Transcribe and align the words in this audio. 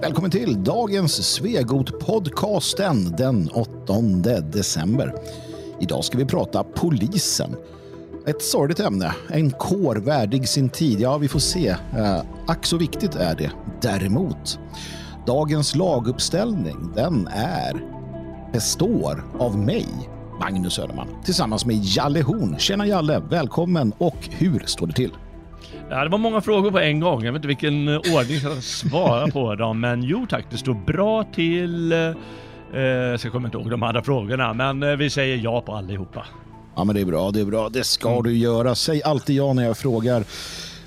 Välkommen 0.00 0.30
till 0.30 0.64
dagens 0.64 1.20
Svegot-podcasten 1.20 3.16
den 3.16 3.48
8 3.48 4.40
december. 4.40 5.14
Idag 5.80 6.04
ska 6.04 6.18
vi 6.18 6.24
prata 6.24 6.64
polisen. 6.64 7.56
Ett 8.26 8.42
sorgligt 8.42 8.80
ämne, 8.80 9.14
en 9.28 9.50
kår 9.50 9.96
värdig 9.96 10.48
sin 10.48 10.68
tid. 10.68 11.00
Ja, 11.00 11.18
vi 11.18 11.28
får 11.28 11.38
se. 11.38 11.68
Eh, 11.68 12.22
ack 12.46 12.66
så 12.66 12.76
viktigt 12.76 13.14
är 13.14 13.34
det 13.34 13.50
däremot. 13.80 14.58
Dagens 15.26 15.74
laguppställning, 15.74 16.92
den 16.94 17.28
är 17.32 17.84
består 18.52 19.24
av 19.38 19.58
mig, 19.58 19.86
Magnus 20.40 20.74
Söderman, 20.74 21.08
tillsammans 21.24 21.66
med 21.66 21.76
Jalle 21.82 22.22
Horn. 22.22 22.58
Tjena 22.58 22.86
Jalle, 22.86 23.22
välkommen 23.30 23.92
och 23.98 24.28
hur 24.30 24.62
står 24.66 24.86
det 24.86 24.92
till? 24.92 25.12
Ja, 25.90 26.04
det 26.04 26.10
var 26.10 26.18
många 26.18 26.40
frågor 26.40 26.70
på 26.70 26.78
en 26.78 27.00
gång. 27.00 27.24
Jag 27.24 27.32
vet 27.32 27.38
inte 27.38 27.48
vilken 27.48 27.88
eh, 27.88 27.96
ordning 27.96 28.38
jag 28.42 28.62
ska 28.62 28.88
svara 28.88 29.28
på 29.28 29.54
dem, 29.64 29.80
men 29.80 30.02
jo 30.02 30.26
tack, 30.30 30.44
det 30.50 30.58
står 30.58 30.74
bra 30.74 31.24
till. 31.34 31.92
Eh, 31.92 32.80
jag 32.80 33.20
ska 33.20 33.30
komma 33.30 33.48
inte 33.48 33.58
ihåg 33.58 33.70
de 33.70 33.82
andra 33.82 34.02
frågorna, 34.02 34.54
men 34.54 34.82
eh, 34.82 34.96
vi 34.96 35.10
säger 35.10 35.36
ja 35.36 35.60
på 35.60 35.74
allihopa. 35.74 36.26
Ja, 36.76 36.84
men 36.84 36.94
det 36.94 37.00
är 37.00 37.04
bra, 37.04 37.30
det 37.30 37.40
är 37.40 37.44
bra. 37.44 37.68
Det 37.68 37.84
ska 37.84 38.10
mm. 38.10 38.22
du 38.22 38.36
göra. 38.36 38.74
Säg 38.74 39.02
alltid 39.02 39.36
ja 39.36 39.52
när 39.52 39.64
jag 39.64 39.78
frågar. 39.78 40.24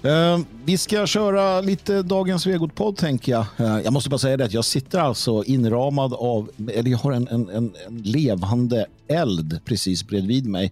Uh, 0.06 0.40
vi 0.66 0.78
ska 0.78 1.08
köra 1.08 1.62
lite 1.62 2.02
dagens 2.02 2.48
Vegot-podd 2.48 2.98
tänker 2.98 3.32
jag. 3.32 3.46
Uh, 3.60 3.82
jag 3.84 3.94
måste 3.94 4.10
bara 4.10 4.18
säga 4.18 4.38
det 4.38 4.46
att 4.46 4.54
jag 4.54 4.66
sitter 4.66 5.00
alltså 5.00 5.44
inramad 5.44 6.14
av, 6.14 6.50
eller 6.74 6.92
jag 6.92 6.98
har 6.98 7.12
en, 7.12 7.28
en, 7.28 7.50
en, 7.50 7.72
en 7.88 8.02
levande 8.02 8.86
eld 9.08 9.60
precis 9.66 10.08
bredvid 10.08 10.46
mig 10.46 10.72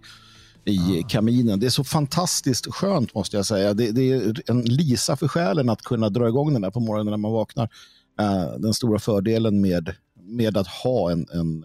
i 0.68 1.04
kaminen. 1.08 1.60
Det 1.60 1.66
är 1.66 1.70
så 1.70 1.84
fantastiskt 1.84 2.66
skönt 2.74 3.14
måste 3.14 3.36
jag 3.36 3.46
säga. 3.46 3.74
Det, 3.74 3.92
det, 3.92 4.12
är 4.12 4.50
en 4.50 4.60
lisa 4.60 5.16
för 5.16 5.28
själen 5.28 5.68
att 5.68 5.82
kunna 5.82 6.08
dra 6.08 6.28
igång 6.28 6.52
den 6.52 6.62
där 6.62 6.70
på 6.70 6.80
morgonen 6.80 7.10
när 7.10 7.16
man 7.16 7.32
vaknar. 7.32 7.68
Uh, 8.20 8.58
den 8.58 8.74
stora 8.74 8.98
fördelen 8.98 9.60
med, 9.60 9.94
med 10.22 10.56
att 10.56 10.68
ha 10.68 11.10
en, 11.10 11.26
en 11.32 11.64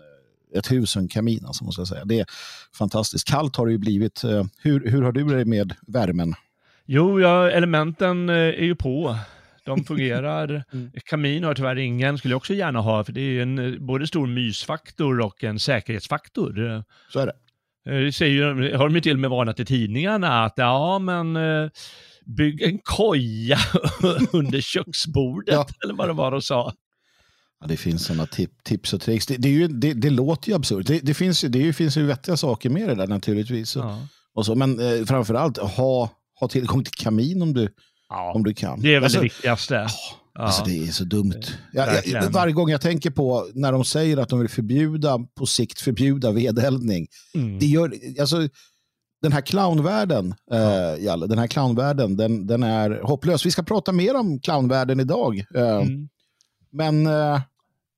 ett 0.56 0.72
hus 0.72 0.96
och 0.96 1.02
en 1.02 1.08
kamin. 1.08 1.46
Alltså, 1.46 1.64
måste 1.64 1.82
jag 1.82 1.88
säga. 1.88 2.06
Det 2.06 2.20
är 2.20 2.26
fantastiskt. 2.78 3.28
Kallt 3.28 3.56
har 3.56 3.66
det 3.66 3.72
ju 3.72 3.78
blivit. 3.78 4.24
Uh, 4.26 4.44
hur, 4.62 4.90
hur 4.90 5.02
har 5.02 5.12
du 5.12 5.24
det 5.24 5.46
med 5.46 5.74
värmen? 5.88 6.34
Jo, 6.86 7.20
ja, 7.20 7.50
elementen 7.50 8.30
uh, 8.30 8.36
är 8.36 8.64
ju 8.64 8.76
på. 8.76 9.16
De 9.66 9.84
fungerar. 9.86 10.64
Mm. 10.74 10.92
Kamin 11.06 11.44
har 11.44 11.54
tyvärr 11.54 11.76
ingen, 11.76 12.18
skulle 12.18 12.32
jag 12.32 12.38
också 12.38 12.54
gärna 12.54 12.80
ha, 12.80 13.04
för 13.04 13.14
det 13.14 13.22
är 13.22 13.42
en 13.42 13.86
både 13.86 14.08
stor 14.08 14.28
mysfaktor 14.28 15.20
och 15.20 15.44
en 15.44 15.60
säkerhetsfaktor. 15.60 16.84
Så 17.10 17.20
är 17.20 17.26
det. 17.26 17.34
Eh, 17.90 17.96
det 17.96 18.12
säger, 18.12 18.76
har 18.78 18.90
de 18.90 18.96
ju 18.96 19.02
till 19.02 19.14
och 19.14 19.20
med 19.20 19.30
varnat 19.30 19.60
i 19.60 19.66
tidningarna 19.66 20.44
att 20.46 20.54
ja, 20.56 21.00
men 21.00 21.36
eh, 21.36 21.70
bygg 22.26 22.62
en 22.62 22.80
koja 22.84 23.58
under 24.32 24.62
köksbordet, 24.62 25.56
ja. 25.56 25.68
eller 25.84 25.94
vad 25.94 26.10
det 26.10 26.14
var 26.14 26.32
de 26.32 26.42
sa. 26.42 26.74
Ja, 27.62 27.68
det 27.68 27.78
finns 27.78 28.06
sådana 28.06 28.26
tip, 28.26 28.64
tips 28.64 28.94
och 28.94 29.02
tricks. 29.02 29.26
Det, 29.26 29.38
det, 29.38 29.48
är 29.48 29.54
ju, 29.54 29.68
det, 29.68 29.94
det 29.94 30.10
låter 30.10 30.50
ju 30.50 30.56
absurt. 30.56 30.88
Det, 31.04 31.14
finns, 31.14 31.42
det 31.42 31.74
finns 31.74 31.98
ju 31.98 32.06
vettiga 32.06 32.38
saker 32.38 32.70
med 32.70 32.90
det 32.90 32.96
där 32.96 33.08
naturligtvis. 33.08 33.76
Ja. 33.76 34.08
Och 34.34 34.46
så, 34.46 34.56
men 34.56 34.80
eh, 34.80 35.06
framförallt 35.06 35.58
ha, 35.58 36.10
ha 36.40 36.48
tillgång 36.48 36.84
till 36.84 36.94
kamin 36.94 37.42
om 37.42 37.54
du, 37.54 37.70
om 38.34 38.44
du 38.44 38.54
kan. 38.54 38.82
Det 38.82 38.90
är 38.90 38.94
väl 38.94 39.04
alltså, 39.04 39.20
det 39.20 39.24
viktigaste. 39.24 39.88
Ja. 40.34 40.44
Alltså 40.44 40.64
det 40.64 40.88
är 40.88 40.92
så 40.92 41.04
dumt. 41.04 41.42
Jag, 41.72 42.08
jag, 42.08 42.30
varje 42.30 42.54
gång 42.54 42.70
jag 42.70 42.82
tänker 42.82 43.12
på 43.12 43.48
när 43.54 43.72
de 43.72 43.86
säger 43.86 44.18
att 44.18 44.30
de 44.30 44.40
vill 44.40 44.50
förbjuda, 44.50 45.20
på 45.36 45.46
sikt 45.46 45.82
förbjuda 45.82 46.32
vedeldning. 46.32 47.08
Mm. 47.36 47.60
Det 47.60 47.66
gör, 47.66 47.94
alltså, 48.20 48.48
den 49.22 49.32
här 49.32 49.42
clownvärlden, 49.42 50.36
eh, 50.52 51.04
Jalle, 51.04 51.28
den 51.28 51.38
här 51.38 51.48
clownvärlden, 51.48 52.18
den, 52.18 52.48
den 52.48 52.64
är 52.64 53.02
hopplös. 53.04 53.46
Vi 53.46 53.52
ska 53.52 53.64
prata 53.64 53.92
mer 53.92 54.16
om 54.16 54.40
clownvärlden 54.40 55.00
idag. 55.00 55.46
Eh, 55.56 55.78
mm. 55.78 56.10
Men 56.72 57.08
eh, 57.08 57.42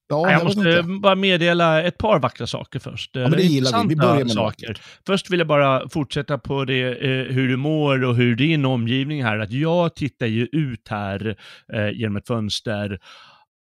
Ja, 0.08 0.32
jag, 0.32 0.40
jag 0.40 0.44
måste 0.44 0.84
bara 1.02 1.16
meddela 1.16 1.84
ett 1.84 1.98
par 1.98 2.20
vackra 2.20 2.48
saker 2.48 2.80
först. 2.80 3.12
Ja, 3.14 3.28
det 3.28 3.44
gillar 3.44 3.84
vi. 3.84 3.90
Vi 3.90 3.96
börjar 3.96 4.24
med 4.24 4.32
saker. 4.32 4.68
Något. 4.68 4.80
Först 5.08 5.30
vill 5.30 5.40
jag 5.40 5.48
bara 5.48 5.90
fortsätta 5.90 6.38
på 6.38 6.66
det, 6.66 6.82
eh, 6.82 7.34
hur 7.34 7.48
du 7.48 7.58
mår 7.58 8.04
och 8.04 8.16
hur 8.16 8.36
din 8.36 8.66
omgivning 8.66 9.24
här. 9.24 9.40
Att 9.40 9.52
jag 9.52 9.96
tittar 9.96 10.26
ju 10.26 10.48
ut 10.52 10.88
här 10.90 11.36
eh, 11.74 11.90
genom 11.90 12.18
ett 12.18 12.28
fönster 12.28 13.00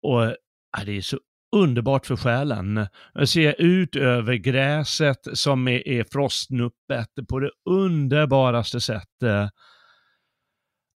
och 0.03 0.25
eh, 0.25 0.33
det 0.87 0.97
är 0.97 1.01
så 1.01 1.19
underbart 1.57 2.07
för 2.07 2.17
själen. 2.17 2.87
Jag 3.15 3.29
ser 3.29 3.61
ut 3.61 3.97
över 3.97 4.35
gräset 4.35 5.19
som 5.33 5.69
är, 5.69 5.89
är 5.89 6.05
frostnuppet 6.13 7.09
på 7.29 7.39
det 7.39 7.51
underbaraste 7.71 8.81
sätt. 8.81 9.09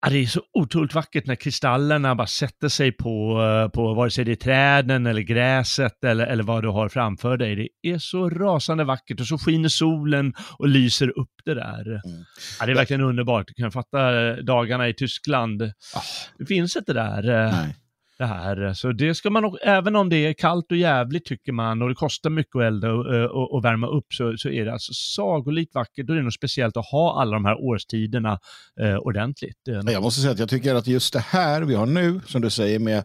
Ja, 0.02 0.10
det 0.10 0.18
är 0.18 0.26
så 0.26 0.42
otroligt 0.54 0.94
vackert 0.94 1.26
när 1.26 1.36
kristallerna 1.36 2.16
bara 2.16 2.28
sätter 2.28 2.68
sig 2.68 2.92
på, 2.92 3.42
eh, 3.42 3.72
på 3.72 3.94
vare 3.94 4.12
sig 4.12 4.26
det 4.26 4.32
är 4.32 4.36
träden 4.36 5.06
eller 5.06 5.22
gräset 5.22 6.04
eller, 6.04 6.28
eller 6.28 6.44
vad 6.44 6.64
du 6.64 6.68
har 6.68 6.90
framför 6.90 7.38
dig. 7.38 7.70
Det 7.82 7.90
är 7.90 7.98
så 7.98 8.30
rasande 8.30 8.84
vackert 8.84 9.20
och 9.20 9.28
så 9.28 9.38
skiner 9.38 9.70
solen 9.70 10.34
och 10.60 10.68
lyser 10.68 11.20
upp 11.20 11.34
det 11.46 11.54
där. 11.54 11.88
Mm. 11.88 12.26
Ja, 12.60 12.66
det 12.66 12.72
är 12.72 12.76
verkligen 12.76 13.02
underbart. 13.02 13.48
Du 13.48 13.54
kan 13.54 13.72
fatta 13.72 14.30
eh, 14.30 14.36
dagarna 14.36 14.90
i 14.90 14.94
Tyskland. 14.94 15.62
Oh. 15.62 16.02
Det 16.38 16.46
finns 16.46 16.76
inte 16.76 16.94
det 16.94 17.00
där. 17.00 17.46
Eh, 17.46 17.52
Nej 17.52 17.76
det 18.22 18.28
här. 18.28 18.74
Så 18.74 18.92
det 18.92 19.16
ska 19.16 19.30
man, 19.30 19.58
även 19.62 19.96
om 19.96 20.10
det 20.10 20.16
är 20.16 20.34
kallt 20.34 20.72
och 20.72 20.78
jävligt 20.78 21.26
tycker 21.26 21.52
man 21.52 21.82
och 21.82 21.90
det 21.90 21.96
kostar 21.96 22.30
mycket 22.30 22.56
att 22.56 22.62
elda 22.62 22.92
och, 22.92 23.06
och, 23.32 23.54
och 23.54 23.66
värma 23.66 23.88
upp 23.88 24.14
så, 24.14 24.38
så 24.38 24.50
är 24.50 24.66
det 24.66 24.74
alltså 24.74 24.94
sagolikt 24.94 25.76
vackert. 25.76 26.08
Då 26.08 26.14
är 26.14 26.18
det 26.18 26.24
nog 26.24 26.34
speciellt 26.34 26.78
att 26.78 26.86
ha 26.86 27.22
alla 27.22 27.32
de 27.32 27.46
här 27.46 27.56
årstiderna 27.56 28.40
eh, 28.82 28.96
ordentligt. 28.96 29.58
Jag 29.66 30.04
måste 30.04 30.22
säga 30.22 30.34
att 30.34 30.40
jag 30.40 30.50
tycker 30.50 30.76
att 30.76 30.88
just 30.88 31.14
det 31.14 31.20
här 31.20 31.62
vi 31.62 31.76
har 31.76 31.86
nu, 31.86 32.22
som 32.26 32.42
du 32.42 32.50
säger 32.50 32.80
med 32.80 33.04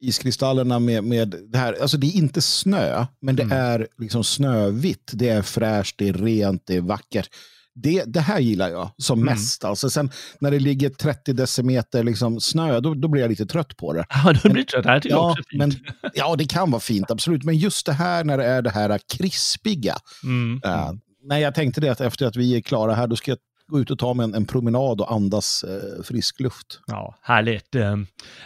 iskristallerna 0.00 0.78
med, 0.78 1.04
med 1.04 1.34
det 1.48 1.58
här, 1.58 1.76
alltså 1.80 1.96
det 1.96 2.06
är 2.06 2.16
inte 2.16 2.42
snö, 2.42 3.06
men 3.20 3.36
det 3.36 3.42
mm. 3.42 3.58
är 3.58 3.86
liksom 3.98 4.24
snövitt, 4.24 5.10
det 5.14 5.28
är 5.28 5.42
fräscht, 5.42 5.98
det 5.98 6.08
är 6.08 6.12
rent, 6.12 6.66
det 6.66 6.76
är 6.76 6.80
vackert 6.80 7.28
det, 7.74 8.04
det 8.06 8.20
här 8.20 8.38
gillar 8.38 8.68
jag 8.68 8.90
som 8.96 9.18
mm. 9.18 9.34
mest. 9.34 9.64
Alltså 9.64 9.90
sen 9.90 10.10
när 10.38 10.50
det 10.50 10.58
ligger 10.58 10.90
30 10.90 11.32
decimeter 11.32 12.04
liksom 12.04 12.40
snö, 12.40 12.80
då, 12.80 12.94
då 12.94 13.08
blir 13.08 13.22
jag 13.22 13.28
lite 13.28 13.46
trött 13.46 13.76
på 13.76 13.92
det. 13.92 14.06
Ja, 14.24 14.32
då 14.42 14.48
blir 14.48 14.62
du 14.62 14.64
trött. 14.64 14.82
Det 14.82 14.90
här 14.90 15.00
tycker 15.00 15.16
ja, 15.16 15.22
jag 15.22 15.30
också 15.30 15.40
är 15.40 15.50
fint. 15.50 15.82
Men, 16.02 16.10
ja, 16.14 16.36
det 16.36 16.44
kan 16.44 16.70
vara 16.70 16.80
fint, 16.80 17.10
absolut. 17.10 17.44
Men 17.44 17.56
just 17.56 17.86
det 17.86 17.92
här 17.92 18.24
när 18.24 18.38
det 18.38 18.44
är 18.44 18.62
det 18.62 18.70
här 18.70 18.98
krispiga. 19.16 19.96
Mm. 20.24 20.60
Uh, 20.66 20.92
nej, 21.24 21.42
jag 21.42 21.54
tänkte 21.54 21.80
det 21.80 21.88
att 21.88 22.00
efter 22.00 22.26
att 22.26 22.36
vi 22.36 22.56
är 22.56 22.60
klara 22.60 22.94
här, 22.94 23.06
då 23.06 23.16
ska 23.16 23.30
jag 23.30 23.38
gå 23.66 23.80
ut 23.80 23.90
och 23.90 23.98
ta 23.98 24.14
mig 24.14 24.24
en, 24.24 24.34
en 24.34 24.46
promenad 24.46 25.00
och 25.00 25.12
andas 25.12 25.64
eh, 25.64 26.02
frisk 26.02 26.40
luft. 26.40 26.80
Ja, 26.86 27.14
härligt. 27.22 27.74
Eh, 27.74 27.96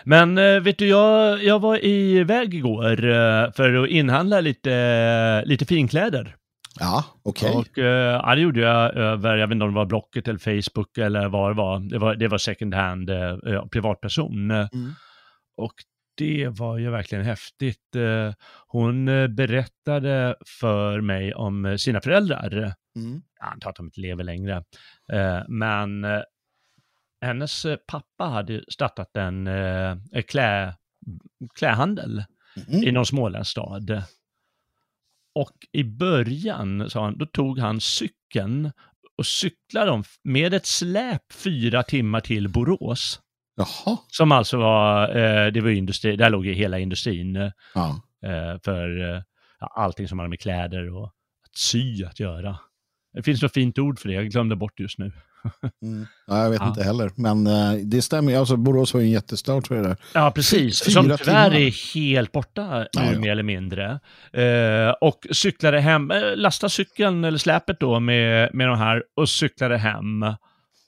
men 0.05 0.39
eh, 0.39 0.61
vet 0.61 0.79
du, 0.79 0.89
jag, 0.89 1.45
jag 1.45 1.61
var 1.61 1.85
iväg 1.85 2.55
igår 2.55 2.97
för 3.53 3.85
att 3.85 3.91
inhandla 3.91 4.41
lite, 4.41 5.45
lite 5.47 5.67
finkläder. 5.67 6.37
Ja, 6.81 7.05
okej. 7.23 7.57
Okay. 7.57 7.61
Och 7.61 7.79
ja, 8.25 8.35
det 8.35 8.41
gjorde 8.41 8.61
jag 8.61 8.95
över, 8.95 9.37
jag 9.37 9.47
vet 9.47 9.55
inte 9.55 9.65
om 9.65 9.71
det 9.71 9.77
var 9.77 9.87
Blocket 9.87 10.29
eller 10.29 10.39
Facebook 10.39 10.99
eller 10.99 11.29
vad 11.29 11.51
det 11.51 11.55
var. 11.55 11.79
Det 11.79 11.99
var, 11.99 12.15
det 12.15 12.29
var 12.29 12.39
second 12.39 12.75
hand, 12.75 13.11
uh, 13.11 13.67
privatperson. 13.67 14.51
Mm. 14.51 14.93
Och 15.57 15.75
det 16.17 16.49
var 16.49 16.79
ju 16.79 16.91
verkligen 16.91 17.25
häftigt. 17.25 17.97
Uh, 17.97 18.33
hon 18.67 19.07
berättade 19.35 20.37
för 20.61 21.01
mig 21.01 21.35
om 21.35 21.79
sina 21.79 22.01
föräldrar. 22.01 22.75
Mm. 22.97 23.23
Jag 23.41 23.53
antar 23.53 23.71
att 23.71 23.77
de 23.77 23.87
inte 23.87 24.01
lever 24.01 24.25
längre. 24.25 24.65
Men 25.49 26.07
hennes 27.21 27.67
pappa 27.87 28.25
hade 28.25 28.65
startat 28.69 29.17
en 29.17 29.49
klä, 30.29 30.75
klähandel 31.55 32.25
mm. 32.69 32.83
i 32.83 32.93
någon 32.93 33.07
småländsk 33.07 33.51
stad. 33.51 34.03
Och 35.35 35.53
i 35.73 35.85
början, 35.85 36.91
sa 36.91 37.05
han, 37.05 37.19
då 37.19 37.27
tog 37.27 37.59
han 37.59 37.81
cykeln 37.81 38.73
och 39.19 39.27
cyklade 39.27 40.03
med 40.25 40.55
ett 40.55 40.67
släp 40.67 41.33
fyra 41.33 41.83
timmar 41.83 42.21
till 42.21 42.49
Borås. 42.49 43.21
Jaha. 43.57 43.99
Som 44.09 44.33
alltså 44.33 44.57
var, 44.57 45.09
eh, 45.09 45.53
det 45.53 45.61
var 45.61 45.71
industri, 45.71 46.17
där 46.17 46.31
låg 46.31 46.47
ju 46.47 46.53
hela 46.53 46.79
industrin 46.79 47.53
ja. 47.75 48.03
eh, 48.23 48.61
för 48.65 49.15
eh, 49.15 49.23
allting 49.59 50.09
som 50.09 50.19
hade 50.19 50.29
med 50.29 50.41
kläder 50.41 50.97
och 50.97 51.07
att 51.45 51.57
sy 51.57 52.05
att 52.05 52.21
göra. 52.21 52.59
Det 53.13 53.23
finns 53.23 53.43
något 53.43 53.53
fint 53.53 53.79
ord 53.79 53.99
för 53.99 54.09
det, 54.09 54.15
jag 54.15 54.31
glömde 54.31 54.57
bort 54.57 54.81
just 54.81 54.99
nu. 54.99 55.13
Mm. 55.83 56.07
Ja, 56.27 56.43
jag 56.43 56.51
vet 56.51 56.61
ja. 56.61 56.69
inte 56.69 56.83
heller, 56.83 57.11
men 57.17 57.47
uh, 57.47 57.75
det 57.85 58.03
stämmer. 58.03 58.37
Alltså, 58.37 58.57
Borås 58.57 58.95
var 58.95 59.01
ju 59.01 59.07
en 59.07 59.13
jättestor 59.13 59.65
jag. 59.69 59.85
Där. 59.85 59.97
Ja, 60.15 60.31
precis. 60.31 60.85
Fyra 60.85 60.93
Som 60.93 61.05
tyvärr 61.05 61.51
timmar. 61.51 61.61
är 61.61 61.95
helt 61.95 62.33
borta 62.33 62.87
ja, 62.93 63.13
ja. 63.13 63.19
mer 63.19 63.31
eller 63.31 63.43
mindre. 63.43 64.01
Uh, 64.39 64.95
och 65.01 65.27
cyklade 65.31 65.81
hem, 65.81 66.11
uh, 66.11 66.37
lastade 66.37 66.71
cykeln 66.71 67.25
eller 67.25 67.39
släpet 67.39 67.81
då 67.81 68.01
med, 68.01 68.55
med 68.55 68.69
de 68.69 68.79
här 68.79 69.03
och 69.17 69.29
cyklade 69.29 69.77
hem. 69.77 70.23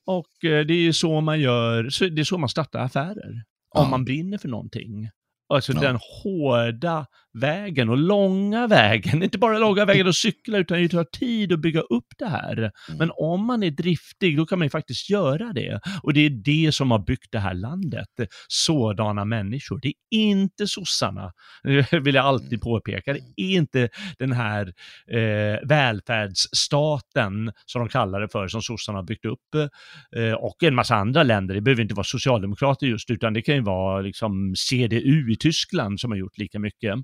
Och 0.06 0.32
det 0.40 0.70
är 0.70 0.70
ju 0.70 0.92
så 0.92 1.20
man 1.20 1.40
gör, 1.40 1.82
det 2.10 2.22
är 2.22 2.24
så 2.24 2.38
man 2.38 2.48
startar 2.48 2.80
affärer. 2.80 3.42
Om 3.74 3.90
man 3.90 4.04
brinner 4.04 4.38
för 4.38 4.48
någonting. 4.48 5.10
Alltså 5.48 5.72
den 5.72 5.98
hårda 6.22 7.06
vägen 7.36 7.88
och 7.88 7.96
långa 7.96 8.66
vägen. 8.66 9.22
Inte 9.22 9.38
bara 9.38 9.58
långa 9.58 9.84
vägen 9.84 10.08
att 10.08 10.16
cykla 10.16 10.58
utan 10.58 10.78
det 10.78 10.88
tar 10.88 11.04
tid 11.04 11.52
att 11.52 11.58
bygga 11.58 11.80
upp 11.80 12.06
det 12.18 12.28
här. 12.28 12.56
Mm. 12.58 12.98
Men 12.98 13.10
om 13.16 13.46
man 13.46 13.62
är 13.62 13.70
driftig 13.70 14.36
då 14.36 14.46
kan 14.46 14.58
man 14.58 14.66
ju 14.66 14.70
faktiskt 14.70 15.10
göra 15.10 15.52
det. 15.52 15.80
Och 16.02 16.14
det 16.14 16.20
är 16.20 16.30
det 16.30 16.74
som 16.74 16.90
har 16.90 16.98
byggt 16.98 17.32
det 17.32 17.38
här 17.38 17.54
landet. 17.54 18.08
Sådana 18.48 19.24
människor. 19.24 19.80
Det 19.82 19.88
är 20.10 20.18
inte 20.18 20.66
sossarna, 20.66 21.32
vill 22.02 22.14
jag 22.14 22.24
alltid 22.24 22.60
påpeka. 22.60 23.12
Det 23.12 23.42
är 23.42 23.56
inte 23.56 23.88
den 24.18 24.32
här 24.32 24.72
eh, 25.10 25.68
välfärdsstaten 25.68 27.52
som 27.66 27.80
de 27.80 27.88
kallar 27.88 28.20
det 28.20 28.28
för, 28.28 28.48
som 28.48 28.62
sossarna 28.62 28.98
har 28.98 29.04
byggt 29.04 29.24
upp. 29.24 29.70
Eh, 30.16 30.32
och 30.32 30.62
en 30.62 30.74
massa 30.74 30.96
andra 30.96 31.22
länder. 31.22 31.54
Det 31.54 31.60
behöver 31.60 31.82
inte 31.82 31.94
vara 31.94 32.04
socialdemokrater 32.04 32.86
just, 32.86 33.10
utan 33.10 33.32
det 33.32 33.42
kan 33.42 33.54
ju 33.54 33.62
vara 33.62 34.00
liksom 34.00 34.54
CDU 34.56 35.32
i 35.32 35.36
Tyskland 35.36 36.00
som 36.00 36.10
har 36.10 36.18
gjort 36.18 36.38
lika 36.38 36.58
mycket 36.58 36.94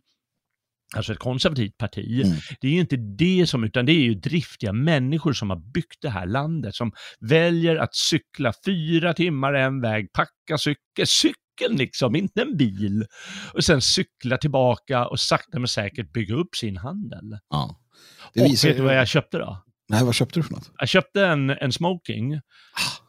alltså 0.96 1.12
ett 1.12 1.18
konservativt 1.18 1.78
parti. 1.78 2.22
Mm. 2.24 2.38
Det 2.60 2.68
är 2.68 2.72
ju 2.72 2.80
inte 2.80 2.96
det 2.96 3.46
som, 3.46 3.64
utan 3.64 3.86
det 3.86 3.92
är 3.92 4.02
ju 4.02 4.14
driftiga 4.14 4.72
människor 4.72 5.32
som 5.32 5.50
har 5.50 5.72
byggt 5.74 6.02
det 6.02 6.10
här 6.10 6.26
landet, 6.26 6.74
som 6.74 6.92
väljer 7.20 7.76
att 7.76 7.94
cykla 7.94 8.52
fyra 8.66 9.14
timmar 9.14 9.54
en 9.54 9.80
väg, 9.80 10.12
packa 10.12 10.58
cykel, 10.58 11.06
cykeln 11.06 11.78
liksom, 11.78 12.16
inte 12.16 12.42
en 12.42 12.56
bil, 12.56 13.06
och 13.54 13.64
sen 13.64 13.80
cykla 13.80 14.36
tillbaka 14.36 15.06
och 15.06 15.20
sakta 15.20 15.58
men 15.58 15.68
säkert 15.68 16.12
bygga 16.12 16.34
upp 16.34 16.56
sin 16.56 16.76
handel. 16.76 17.38
Ja. 17.50 17.78
Det 18.34 18.40
och 18.40 18.50
vet 18.50 18.76
du 18.76 18.82
vad 18.82 18.96
jag 18.96 19.08
köpte 19.08 19.38
då? 19.38 19.62
Nej, 19.88 20.04
vad 20.04 20.14
köpte 20.14 20.38
du 20.38 20.42
för 20.42 20.52
något? 20.52 20.70
Jag 20.78 20.88
köpte 20.88 21.26
en, 21.26 21.50
en 21.50 21.72
smoking. 21.72 22.34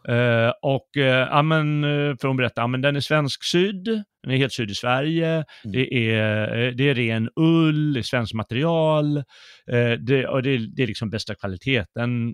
Uh, 0.09 0.51
och 0.61 0.89
uh, 0.97 1.03
ja, 1.03 1.41
men, 1.41 1.83
uh, 1.83 2.15
för 2.21 2.27
hon 2.27 2.37
berätta, 2.37 2.61
ja, 2.61 2.67
men 2.67 2.81
den 2.81 2.95
är 2.95 2.99
svensk-sydd, 2.99 4.03
den 4.23 4.31
är 4.31 4.37
helt 4.37 4.53
sydd 4.53 4.71
i 4.71 4.75
Sverige, 4.75 5.33
mm. 5.33 5.45
det, 5.63 6.11
är, 6.11 6.71
det 6.71 6.89
är 6.89 6.95
ren 6.95 7.29
ull, 7.35 7.93
det 7.93 7.99
är 7.99 8.03
svenskt 8.03 8.33
material, 8.33 9.23
det, 9.99 10.27
och 10.27 10.43
det, 10.43 10.57
det 10.57 10.83
är 10.83 10.87
liksom 10.87 11.09
bästa 11.09 11.35
kvaliteten. 11.35 12.33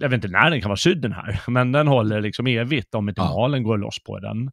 Jag 0.00 0.08
vet 0.08 0.16
inte 0.16 0.28
när 0.28 0.50
den 0.50 0.60
kan 0.60 0.68
vara 0.68 0.76
sydd 0.76 1.02
den 1.02 1.12
här, 1.12 1.40
men 1.50 1.72
den 1.72 1.88
håller 1.88 2.20
liksom 2.20 2.46
evigt 2.46 2.94
om 2.94 3.08
inte 3.08 3.20
ja. 3.20 3.24
malen 3.24 3.62
går 3.62 3.78
loss 3.78 4.02
på 4.06 4.18
den. 4.18 4.50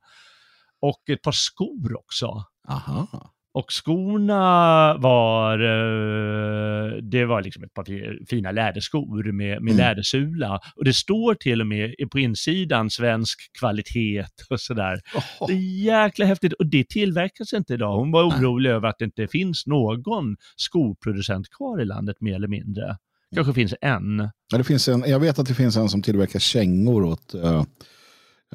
Och 0.81 1.09
ett 1.09 1.21
par 1.21 1.31
skor 1.31 1.99
också. 1.99 2.43
Aha. 2.67 3.07
Och 3.53 3.65
skorna 3.71 4.97
var, 4.97 5.59
eh, 5.59 6.97
det 7.01 7.25
var 7.25 7.41
liksom 7.41 7.63
ett 7.63 7.73
par 7.73 8.25
fina 8.29 8.51
läderskor 8.51 9.31
med, 9.31 9.61
med 9.61 9.73
mm. 9.73 9.77
lädersula. 9.77 10.59
Och 10.75 10.85
det 10.85 10.93
står 10.93 11.35
till 11.35 11.61
och 11.61 11.67
med 11.67 11.95
på 12.11 12.19
insidan 12.19 12.89
svensk 12.89 13.39
kvalitet 13.59 14.25
och 14.49 14.59
sådär. 14.59 14.99
Oh. 15.39 15.47
Det 15.47 15.53
är 15.53 15.83
jäkla 15.83 16.25
häftigt 16.25 16.53
och 16.53 16.65
det 16.65 16.89
tillverkas 16.89 17.53
inte 17.53 17.73
idag. 17.73 17.97
Hon 17.97 18.11
var 18.11 18.23
orolig 18.23 18.69
över 18.69 18.87
att 18.87 18.95
det 18.99 19.05
inte 19.05 19.27
finns 19.27 19.67
någon 19.67 20.35
skoproducent 20.55 21.49
kvar 21.49 21.81
i 21.81 21.85
landet 21.85 22.15
mer 22.19 22.35
eller 22.35 22.47
mindre. 22.47 22.97
Kanske 23.35 23.53
finns 23.53 23.73
en. 23.81 24.29
Ja, 24.51 24.57
det 24.57 24.63
finns 24.63 24.87
en. 24.87 25.03
Jag 25.07 25.19
vet 25.19 25.39
att 25.39 25.47
det 25.47 25.53
finns 25.53 25.77
en 25.77 25.89
som 25.89 26.01
tillverkar 26.01 26.39
kängor 26.39 27.03
åt 27.03 27.35
uh, 27.35 27.63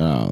uh, 0.00 0.30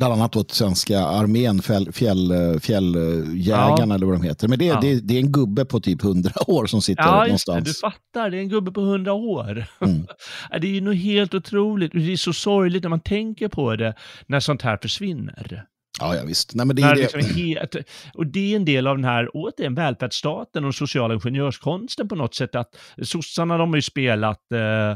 bland 0.00 0.14
annat 0.14 0.36
åt 0.36 0.50
svenska 0.50 1.00
armén, 1.00 1.62
fjäll, 1.62 1.92
fjäll, 1.92 2.60
fjälljägarna 2.60 3.86
ja. 3.88 3.94
eller 3.94 4.06
vad 4.06 4.14
de 4.14 4.22
heter. 4.22 4.48
Men 4.48 4.58
det, 4.58 4.64
ja. 4.64 4.80
det, 4.80 5.00
det, 5.00 5.14
är 5.14 5.18
en 5.18 5.32
gubbe 5.32 5.64
på 5.64 5.80
typ 5.80 6.02
hundra 6.02 6.32
år 6.46 6.66
som 6.66 6.82
sitter 6.82 7.02
ja, 7.02 7.24
någonstans. 7.24 7.64
Du 7.64 7.74
fattar, 7.74 8.30
det 8.30 8.36
är 8.36 8.40
en 8.40 8.48
gubbe 8.48 8.72
på 8.72 8.80
hundra 8.80 9.12
år. 9.12 9.64
Mm. 9.80 10.06
det 10.60 10.66
är 10.66 10.72
ju 10.72 10.80
nog 10.80 10.94
helt 10.94 11.34
otroligt. 11.34 11.92
Det 11.92 12.12
är 12.12 12.16
så 12.16 12.32
sorgligt 12.32 12.82
när 12.82 12.90
man 12.90 13.00
tänker 13.00 13.48
på 13.48 13.76
det, 13.76 13.94
när 14.26 14.40
sånt 14.40 14.62
här 14.62 14.78
försvinner. 14.82 15.64
Ja, 16.00 16.16
ja 16.16 16.22
visst. 16.26 16.54
Nej, 16.54 16.66
men 16.66 16.76
det 16.76 16.82
är 16.82 16.94
det. 16.94 17.00
Liksom 17.00 17.20
helt, 17.20 17.76
och 18.14 18.26
det 18.26 18.52
är 18.52 18.56
en 18.56 18.64
del 18.64 18.86
av 18.86 18.96
den 18.96 19.04
här, 19.04 19.28
återigen, 19.34 19.74
välfärdsstaten 19.74 20.64
och 20.64 20.74
sociala 20.74 21.14
ingenjörskonsten 21.14 22.08
på 22.08 22.14
något 22.14 22.34
sätt. 22.34 22.54
att 22.54 22.76
Sossarna, 23.02 23.58
de 23.58 23.68
har 23.68 23.76
ju 23.76 23.82
spelat 23.82 24.52
eh, 24.52 24.90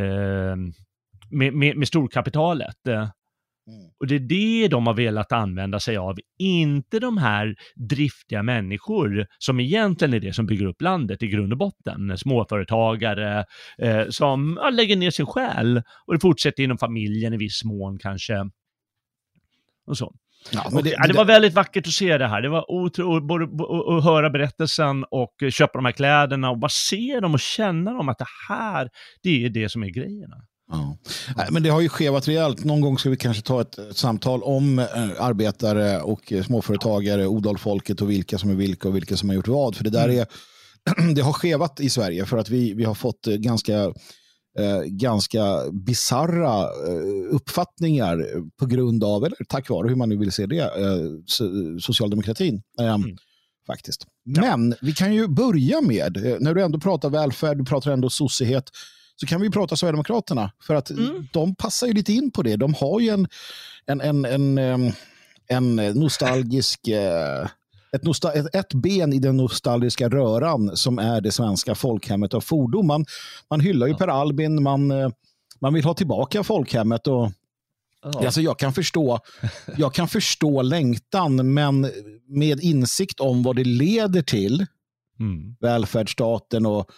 eh, 0.00 0.56
med, 1.30 1.54
med, 1.54 1.76
med 1.76 1.88
storkapitalet. 1.88 2.76
Mm. 3.66 3.90
Och 4.00 4.06
det 4.06 4.14
är 4.14 4.20
det 4.20 4.68
de 4.68 4.86
har 4.86 4.94
velat 4.94 5.32
använda 5.32 5.80
sig 5.80 5.96
av, 5.96 6.18
inte 6.38 6.98
de 6.98 7.18
här 7.18 7.54
driftiga 7.74 8.42
människor 8.42 9.26
som 9.38 9.60
egentligen 9.60 10.14
är 10.14 10.20
det 10.20 10.32
som 10.32 10.46
bygger 10.46 10.66
upp 10.66 10.82
landet 10.82 11.22
i 11.22 11.26
grund 11.26 11.52
och 11.52 11.58
botten. 11.58 12.18
Småföretagare 12.18 13.44
eh, 13.78 14.08
som 14.08 14.58
ja, 14.62 14.70
lägger 14.70 14.96
ner 14.96 15.10
sin 15.10 15.26
själ 15.26 15.82
och 16.06 16.14
det 16.14 16.20
fortsätter 16.20 16.62
inom 16.62 16.78
familjen 16.78 17.32
i 17.32 17.36
viss 17.36 17.64
mån 17.64 17.98
kanske. 17.98 18.50
Och 19.86 19.98
så. 19.98 20.14
Ja, 20.52 20.70
det, 20.72 20.82
det, 20.82 21.08
det, 21.08 21.14
var 21.14 21.24
väldigt 21.24 21.54
vackert 21.54 21.86
att 21.86 21.92
se 21.92 22.18
det 22.18 22.26
här. 22.26 22.42
Det 22.42 22.48
var 22.48 22.70
otroligt, 22.70 23.26
både 23.26 23.44
att 23.98 24.04
höra 24.04 24.30
berättelsen 24.30 25.04
och 25.10 25.34
köpa 25.50 25.78
de 25.78 25.84
här 25.84 25.92
kläderna 25.92 26.50
och 26.50 26.58
bara 26.58 26.68
se 26.68 27.20
dem 27.20 27.34
och 27.34 27.40
känna 27.40 27.92
dem 27.92 28.08
att 28.08 28.18
det 28.18 28.26
här, 28.48 28.90
det 29.22 29.44
är 29.44 29.50
det 29.50 29.68
som 29.68 29.82
är 29.82 29.88
grejerna. 29.88 30.36
Ja. 30.70 30.96
Men 31.50 31.62
det 31.62 31.68
har 31.68 31.80
ju 31.80 31.88
skevat 31.88 32.28
rejält. 32.28 32.64
Någon 32.64 32.80
gång 32.80 32.98
ska 32.98 33.10
vi 33.10 33.16
kanske 33.16 33.42
ta 33.42 33.60
ett, 33.60 33.78
ett 33.78 33.96
samtal 33.96 34.42
om 34.42 34.78
äh, 34.78 34.86
arbetare 35.18 36.00
och 36.00 36.32
äh, 36.32 36.44
småföretagare, 36.44 37.26
odalfolket 37.26 38.00
och 38.00 38.10
vilka 38.10 38.38
som 38.38 38.50
är 38.50 38.54
vilka 38.54 38.88
och 38.88 38.96
vilka 38.96 39.16
som 39.16 39.28
har 39.28 39.36
gjort 39.36 39.48
vad. 39.48 39.76
För 39.76 39.84
det 39.84 39.90
där 39.90 40.08
mm. 40.08 40.18
är, 40.18 40.26
det 41.14 41.22
har 41.22 41.32
skevat 41.32 41.80
i 41.80 41.90
Sverige 41.90 42.26
för 42.26 42.36
att 42.36 42.50
vi, 42.50 42.74
vi 42.74 42.84
har 42.84 42.94
fått 42.94 43.26
äh, 43.26 43.34
ganska 43.34 43.92
Eh, 44.58 44.82
ganska 44.86 45.70
bizarra 45.72 46.62
eh, 46.62 47.34
uppfattningar 47.34 48.26
på 48.58 48.66
grund 48.66 49.04
av, 49.04 49.24
eller 49.24 49.36
tack 49.48 49.70
vare 49.70 49.88
hur 49.88 49.96
man 49.96 50.08
nu 50.08 50.16
vill 50.16 50.32
se 50.32 50.46
det, 50.46 50.60
eh, 50.60 51.78
socialdemokratin. 51.80 52.62
Mm. 52.80 53.16
Faktiskt. 53.66 54.06
Men 54.24 54.74
vi 54.80 54.92
kan 54.92 55.14
ju 55.14 55.28
börja 55.28 55.80
med, 55.80 56.38
när 56.40 56.54
du 56.54 56.62
ändå 56.62 56.80
pratar 56.80 57.10
välfärd, 57.10 57.58
du 57.58 57.64
pratar 57.64 57.90
ändå 57.90 58.10
sossighet, 58.10 58.64
så 59.16 59.26
kan 59.26 59.40
vi 59.40 59.50
prata 59.50 59.76
Sverigedemokraterna. 59.76 60.50
För 60.62 60.74
att 60.74 60.90
mm. 60.90 61.28
de 61.32 61.54
passar 61.54 61.86
ju 61.86 61.92
lite 61.92 62.12
in 62.12 62.30
på 62.30 62.42
det. 62.42 62.56
De 62.56 62.74
har 62.74 63.00
ju 63.00 63.08
en, 63.08 63.28
en, 63.86 64.00
en, 64.00 64.58
en, 64.58 64.92
en 65.48 65.76
nostalgisk... 65.76 66.88
Eh, 66.88 67.48
ett, 67.92 68.04
nostal 68.04 68.36
ett, 68.36 68.54
ett, 68.54 68.74
ben 68.74 69.12
i 69.12 69.18
den 69.18 69.36
nostalgiska 69.36 70.08
röran 70.08 70.76
som 70.76 70.98
är 70.98 71.20
det 71.20 71.32
svenska 71.32 71.74
folkhemmet 71.74 72.34
av 72.34 72.40
fordon. 72.40 72.86
Man, 72.86 73.04
man 73.50 73.60
hyllar 73.60 73.86
ju 73.86 73.94
Per 73.94 74.08
Albin, 74.08 74.62
man, 74.62 74.90
eh, 74.90 75.08
man 75.60 75.74
vill 75.74 75.84
ha 75.84 75.94
tillbaka 75.94 76.44
folkhemmet. 76.44 77.06
Och, 77.06 77.22
oh. 78.02 78.24
alltså 78.24 78.40
jag, 78.40 78.58
kan 78.58 78.72
förstå, 78.72 79.20
jag 79.76 79.94
kan 79.94 80.08
förstå 80.08 80.62
längtan, 80.62 81.54
men 81.54 81.90
med 82.28 82.60
insikt 82.60 83.20
om 83.20 83.42
vad 83.42 83.56
det 83.56 83.64
leder 83.64 84.22
till, 84.22 84.66
mm. 85.20 85.56
välfärdsstaten 85.60 86.66
och 86.66 86.90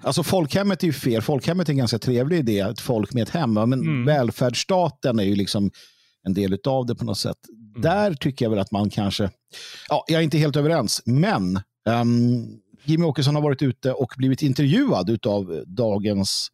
alltså 0.00 0.22
folkhemmet 0.22 0.82
är 0.82 0.86
ju 0.86 0.92
fel. 0.92 1.22
Folkhemmet 1.22 1.68
är 1.68 1.72
en 1.72 1.78
ganska 1.78 1.98
trevlig 1.98 2.38
idé, 2.38 2.60
ett 2.60 2.80
folk 2.80 3.12
med 3.12 3.22
ett 3.22 3.30
hem. 3.30 3.52
Men 3.52 3.72
mm. 3.72 4.04
välfärdsstaten 4.04 5.18
är 5.18 5.24
ju 5.24 5.34
liksom 5.34 5.70
en 6.22 6.34
del 6.34 6.58
av 6.66 6.86
det 6.86 6.94
på 6.94 7.04
något 7.04 7.18
sätt. 7.18 7.36
Mm. 7.48 7.82
Där 7.82 8.14
tycker 8.14 8.44
jag 8.44 8.50
väl 8.50 8.58
att 8.58 8.72
man 8.72 8.90
kanske, 8.90 9.30
ja, 9.88 10.04
jag 10.08 10.18
är 10.18 10.24
inte 10.24 10.38
helt 10.38 10.56
överens, 10.56 11.02
men 11.04 11.60
um, 11.88 12.60
Jimmy 12.84 13.04
Åkesson 13.04 13.34
har 13.34 13.42
varit 13.42 13.62
ute 13.62 13.92
och 13.92 14.12
blivit 14.16 14.42
intervjuad 14.42 15.26
av 15.26 15.64
Dagens 15.66 16.50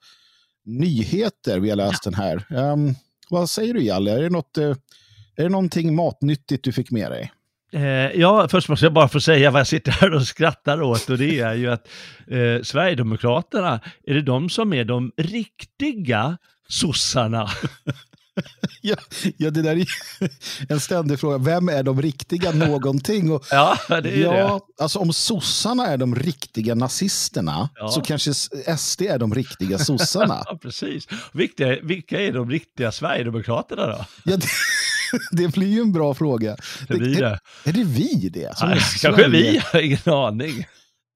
Nyheter. 0.65 1.61
Vi 1.61 1.71
har 1.71 1.77
läst 1.77 2.07
ja. 2.07 2.11
den 2.11 2.21
här. 2.21 2.73
Um, 2.73 2.95
vad 3.31 3.51
säger 3.51 3.75
du, 3.75 3.83
Jalle? 3.83 4.13
Är 4.13 4.23
det, 4.23 4.31
något, 4.31 4.59
uh, 4.59 4.75
är 5.37 5.43
det 5.43 5.49
någonting 5.49 5.95
matnyttigt 5.95 6.65
du 6.65 6.73
fick 6.73 6.91
med 6.91 7.11
dig? 7.11 7.33
Eh, 7.73 8.21
ja, 8.21 8.49
först 8.49 8.69
måste 8.69 8.87
jag 8.87 8.93
bara 8.93 9.09
få 9.09 9.21
säga 9.21 9.51
vad 9.51 9.61
jag 9.61 9.67
sitter 9.67 9.93
här 9.93 10.15
och 10.15 10.23
skrattar 10.23 10.83
åt 10.83 11.11
och 11.11 11.19
det 11.19 11.41
är 11.41 11.55
ju 11.55 11.71
att 11.71 11.89
eh, 12.27 12.63
Sverigedemokraterna, 12.63 13.81
är 14.07 14.15
det 14.15 14.23
de 14.23 14.49
som 14.49 14.73
är 14.73 14.85
de 14.85 15.13
riktiga 15.17 16.39
sossarna? 16.69 17.49
ja, 18.81 18.97
ja, 19.37 19.51
det 19.51 19.63
där 19.63 19.77
är 19.77 19.87
en 20.73 20.81
ständig 20.81 21.21
fråga. 21.21 21.39
Vem 21.39 21.69
är 21.69 21.83
de 21.83 22.03
riktiga 22.03 22.53
någonting? 22.53 23.31
Och, 23.31 23.45
ja, 23.51 23.79
det 23.89 23.95
är 23.95 24.19
ja, 24.19 24.61
det. 24.77 24.83
Alltså, 24.83 24.99
om 24.99 25.13
sossarna 25.13 25.87
är 25.87 25.97
de 25.97 26.15
riktiga 26.15 26.75
nazisterna 26.75 27.69
ja. 27.75 27.89
så 27.89 28.01
kanske 28.01 28.35
SD 28.79 29.03
är 29.03 29.19
de 29.19 29.35
riktiga 29.35 29.79
sossarna. 29.79 30.43
ja, 30.47 30.59
precis. 30.63 31.09
Vilka, 31.33 31.77
vilka 31.83 32.21
är 32.21 32.33
de 32.33 32.51
riktiga 32.51 32.93
Sverigedemokraterna 32.93 33.87
då? 33.87 34.05
Ja, 34.25 34.37
det, 34.37 34.47
det 35.33 35.53
blir 35.53 35.69
ju 35.69 35.81
en 35.81 35.93
bra 35.93 36.15
fråga. 36.15 36.57
Det 36.89 36.99
blir 36.99 37.21
det. 37.21 37.27
Är, 37.27 37.39
är 37.65 37.73
det 37.73 37.85
vi 37.85 38.29
det? 38.29 38.55
Nej, 38.63 38.79
kanske 39.03 39.29
vi, 39.29 39.55
jag 39.55 39.63
har 39.63 39.81
ingen 39.81 40.15
aning. 40.15 40.67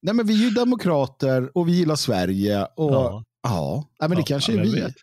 Nej, 0.02 0.14
men 0.14 0.26
vi 0.26 0.34
är 0.34 0.48
ju 0.48 0.50
demokrater 0.50 1.50
och 1.58 1.68
vi 1.68 1.72
gillar 1.72 1.96
Sverige. 1.96 2.66
Och, 2.76 2.92
ja. 2.92 3.24
ja. 3.42 3.84
men 4.00 4.10
det 4.10 4.16
ja, 4.16 4.24
kanske 4.26 4.52
är 4.52 4.62
vi. 4.62 4.80
Vet. 4.80 4.94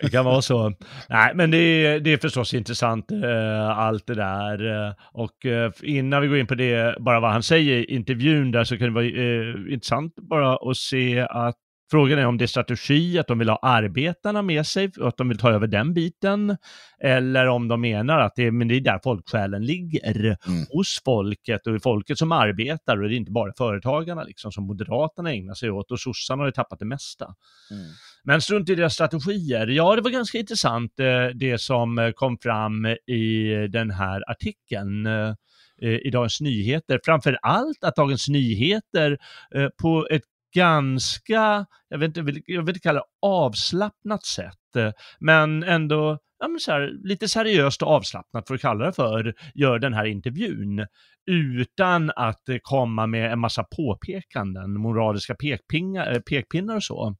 Det 0.00 0.10
kan 0.10 0.24
vara 0.24 0.42
så. 0.42 0.72
Nej, 1.08 1.32
men 1.34 1.50
det 1.50 1.58
är, 1.58 2.00
det 2.00 2.12
är 2.12 2.18
förstås 2.18 2.54
intressant 2.54 3.12
eh, 3.12 3.78
allt 3.78 4.06
det 4.06 4.14
där. 4.14 4.86
Eh, 4.86 4.94
och 5.12 5.46
eh, 5.46 5.72
innan 5.82 6.22
vi 6.22 6.28
går 6.28 6.38
in 6.38 6.46
på 6.46 6.54
det, 6.54 6.96
bara 7.00 7.20
vad 7.20 7.32
han 7.32 7.42
säger 7.42 7.76
i 7.76 7.84
intervjun 7.84 8.50
där, 8.50 8.64
så 8.64 8.78
kan 8.78 8.86
det 8.86 8.94
vara 8.94 9.04
eh, 9.04 9.72
intressant 9.72 10.14
bara 10.16 10.70
att 10.70 10.76
se 10.76 11.20
att 11.20 11.56
Frågan 11.90 12.18
är 12.18 12.26
om 12.26 12.38
det 12.38 12.44
är 12.44 12.46
strategi, 12.46 13.18
att 13.18 13.26
de 13.26 13.38
vill 13.38 13.48
ha 13.48 13.58
arbetarna 13.62 14.42
med 14.42 14.66
sig, 14.66 14.90
och 15.00 15.08
att 15.08 15.16
de 15.16 15.28
vill 15.28 15.38
ta 15.38 15.50
över 15.50 15.66
den 15.66 15.94
biten, 15.94 16.56
eller 17.00 17.46
om 17.46 17.68
de 17.68 17.80
menar 17.80 18.20
att 18.20 18.32
det 18.36 18.46
är, 18.46 18.50
men 18.50 18.68
det 18.68 18.74
är 18.74 18.80
där 18.80 19.00
folksjälen 19.04 19.66
ligger, 19.66 20.16
mm. 20.16 20.66
hos 20.70 21.02
folket 21.04 21.66
och 21.66 21.82
folket 21.82 22.18
som 22.18 22.32
arbetar 22.32 23.02
och 23.02 23.08
det 23.08 23.14
är 23.14 23.16
inte 23.16 23.32
bara 23.32 23.52
företagarna 23.58 24.22
liksom, 24.22 24.52
som 24.52 24.66
Moderaterna 24.66 25.32
ägnar 25.32 25.54
sig 25.54 25.70
åt 25.70 25.90
och 25.90 26.00
sossarna 26.00 26.42
har 26.42 26.48
ju 26.48 26.52
tappat 26.52 26.78
det 26.78 26.84
mesta. 26.84 27.34
Mm. 27.70 27.84
Men 28.24 28.40
strunt 28.40 28.68
i 28.68 28.74
deras 28.74 28.94
strategier. 28.94 29.66
Ja, 29.66 29.96
det 29.96 30.02
var 30.02 30.10
ganska 30.10 30.38
intressant 30.38 31.00
eh, 31.00 31.26
det 31.34 31.60
som 31.60 32.12
kom 32.16 32.38
fram 32.38 32.86
i 33.06 33.54
den 33.70 33.90
här 33.90 34.30
artikeln 34.30 35.06
eh, 35.06 35.34
i 35.82 36.10
Dagens 36.10 36.40
Nyheter. 36.40 37.00
Framför 37.04 37.38
allt 37.42 37.84
att 37.84 37.96
Dagens 37.96 38.28
Nyheter 38.28 39.18
eh, 39.54 39.68
på 39.82 40.08
ett 40.10 40.22
ganska, 40.54 41.66
jag 41.88 41.98
vet 41.98 42.16
inte, 42.16 42.40
jag 42.46 42.62
vill 42.62 42.68
inte 42.68 42.80
kalla 42.80 43.00
det 43.00 43.06
avslappnat 43.22 44.26
sätt, 44.26 44.76
eh, 44.76 44.92
men 45.20 45.62
ändå 45.62 46.18
ja, 46.38 46.48
men 46.48 46.60
så 46.60 46.72
här, 46.72 46.90
lite 47.04 47.28
seriöst 47.28 47.82
och 47.82 47.88
avslappnat 47.88 48.48
för 48.48 48.54
att 48.54 48.60
kalla 48.60 48.86
det 48.86 48.92
för, 48.92 49.34
gör 49.54 49.78
den 49.78 49.94
här 49.94 50.04
intervjun 50.04 50.86
utan 51.30 52.10
att 52.16 52.42
komma 52.62 53.06
med 53.06 53.32
en 53.32 53.38
massa 53.38 53.64
påpekanden, 53.76 54.80
moraliska 54.80 55.34
pekpingar, 55.34 56.12
eh, 56.12 56.20
pekpinnar 56.20 56.76
och 56.76 56.84
så. 56.84 57.16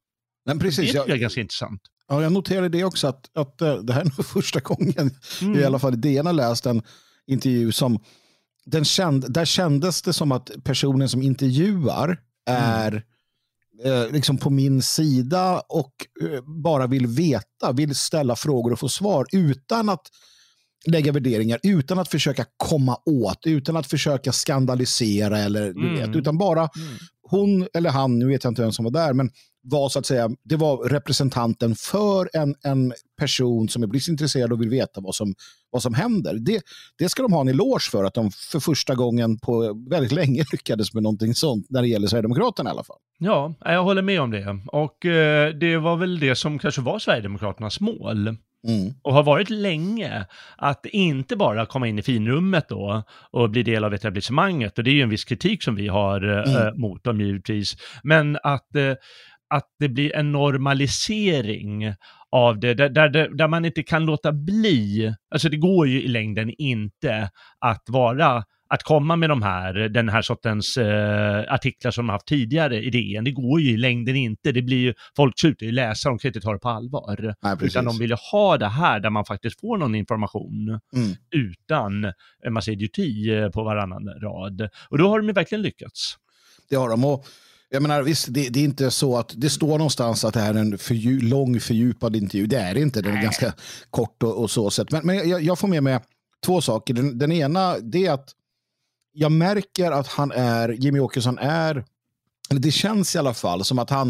Men 0.47 0.59
precis, 0.59 0.77
det 0.79 0.87
tycker 0.87 0.99
jag 0.99 1.17
är 1.17 1.21
ganska 1.21 1.41
intressant. 1.41 1.81
Ja, 2.09 2.23
jag 2.23 2.33
noterade 2.33 2.69
det 2.69 2.85
också, 2.85 3.07
att, 3.07 3.37
att 3.37 3.63
eh, 3.63 3.75
det 3.75 3.93
här 3.93 4.01
är 4.01 4.05
nog 4.05 4.25
första 4.27 4.61
gången, 4.61 5.11
mm. 5.43 5.59
i 5.59 5.65
alla 5.65 5.79
fall 5.79 5.95
i 5.95 5.97
DN 5.97 6.27
har 6.27 6.33
läst 6.33 6.67
en 6.67 6.83
intervju 7.27 7.73
som, 7.73 7.99
den 8.65 8.85
känd, 8.85 9.33
där 9.33 9.45
kändes 9.45 10.03
det 10.03 10.13
som 10.13 10.33
att 10.33 10.51
personen 10.65 11.09
som 11.09 11.23
intervjuar 11.23 12.19
är 12.47 12.89
mm 12.89 13.03
eh, 13.85 14.13
liksom 14.13 14.39
på 14.39 14.51
min 14.51 14.83
sida 14.83 15.63
och 15.69 15.93
eh, 16.23 16.41
bara 16.63 16.87
vill 16.87 17.07
veta, 17.07 17.73
vill 17.73 17.95
ställa 17.95 18.37
frågor 18.37 18.73
och 18.73 18.79
få 18.79 18.89
svar 18.89 19.27
utan 19.33 19.89
att 19.89 20.03
lägga 20.87 21.13
värderingar, 21.13 21.61
utan 21.63 21.99
att 21.99 22.09
försöka 22.09 22.45
komma 22.57 22.99
åt, 23.07 23.47
utan 23.47 23.77
att 23.77 23.87
försöka 23.87 24.33
skandalisera 24.33 25.39
eller 25.39 25.73
du 25.73 25.91
vet, 25.91 26.07
mm. 26.07 26.19
utan 26.19 26.39
bara 26.39 26.61
mm. 26.61 26.99
hon 27.23 27.69
eller 27.75 27.91
han, 27.91 28.19
nu 28.19 28.27
vet 28.29 28.45
jag 28.45 28.51
inte 28.51 28.63
vem 28.63 28.73
som 28.73 28.85
var 28.85 28.93
där, 28.93 29.13
men 29.13 29.31
var 29.63 29.89
så 29.89 29.99
att 29.99 30.07
säga, 30.07 30.31
det 30.45 30.57
var 30.57 30.89
representanten 30.89 31.75
för 31.75 32.31
en, 32.33 32.55
en 32.63 32.93
person 33.19 33.69
som 33.69 33.83
är 33.83 33.87
blixtintresserad 33.87 34.53
och 34.53 34.61
vill 34.61 34.71
veta 34.71 35.01
vad 35.01 35.15
som, 35.15 35.35
vad 35.71 35.83
som 35.83 35.95
händer. 35.95 36.35
Det, 36.35 36.63
det 36.99 37.09
ska 37.09 37.23
de 37.23 37.33
ha 37.33 37.41
en 37.41 37.49
eloge 37.49 37.91
för, 37.91 38.05
att 38.05 38.15
de 38.15 38.31
för 38.31 38.61
första 38.61 38.95
gången 38.95 39.39
på 39.39 39.85
väldigt 39.91 40.13
länge 40.13 40.45
lyckades 40.53 40.95
med 40.95 41.03
någonting 41.03 41.35
sånt 41.35 41.67
när 41.71 41.83
det 41.83 41.89
gäller 41.89 42.09
Sverigedemokraterna 42.09 42.71
i 42.71 42.73
alla 42.73 42.85
fall. 42.85 42.99
Ja, 43.19 43.55
jag 43.65 43.85
håller 43.85 44.03
med 44.03 44.21
om 44.21 44.31
det. 44.31 44.59
Och 44.67 45.07
eh, 45.07 45.55
det 45.55 45.77
var 45.77 45.97
väl 45.97 46.19
det 46.19 46.35
som 46.35 46.59
kanske 46.59 46.81
var 46.81 46.99
Sverigedemokraternas 46.99 47.81
mål. 47.81 48.37
Mm. 48.69 48.95
Och 49.03 49.15
har 49.15 49.23
varit 49.23 49.51
länge, 49.51 50.27
att 50.57 50.87
inte 50.87 51.37
bara 51.37 51.67
komma 51.67 51.89
in 51.89 51.99
i 51.99 52.03
finrummet 52.03 52.69
då 52.69 53.03
och 53.31 53.51
bli 53.51 53.63
del 53.63 53.85
av 53.85 53.95
etablissemanget, 53.95 54.79
och 54.79 54.85
det 54.85 54.91
är 54.91 54.95
ju 54.95 55.03
en 55.03 55.09
viss 55.09 55.25
kritik 55.25 55.63
som 55.63 55.75
vi 55.75 55.89
har 55.89 56.39
eh, 56.39 56.55
mm. 56.55 56.81
mot 56.81 57.05
dem 57.05 57.21
givetvis, 57.21 57.77
men 58.03 58.39
att 58.43 58.77
eh, 58.77 58.95
att 59.55 59.67
det 59.79 59.89
blir 59.89 60.17
en 60.17 60.33
normalisering 60.33 61.95
av 62.31 62.61
det, 62.61 62.75
där, 62.75 62.89
där, 62.89 63.37
där 63.37 63.49
man 63.49 63.65
inte 63.65 63.83
kan 63.83 64.07
låta 64.07 64.33
bli, 64.33 65.15
alltså 65.31 65.49
det 65.49 65.57
går 65.57 65.89
ju 65.89 66.03
i 66.03 66.09
längden 66.09 66.55
inte 66.59 67.31
att 67.59 67.85
vara 67.89 68.45
att 68.69 68.83
komma 68.83 69.17
med 69.17 69.29
de 69.29 69.43
här, 69.43 69.75
den 69.75 70.09
här 70.09 70.23
sortens 70.23 70.77
eh, 70.77 71.55
artiklar 71.55 71.91
som 71.91 72.07
de 72.07 72.13
haft 72.13 72.27
tidigare 72.27 72.83
i 72.83 72.91
DN, 72.91 73.25
det 73.25 73.31
går 73.31 73.61
ju 73.61 73.71
i 73.71 73.77
längden 73.77 74.17
inte. 74.17 74.53
Det 74.53 74.63
blir 74.63 74.77
ju, 74.77 74.95
folk 75.17 75.39
slutar 75.39 75.67
ju 75.67 75.73
läsa, 75.73 76.09
de 76.09 76.19
kan 76.19 76.29
inte 76.29 76.41
ta 76.41 76.53
det 76.53 76.59
på 76.59 76.69
allvar. 76.69 77.35
Nej, 77.43 77.57
utan 77.61 77.85
de 77.85 77.99
vill 77.99 78.11
ju 78.11 78.17
ha 78.33 78.59
det 78.59 78.69
här 78.69 79.01
där 79.01 79.11
man 79.11 79.25
faktiskt 79.25 79.61
får 79.61 79.79
någon 79.79 79.95
information 79.95 80.81
mm. 80.95 81.17
utan 81.31 82.05
en 82.45 82.53
massa 82.53 82.71
idioti 82.71 83.35
eh, 83.35 83.51
på 83.51 83.63
varannan 83.63 84.09
rad. 84.23 84.69
Och 84.91 84.99
då 84.99 85.09
har 85.09 85.19
de 85.19 85.27
ju 85.27 85.33
verkligen 85.33 85.63
lyckats. 85.63 86.17
Det 86.71 86.77
har 86.77 86.89
de. 86.89 87.05
Och 87.05 87.27
jag 87.71 87.83
menar, 87.83 88.03
visst, 88.03 88.35
det, 88.35 88.49
det, 88.49 88.61
är 88.61 88.65
inte 88.65 88.91
så 88.91 89.19
att 89.19 89.33
det 89.37 89.51
står 89.51 89.79
någonstans 89.79 90.25
att 90.25 90.35
det 90.35 90.41
här 90.41 90.55
är 90.55 90.59
en 90.59 90.79
fördju 90.79 91.21
lång 91.21 91.61
fördjupad 91.61 92.17
intervju. 92.17 92.47
Det 92.47 92.57
är 92.57 92.75
det 92.75 92.81
inte, 92.81 93.03
den 93.03 93.17
är 93.17 93.23
ganska 93.23 93.53
kort 93.91 94.23
och, 94.23 94.43
och 94.43 94.51
så. 94.51 94.71
Sätt. 94.71 94.91
Men, 94.91 95.07
men 95.07 95.29
jag, 95.29 95.43
jag, 95.43 95.59
får 95.59 95.69
med 95.69 95.83
mig 95.83 96.01
två 96.47 96.61
saker. 96.61 96.95
Den, 96.95 97.19
den 97.19 97.33
ena 97.33 97.79
det 97.79 98.07
är 98.07 98.13
att 98.13 98.35
jag 99.19 99.33
märker 99.33 99.91
att 99.91 100.07
han 100.07 100.33
är, 100.33 100.69
Jimmy 100.69 100.99
Åkesson 100.99 101.39
är, 101.39 101.85
det 102.51 102.71
känns 102.71 103.15
i 103.15 103.19
alla 103.19 103.35
fall 103.35 103.65
som 103.65 103.79
att 103.79 103.91
han, 103.91 104.09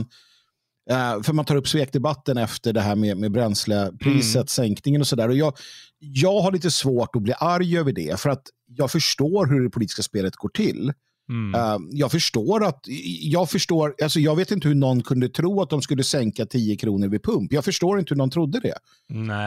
eh, 0.90 1.22
för 1.22 1.32
man 1.32 1.44
tar 1.44 1.56
upp 1.56 1.68
svekdebatten 1.68 2.38
efter 2.38 2.72
det 2.72 2.80
här 2.80 2.96
med, 2.96 3.16
med 3.16 3.32
bränslepriset, 3.32 4.36
mm. 4.36 4.46
sänkningen 4.46 5.00
och 5.00 5.06
sådär. 5.06 5.28
Jag, 5.28 5.56
jag 5.98 6.40
har 6.40 6.52
lite 6.52 6.70
svårt 6.70 7.16
att 7.16 7.22
bli 7.22 7.32
arg 7.38 7.78
över 7.78 7.92
det, 7.92 8.20
för 8.20 8.30
att 8.30 8.42
jag 8.66 8.90
förstår 8.90 9.46
hur 9.46 9.64
det 9.64 9.70
politiska 9.70 10.02
spelet 10.02 10.36
går 10.36 10.48
till. 10.48 10.92
Mm. 11.28 11.60
Uh, 11.60 11.88
jag 11.90 12.10
förstår 12.10 12.64
att, 12.64 12.84
jag 13.20 13.50
förstår, 13.50 13.94
alltså 14.02 14.20
jag 14.20 14.36
vet 14.36 14.50
inte 14.50 14.68
hur 14.68 14.74
någon 14.74 15.02
kunde 15.02 15.28
tro 15.28 15.62
att 15.62 15.70
de 15.70 15.82
skulle 15.82 16.04
sänka 16.04 16.46
10 16.46 16.76
kronor 16.76 17.08
vid 17.08 17.22
pump. 17.22 17.52
Jag 17.52 17.64
förstår 17.64 17.98
inte 17.98 18.14
hur 18.14 18.18
någon 18.18 18.30
trodde 18.30 18.60
det. 18.60 18.74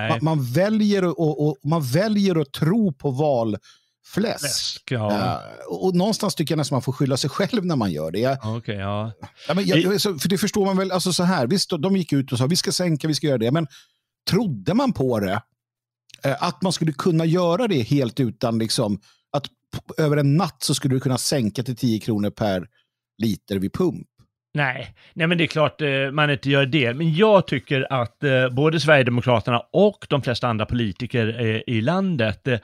Man, 0.10 0.20
man, 0.22 0.44
väljer, 0.54 1.04
och, 1.06 1.48
och, 1.48 1.58
man 1.64 1.82
väljer 1.82 2.42
att 2.42 2.52
tro 2.52 2.94
på 2.94 3.12
valfläsk. 3.12 3.81
Fläsk, 4.06 4.92
ja. 4.92 5.10
uh, 5.10 5.82
och 5.82 5.96
någonstans 5.96 6.36
tycker 6.36 6.52
jag 6.52 6.58
nästan 6.58 6.76
man 6.76 6.82
får 6.82 6.94
skylla 6.94 7.18
sig 7.18 7.30
själv 7.30 7.66
när 7.66 7.76
man 7.76 7.92
gör 7.92 8.12
det. 8.12 8.46
Okay, 8.46 8.76
ja. 8.76 9.12
ja 9.48 9.54
men 9.54 9.68
jag, 9.68 10.02
för 10.02 10.30
det 10.30 10.38
förstår 10.38 10.66
man 10.66 10.78
väl, 10.78 10.92
alltså 10.92 11.14
så 11.14 11.24
här, 11.24 11.48
visst 11.48 11.70
de 11.80 11.98
gick 11.98 12.14
ut 12.14 12.32
och 12.32 12.38
sa 12.38 12.46
vi 12.46 12.56
ska 12.56 12.72
sänka, 12.72 13.08
vi 13.08 13.14
ska 13.14 13.28
göra 13.28 13.38
det, 13.38 13.52
men 13.52 13.68
trodde 14.30 14.74
man 14.74 14.94
på 14.94 15.20
det? 15.20 15.42
Uh, 16.26 16.44
att 16.44 16.62
man 16.62 16.74
skulle 16.74 16.94
kunna 16.94 17.26
göra 17.26 17.68
det 17.68 17.82
helt 17.82 18.20
utan 18.20 18.60
liksom 18.60 19.00
över 19.98 20.18
en 20.18 20.38
natt 20.38 20.64
så 20.64 20.76
skulle 20.76 20.96
du 20.96 21.00
kunna 21.00 21.18
sänka 21.18 21.64
till 21.64 21.76
10 21.76 22.00
kronor 22.00 22.30
per 22.30 22.68
liter 23.18 23.60
vid 23.60 23.74
pump. 23.74 24.08
Nej, 24.54 24.94
nej 25.14 25.28
men 25.28 25.38
det 25.38 25.44
är 25.44 25.48
klart 25.48 25.82
eh, 25.82 26.12
man 26.12 26.30
inte 26.30 26.50
gör 26.50 26.66
det. 26.66 26.94
Men 26.94 27.14
jag 27.14 27.48
tycker 27.48 27.94
att 27.94 28.24
eh, 28.24 28.50
både 28.50 28.80
Sverigedemokraterna 28.80 29.62
och 29.74 30.06
de 30.10 30.22
flesta 30.22 30.48
andra 30.48 30.66
politiker 30.66 31.42
eh, 31.42 31.76
i 31.76 31.82
landet, 31.82 32.48
eh, 32.48 32.60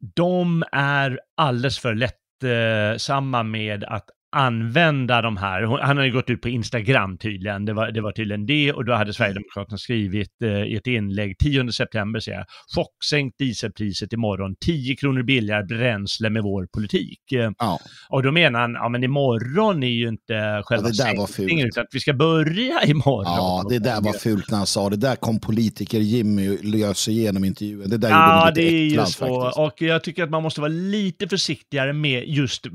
de 0.00 0.64
är 0.72 1.20
alldeles 1.36 1.78
för 1.78 1.94
lättsamma 1.94 3.42
med 3.42 3.84
att 3.84 4.10
använda 4.32 5.22
de 5.22 5.36
här. 5.36 5.62
Han 5.82 5.96
har 5.96 6.04
ju 6.04 6.12
gått 6.12 6.30
ut 6.30 6.40
på 6.40 6.48
Instagram 6.48 7.18
tydligen, 7.18 7.64
det 7.64 7.72
var, 7.72 7.90
det 7.92 8.00
var 8.00 8.12
tydligen 8.12 8.46
det 8.46 8.72
och 8.72 8.84
då 8.84 8.92
hade 8.92 9.14
Sverigedemokraterna 9.14 9.78
skrivit 9.78 10.42
eh, 10.42 10.62
i 10.62 10.76
ett 10.76 10.86
inlägg 10.86 11.38
10 11.38 11.72
september, 11.72 12.20
säger 12.20 12.38
jag, 12.38 12.46
chocksänkt 12.76 13.38
dieselpriset 13.38 14.12
imorgon, 14.12 14.54
10 14.66 14.96
kronor 14.96 15.22
billigare 15.22 15.64
bränsle 15.64 16.30
med 16.30 16.42
vår 16.42 16.66
politik. 16.74 17.20
Ja. 17.58 17.78
Och 18.08 18.22
då 18.22 18.32
menar 18.32 18.60
han, 18.60 18.72
ja 18.72 18.88
men 18.88 19.04
imorgon 19.04 19.82
är 19.82 19.88
ju 19.88 20.08
inte 20.08 20.62
själva 20.64 20.88
ja, 20.88 21.04
det 21.04 21.18
där 21.18 21.26
sänkningen 21.26 21.66
utan 21.66 21.82
att 21.82 21.88
vi 21.92 22.00
ska 22.00 22.12
börja 22.12 22.84
imorgon. 22.86 23.24
Ja, 23.24 23.66
det 23.70 23.78
där 23.78 24.00
var 24.00 24.12
fult 24.12 24.50
när 24.50 24.58
han 24.58 24.66
sa 24.66 24.90
det, 24.90 24.96
där 24.96 25.16
kom 25.16 25.40
politiker 25.40 25.98
Jimmy 25.98 26.58
lösa 26.62 27.10
igenom 27.10 27.44
intervjun. 27.44 27.90
Det 27.90 27.96
där 27.96 28.10
ja, 28.10 28.52
det 28.54 28.62
är 28.62 28.84
ju 28.84 28.96
så. 28.96 29.02
Faktiskt. 29.04 29.58
Och 29.58 29.82
jag 29.82 30.04
tycker 30.04 30.24
att 30.24 30.30
man 30.30 30.42
måste 30.42 30.60
vara 30.60 30.72
lite 30.72 31.28
försiktigare 31.28 31.92
med 31.92 32.24
just 32.28 32.66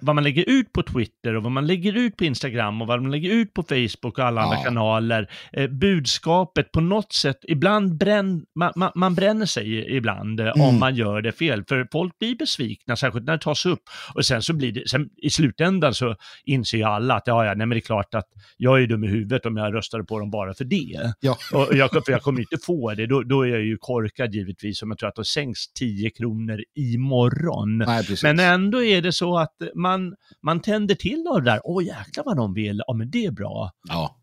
vad 0.00 0.14
man 0.14 0.24
lägger 0.24 0.44
ut 0.48 0.72
på 0.72 0.81
Twitter 0.82 1.34
och 1.36 1.42
vad 1.42 1.52
man 1.52 1.66
lägger 1.66 1.92
ut 1.96 2.16
på 2.16 2.24
Instagram 2.24 2.82
och 2.82 2.88
vad 2.88 3.02
man 3.02 3.10
lägger 3.10 3.30
ut 3.30 3.54
på 3.54 3.62
Facebook 3.62 4.18
och 4.18 4.24
alla 4.24 4.40
ja. 4.40 4.44
andra 4.44 4.64
kanaler. 4.64 5.30
Eh, 5.52 5.66
budskapet 5.66 6.72
på 6.72 6.80
något 6.80 7.12
sätt, 7.12 7.38
ibland 7.48 7.96
bränn, 7.96 8.44
man, 8.54 8.72
man, 8.76 8.92
man 8.94 9.14
bränner 9.14 9.46
sig 9.46 9.96
ibland 9.96 10.40
eh, 10.40 10.46
mm. 10.46 10.60
om 10.60 10.78
man 10.78 10.94
gör 10.94 11.22
det 11.22 11.32
fel. 11.32 11.64
För 11.68 11.88
folk 11.92 12.18
blir 12.18 12.36
besvikna, 12.36 12.96
särskilt 12.96 13.26
när 13.26 13.32
det 13.32 13.42
tas 13.42 13.66
upp. 13.66 13.82
Och 14.14 14.26
sen 14.26 14.42
så 14.42 14.52
blir 14.52 14.72
det, 14.72 14.88
sen, 14.88 15.08
i 15.16 15.30
slutändan 15.30 15.94
så 15.94 16.16
inser 16.44 16.78
ju 16.78 16.84
alla 16.84 17.14
att 17.14 17.26
ja, 17.26 17.44
ja, 17.44 17.54
nej 17.54 17.66
men 17.66 17.70
det 17.70 17.78
är 17.78 17.80
klart 17.80 18.14
att 18.14 18.26
jag 18.56 18.82
är 18.82 18.86
dum 18.86 19.04
i 19.04 19.08
huvudet 19.08 19.46
om 19.46 19.56
jag 19.56 19.74
röstade 19.74 20.04
på 20.04 20.18
dem 20.18 20.30
bara 20.30 20.54
för 20.54 20.64
det. 20.64 21.14
Ja. 21.20 21.38
Och 21.52 21.76
jag, 21.76 21.90
för 21.90 22.12
jag 22.12 22.22
kommer 22.22 22.40
inte 22.40 22.56
få 22.66 22.94
det, 22.94 23.06
då, 23.06 23.22
då 23.22 23.42
är 23.42 23.48
jag 23.48 23.62
ju 23.62 23.76
korkad 23.80 24.34
givetvis 24.34 24.82
om 24.82 24.90
jag 24.90 24.98
tror 24.98 25.08
att 25.08 25.14
det 25.14 25.24
sänks 25.24 25.72
10 25.72 26.10
kronor 26.10 26.60
imorgon. 26.74 27.78
Nej, 27.78 28.04
men 28.22 28.38
ändå 28.38 28.82
är 28.82 29.02
det 29.02 29.12
så 29.12 29.38
att 29.38 29.56
man, 29.74 30.14
man 30.42 30.60
tänder 30.72 30.94
till 30.94 31.26
av 31.28 31.42
det 31.42 31.50
där. 31.50 31.60
Åh 31.64 31.84
jäklar 31.84 32.24
vad 32.24 32.36
de 32.36 32.54
vill, 32.54 32.82
ja 32.86 32.94
men 32.94 33.10
det 33.10 33.24
är 33.26 33.30
bra. 33.30 33.70
Ja. 33.88 34.18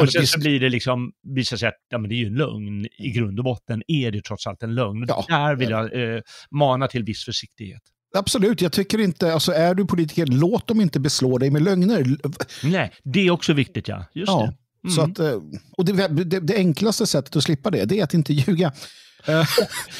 Och 0.00 0.12
sen 0.12 0.26
så 0.26 0.38
blir 0.38 0.60
det 0.60 0.68
liksom, 0.68 1.12
visar 1.22 1.56
sig 1.56 1.68
att 1.68 1.74
ja, 1.88 1.98
men 1.98 2.08
det 2.08 2.14
är 2.14 2.16
ju 2.16 2.26
en 2.26 2.34
lögn. 2.34 2.86
I 2.98 3.10
grund 3.10 3.38
och 3.38 3.44
botten 3.44 3.82
är 3.86 4.10
det 4.10 4.22
trots 4.22 4.46
allt 4.46 4.62
en 4.62 4.74
lögn. 4.74 5.04
Ja. 5.08 5.24
Där 5.28 5.56
vill 5.56 5.70
jag 5.70 6.14
eh, 6.14 6.20
mana 6.50 6.88
till 6.88 7.04
viss 7.04 7.24
försiktighet. 7.24 7.82
Absolut, 8.16 8.60
jag 8.60 8.72
tycker 8.72 8.98
inte, 9.00 9.32
alltså 9.34 9.52
är 9.52 9.74
du 9.74 9.84
politiker, 9.84 10.26
låt 10.26 10.66
dem 10.66 10.80
inte 10.80 11.00
beslå 11.00 11.38
dig 11.38 11.50
med 11.50 11.62
lögner. 11.62 12.16
Nej, 12.62 12.92
det 13.04 13.26
är 13.26 13.30
också 13.30 13.52
viktigt 13.52 13.88
ja. 13.88 14.04
Just 14.14 14.28
ja. 14.28 14.38
det. 14.38 14.54
Mm. 14.88 14.96
Så 14.96 15.02
att, 15.02 15.18
eh, 15.18 15.40
och 15.76 15.84
det, 15.84 16.08
det, 16.24 16.40
det, 16.40 16.56
enklaste 16.56 17.06
sättet 17.06 17.36
att 17.36 17.42
slippa 17.42 17.70
det, 17.70 17.84
det 17.84 18.00
är 18.00 18.04
att 18.04 18.14
inte 18.14 18.32
ljuga. 18.32 18.72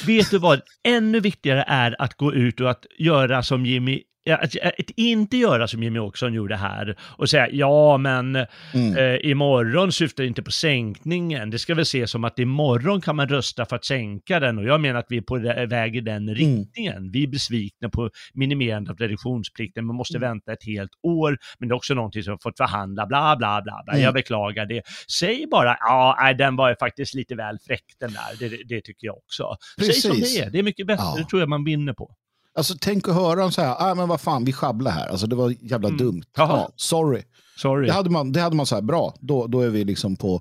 vet 0.07 0.31
du 0.31 0.39
vad, 0.39 0.61
ännu 0.85 1.21
viktigare 1.21 1.65
är 1.69 2.03
att 2.03 2.15
gå 2.15 2.35
ut 2.35 2.61
och 2.61 2.71
att 2.71 2.87
göra 2.99 3.43
som 3.43 3.67
Jimmy 3.67 4.03
att, 4.31 4.57
att, 4.63 4.91
inte 4.97 5.37
göra 5.37 5.69
som 5.69 5.83
Jimmy 5.83 5.99
Åkesson 5.99 6.35
gjorde 6.35 6.57
här 6.57 6.97
och 7.01 7.31
säga 7.31 7.49
ja 7.51 7.99
men 7.99 8.37
mm. 8.75 8.97
eh, 8.97 9.31
imorgon 9.31 9.93
syftar 9.93 10.25
inte 10.25 10.43
på 10.43 10.51
sänkningen. 10.51 11.51
Det 11.51 11.59
ska 11.59 11.75
väl 11.75 11.83
ses 11.83 12.11
som 12.11 12.25
att 12.25 12.39
imorgon 12.39 13.01
kan 13.01 13.17
man 13.17 13.29
rösta 13.29 13.67
för 13.67 13.77
att 13.77 13.85
sänka 13.85 14.41
den 14.41 14.59
och 14.59 14.65
jag 14.65 14.81
menar 14.81 15.01
att 15.01 15.07
vi 15.09 15.17
är 15.17 15.23
på 15.23 15.39
väg 15.69 15.97
i 15.97 16.01
den 16.01 16.29
mm. 16.29 16.35
riktningen. 16.35 17.11
Vi 17.11 17.23
är 17.23 17.29
besvikna 17.29 17.89
på 17.89 18.11
minimerande 18.35 18.91
av 18.91 18.97
reduktionsplikten, 18.97 19.87
man 19.87 19.97
måste 19.97 20.17
mm. 20.17 20.29
vänta 20.29 20.53
ett 20.53 20.65
helt 20.67 20.93
år, 21.03 21.39
men 21.59 21.69
det 21.69 21.73
är 21.73 21.77
också 21.77 21.95
någonting 21.95 22.23
som 22.23 22.31
har 22.31 22.39
fått 22.43 22.57
förhandla, 22.57 23.07
bla 23.07 23.37
bla 23.37 23.63
bla. 23.63 23.83
bla. 23.85 23.93
Mm. 23.93 24.05
Jag 24.05 24.15
beklagar 24.15 24.67
det. 24.67 24.83
Säg 25.19 25.47
bara 25.51 25.77
ja, 25.81 26.19
nej, 26.21 26.35
den 26.35 26.57
var 26.57 26.77
faktiskt 26.81 27.15
lite 27.15 27.35
väl 27.35 27.59
fräck 27.67 27.85
den 28.01 28.13
där, 28.13 28.49
det, 28.49 28.65
det 28.69 28.81
tycker 28.81 29.07
jag 29.07 29.17
också. 29.17 29.57
Precis. 29.79 30.03
Säg 30.03 30.11
som 30.11 30.21
det 30.21 30.47
är, 30.47 30.51
det 30.51 30.59
är 30.59 30.63
mycket 30.63 30.87
bättre, 30.87 31.05
ja. 31.05 31.15
det 31.19 31.29
tror 31.29 31.43
jag 31.43 31.49
man 31.49 31.65
vinner 31.65 31.93
på. 31.93 32.15
Alltså 32.57 32.75
tänk 32.81 33.09
att 33.09 33.15
höra 33.15 33.51
så 33.51 33.63
här, 33.63 33.91
ah, 33.91 33.95
men 33.95 34.09
vad 34.09 34.21
fan, 34.21 34.45
vi 34.45 34.53
sjabblar 34.53 34.91
här. 34.91 35.09
Alltså 35.09 35.27
det 35.27 35.37
var 35.37 35.55
jävla 35.61 35.89
mm. 35.89 35.99
dumt. 35.99 36.23
Ja, 36.37 36.69
sorry. 36.77 37.23
sorry. 37.57 37.87
Det 37.87 37.93
hade 37.93 38.11
man, 38.11 38.33
det 38.33 38.41
hade 38.41 38.57
man 38.57 38.67
så 38.67 38.75
här, 38.75 38.83
bra, 38.83 39.15
då, 39.21 39.47
då 39.47 39.61
är 39.61 39.69
vi 39.69 39.85
liksom 39.85 40.17
på... 40.17 40.41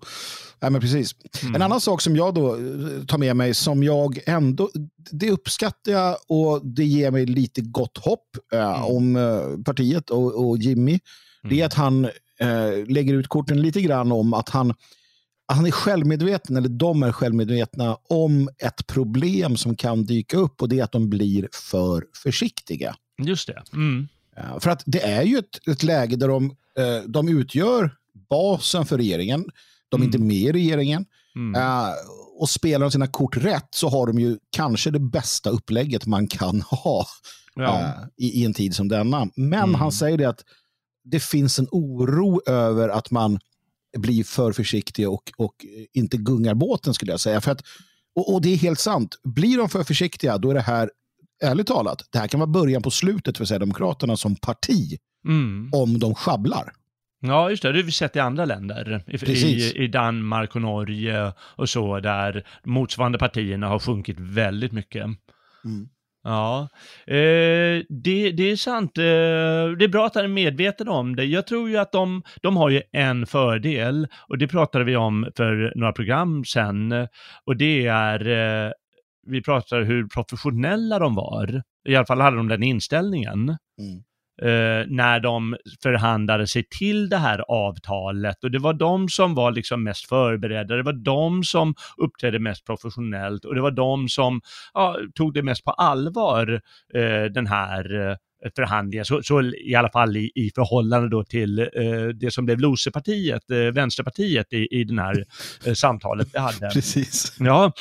Ja, 0.60 0.70
men 0.70 0.82
precis. 0.82 1.16
Mm. 1.42 1.56
En 1.56 1.62
annan 1.62 1.82
sak 1.82 2.02
som 2.02 2.16
jag 2.16 2.34
då 2.34 2.56
eh, 2.56 3.06
tar 3.08 3.18
med 3.18 3.36
mig, 3.36 3.54
som 3.54 3.84
jag 3.84 4.20
ändå, 4.26 4.70
det 5.12 5.32
uppskattar 5.32 5.92
jag 5.92 6.18
och 6.28 6.66
det 6.66 6.86
ger 6.86 7.12
mig 7.12 7.26
lite 7.26 7.62
gott 7.62 7.98
hopp 7.98 8.38
äh, 8.54 8.60
mm. 8.60 8.84
om 8.84 9.16
äh, 9.16 9.64
partiet 9.66 10.10
och, 10.10 10.48
och 10.48 10.58
Jimmy. 10.58 11.00
Det 11.44 11.50
är 11.50 11.54
mm. 11.54 11.66
att 11.66 11.74
han 11.74 12.06
äh, 12.40 12.88
lägger 12.88 13.14
ut 13.14 13.28
korten 13.28 13.62
lite 13.62 13.82
grann 13.82 14.12
om 14.12 14.34
att 14.34 14.50
han 14.50 14.74
han 15.54 15.66
är 15.66 15.72
självmedveten, 15.72 16.58
eller 16.58 16.70
de 16.70 17.04
är 17.04 17.12
självmedvetna 17.12 17.98
om 18.10 18.50
ett 18.58 18.88
problem 18.88 19.58
som 19.58 19.76
kan 19.76 20.06
dyka 20.06 20.38
upp 20.38 20.62
och 20.62 20.70
det 20.70 20.80
är 20.80 20.84
att 20.84 20.92
de 20.92 21.10
blir 21.10 21.50
för 21.52 22.06
försiktiga. 22.24 22.96
Just 23.24 23.48
det. 23.48 23.64
Mm. 23.74 24.08
För 24.60 24.70
att 24.70 24.84
det 24.86 25.02
är 25.02 25.24
ju 25.24 25.38
ett, 25.38 25.68
ett 25.68 25.84
läge 25.84 26.16
där 26.16 26.28
de, 26.28 26.46
eh, 26.78 27.04
de 27.08 27.28
utgör 27.28 27.96
basen 28.30 28.86
för 28.86 28.98
regeringen. 28.98 29.46
De 29.90 30.02
är 30.02 30.06
mm. 30.06 30.08
inte 30.08 30.20
med 30.20 30.38
i 30.38 30.52
regeringen. 30.52 31.06
Mm. 31.36 31.62
Uh, 31.62 31.90
och 32.40 32.50
spelar 32.50 32.80
de 32.80 32.92
sina 32.92 33.08
kort 33.08 33.38
rätt 33.38 33.68
så 33.72 33.90
har 33.90 34.08
de 34.08 34.20
ju 34.20 34.38
kanske 34.50 34.92
det 34.92 35.00
bästa 35.00 35.50
upplägget 35.50 36.06
man 36.06 36.28
kan 36.28 36.62
ha 36.70 37.06
ja. 37.56 37.64
uh, 37.64 38.08
i, 38.18 38.42
i, 38.42 38.46
en 38.46 38.54
tid 38.54 38.76
som 38.76 38.88
denna. 38.88 39.28
Men 39.36 39.64
mm. 39.64 39.76
han 39.76 39.92
säger 39.92 40.18
det 40.18 40.30
att 40.30 40.44
det 41.04 41.24
finns 41.24 41.60
en 41.60 41.68
oro 41.72 42.42
över 42.50 42.90
att 42.90 43.12
man 43.12 43.40
blir 43.98 44.24
för 44.24 44.52
försiktiga 44.52 45.10
och, 45.10 45.32
och 45.38 45.54
inte 45.94 46.18
gungar 46.18 46.54
båten 46.54 46.94
skulle 46.94 47.12
jag 47.12 47.20
säga. 47.20 47.42
För 47.42 47.52
att, 47.52 47.64
och, 48.16 48.34
och, 48.34 48.42
det 48.42 48.50
är 48.50 48.58
helt 48.58 48.80
sant. 48.80 49.16
Blir 49.24 49.58
de 49.58 49.70
för 49.70 49.84
försiktiga 49.84 50.38
då 50.38 50.50
är 50.50 50.54
det 50.54 50.62
här, 50.62 50.90
ärligt 51.44 51.68
talat, 51.68 52.08
det 52.12 52.20
här 52.20 52.28
kan 52.28 52.40
vara 52.40 52.50
början 52.50 52.82
på 52.82 52.92
slutet 52.92 53.38
för 53.38 53.46
Sverigedemokraterna 53.46 54.18
som 54.18 54.36
parti. 54.36 54.98
Mm. 55.28 55.70
Om 55.74 56.00
de 56.00 56.16
schabblar. 56.16 56.74
Ja, 57.26 57.50
just 57.50 57.64
det. 57.64 57.72
Det 57.72 57.80
har 57.80 57.84
vi 57.84 57.92
sett 57.92 58.16
i 58.16 58.20
andra 58.20 58.46
länder. 58.46 59.04
I, 59.08 59.32
i, 59.32 59.84
I, 59.84 59.88
Danmark 59.88 60.56
och 60.56 60.62
Norge 60.62 61.34
och 61.40 61.70
så, 61.70 62.00
där 62.00 62.48
motsvarande 62.64 63.18
partierna 63.18 63.68
har 63.68 63.80
sjunkit 63.80 64.20
väldigt 64.20 64.72
mycket. 64.72 65.04
Mm. 65.04 65.90
Ja, 66.24 66.70
eh, 67.08 67.84
det, 67.90 68.32
det 68.32 68.52
är 68.52 68.56
sant. 68.56 68.98
Eh, 68.98 69.04
det 69.78 69.86
är 69.86 69.88
bra 69.88 70.06
att 70.06 70.16
han 70.16 70.24
är 70.24 70.28
medveten 70.28 70.88
om 70.88 71.16
det. 71.16 71.26
Jag 71.26 71.48
tror 71.48 71.70
ju 71.70 71.78
att 71.78 71.92
de, 71.92 72.24
de 72.42 72.58
har 72.58 72.70
ju 72.70 72.82
en 72.92 73.26
fördel 73.26 74.08
och 74.30 74.38
det 74.38 74.48
pratade 74.48 74.86
vi 74.86 74.96
om 74.96 75.32
för 75.38 75.74
några 75.76 75.94
program 75.94 76.46
sen 76.46 77.08
och 77.46 77.58
det 77.58 77.88
är 77.88 78.28
eh, 78.28 78.72
vi 79.28 79.42
pratade 79.42 79.86
hur 79.86 80.08
professionella 80.08 81.00
de 81.00 81.16
var. 81.16 81.64
I 81.90 81.96
alla 81.96 82.06
fall 82.06 82.22
hade 82.22 82.38
de 82.38 82.48
den 82.48 82.64
inställningen. 82.64 83.50
Mm 83.80 84.04
eh, 84.42 84.88
när 84.88 85.20
de 85.20 85.56
förhandlade 85.84 86.48
sig 86.48 86.64
till 86.80 87.10
det 87.10 87.18
här 87.18 87.40
avtalet 87.48 88.44
och 88.44 88.52
det 88.52 88.60
var 88.60 88.74
de 88.74 89.10
som 89.10 89.36
var 89.36 89.52
liksom 89.52 89.84
mest 89.84 90.10
förberedda, 90.10 90.76
det 90.76 90.84
var 90.84 90.94
de 90.94 91.44
som 91.44 91.76
uppträdde 91.98 92.40
mest 92.40 92.66
professionellt 92.66 93.46
och 93.46 93.56
det 93.56 93.62
var 93.62 93.72
de 93.72 94.10
som 94.10 94.42
ja, 94.74 94.98
tog 95.16 95.34
det 95.34 95.44
mest 95.44 95.64
på 95.64 95.72
allvar, 95.72 96.62
eh, 96.94 97.24
den 97.24 97.48
här 97.48 98.10
eh, 98.10 98.18
förhandlingen, 98.56 99.06
så, 99.06 99.24
så, 99.24 99.42
i 99.42 99.76
alla 99.76 99.90
fall 99.90 100.18
i, 100.18 100.32
i 100.36 100.52
förhållande 100.56 101.10
då 101.10 101.24
till 101.24 101.60
eh, 101.60 101.68
det 102.16 102.34
som 102.34 102.46
blev 102.46 102.60
Losepartiet, 102.60 103.52
eh, 103.52 103.58
Vänsterpartiet 103.58 104.54
i, 104.54 104.68
i 104.72 104.84
den 104.84 105.00
här 105.00 105.26
eh, 105.66 105.74
samtalet 105.74 106.28
vi 106.34 106.40
hade. 106.40 106.70
Precis. 106.74 107.38
Ja, 107.40 107.72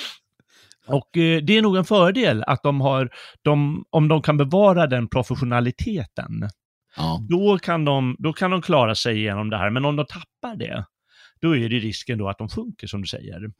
och 0.86 1.16
eh, 1.16 1.42
det 1.42 1.58
är 1.58 1.62
nog 1.62 1.76
en 1.76 1.84
fördel 1.84 2.44
att 2.46 2.62
de 2.62 2.80
har, 2.80 3.10
de, 3.42 3.84
om 3.90 4.08
de 4.08 4.22
kan 4.22 4.36
bevara 4.36 4.86
den 4.86 5.08
professionaliteten, 5.08 6.48
ja. 6.96 7.20
då, 7.28 7.58
kan 7.58 7.84
de, 7.84 8.16
då 8.18 8.32
kan 8.32 8.50
de 8.50 8.62
klara 8.62 8.95
sig 8.95 9.18
igenom 9.18 9.50
det 9.50 9.56
här. 9.56 9.71
Men 9.71 9.84
om 9.84 9.97
de 9.97 10.06
tappar 10.06 10.56
det, 10.56 10.84
då 11.40 11.56
är 11.56 11.68
det 11.68 11.78
risken 11.78 12.18
då 12.18 12.28
att 12.28 12.38
de 12.38 12.49
sjunker 12.49 12.86
som 12.86 13.00
du 13.00 13.08
säger. 13.08 13.36
Mm. 13.36 13.52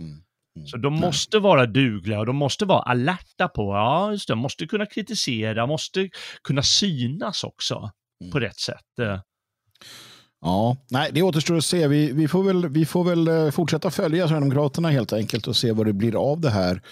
Mm. 0.57 0.67
Så 0.67 0.77
de 0.77 0.95
måste 0.95 1.39
vara 1.39 1.67
dugliga 1.67 2.19
och 2.19 2.27
de 2.27 2.37
måste 2.37 2.65
vara 2.65 2.83
alerta 2.83 3.49
på, 3.49 3.75
ja 3.75 4.13
just 4.13 4.29
det, 4.29 4.35
måste 4.35 4.67
kunna 4.67 4.87
kritisera, 4.87 5.67
måste 5.67 6.11
kunna 6.43 6.63
synas 6.63 7.45
också 7.45 7.91
mm. 8.21 8.33
på 8.33 8.41
rätt 8.41 8.59
sätt. 8.59 8.99
Eh. 9.01 9.21
Ja, 10.41 10.77
nej, 10.91 11.11
det 11.13 11.23
återstår 11.23 11.57
att 11.57 11.65
se. 11.65 11.89
Vi, 11.89 12.13
vi, 12.13 12.29
får 12.29 12.43
väl, 12.43 12.69
vi 12.69 12.87
får 12.87 13.05
väl 13.05 13.29
eh, 13.29 13.51
fortsätta 13.51 13.91
följa 13.91 14.29
Sverigedemokraterna 14.29 14.91
helt 14.91 15.13
enkelt 15.13 15.47
och 15.47 15.57
se 15.57 15.73
vad 15.73 15.87
det 15.87 15.93
blir 15.93 16.31
av 16.31 16.41
det 16.41 16.51
här 16.51 16.83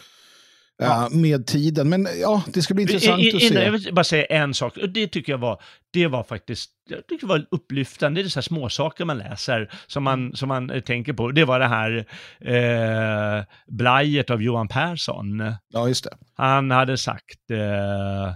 ja. 0.81 1.09
med 1.13 1.47
tiden. 1.47 1.89
Men 1.89 2.09
ja, 2.21 2.43
det 2.55 2.63
ska 2.63 2.75
bli 2.75 2.83
intressant 2.83 3.23
I, 3.23 3.37
att 3.37 3.43
se. 3.43 3.65
Jag 3.65 3.73
vill 3.73 3.95
bara 3.95 4.05
säga 4.05 4.25
en 4.25 4.55
sak, 4.55 4.77
och 4.77 4.89
det 4.89 5.09
tycker 5.09 5.33
jag 5.33 5.39
var, 5.39 5.63
det 5.93 6.07
var 6.07 6.23
faktiskt, 6.23 6.71
jag 6.91 7.07
tycker 7.07 7.27
det 7.27 7.33
var 7.33 7.47
upplyftande. 7.51 8.23
Det 8.23 8.27
är 8.27 8.29
så 8.29 8.39
här 8.39 8.43
små 8.43 8.69
saker 8.69 9.05
man 9.05 9.19
läser 9.19 9.71
som 9.87 10.05
man, 10.05 10.37
som 10.37 10.49
man 10.49 10.71
eh, 10.71 10.81
tänker 10.81 11.13
på. 11.13 11.31
Det 11.31 11.45
var 11.45 11.59
det 11.59 11.67
här 11.67 12.07
eh, 12.41 13.45
blajet 13.67 14.31
av 14.31 14.43
Johan 14.43 14.69
Persson. 14.69 15.55
Ja, 15.69 15.89
just 15.89 16.05
det. 16.05 16.11
Han 16.35 16.71
hade 16.71 16.99
sagt 16.99 17.51
eh, 17.51 18.29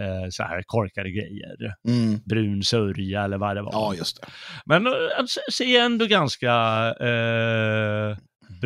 eh, 0.00 0.28
så 0.30 0.42
här 0.42 0.62
korkade 0.66 1.10
grejer. 1.10 1.74
Mm. 1.88 2.20
Brun 2.24 2.62
sörja 2.62 3.24
eller 3.24 3.38
vad 3.38 3.56
det 3.56 3.62
var. 3.62 3.72
Ja, 3.72 3.94
just 3.94 4.20
det. 4.20 4.26
Men 4.66 4.86
han 4.86 4.94
eh, 4.94 5.52
ser 5.52 5.80
ändå 5.80 6.06
ganska 6.06 6.54
eh, 7.00 8.16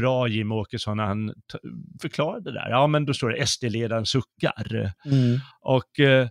bra 0.01 0.29
Jim 0.29 0.53
Åkesson 0.53 0.97
när 0.97 1.05
han 1.05 1.33
förklarade 2.03 2.51
det 2.51 2.59
där. 2.59 2.71
Ja, 2.71 2.87
men 2.87 3.05
då 3.05 3.15
står 3.15 3.31
det 3.31 3.47
SD-ledaren 3.47 4.07
suckar. 4.07 4.93
Mm. 5.05 5.39
Och 5.61 6.01
eh, 6.01 6.29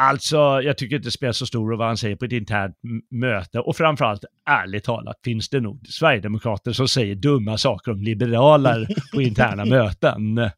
Alltså, 0.00 0.36
jag 0.36 0.78
tycker 0.78 0.96
inte 0.96 1.08
det 1.08 1.12
spelar 1.12 1.32
så 1.32 1.46
stor 1.46 1.70
roll 1.70 1.78
vad 1.78 1.86
han 1.86 1.96
säger 1.96 2.16
på 2.16 2.24
ett 2.24 2.32
internt 2.32 2.74
möte 3.10 3.60
och 3.60 3.76
framförallt, 3.76 4.24
ärligt 4.50 4.84
talat, 4.84 5.16
finns 5.24 5.48
det 5.48 5.60
nog 5.60 5.86
sverigedemokrater 5.88 6.72
som 6.72 6.88
säger 6.88 7.14
dumma 7.14 7.58
saker 7.58 7.92
om 7.92 8.02
liberaler 8.02 8.88
på 9.14 9.22
interna 9.22 9.64
möten. 9.76 10.38
Mm. 10.38 10.52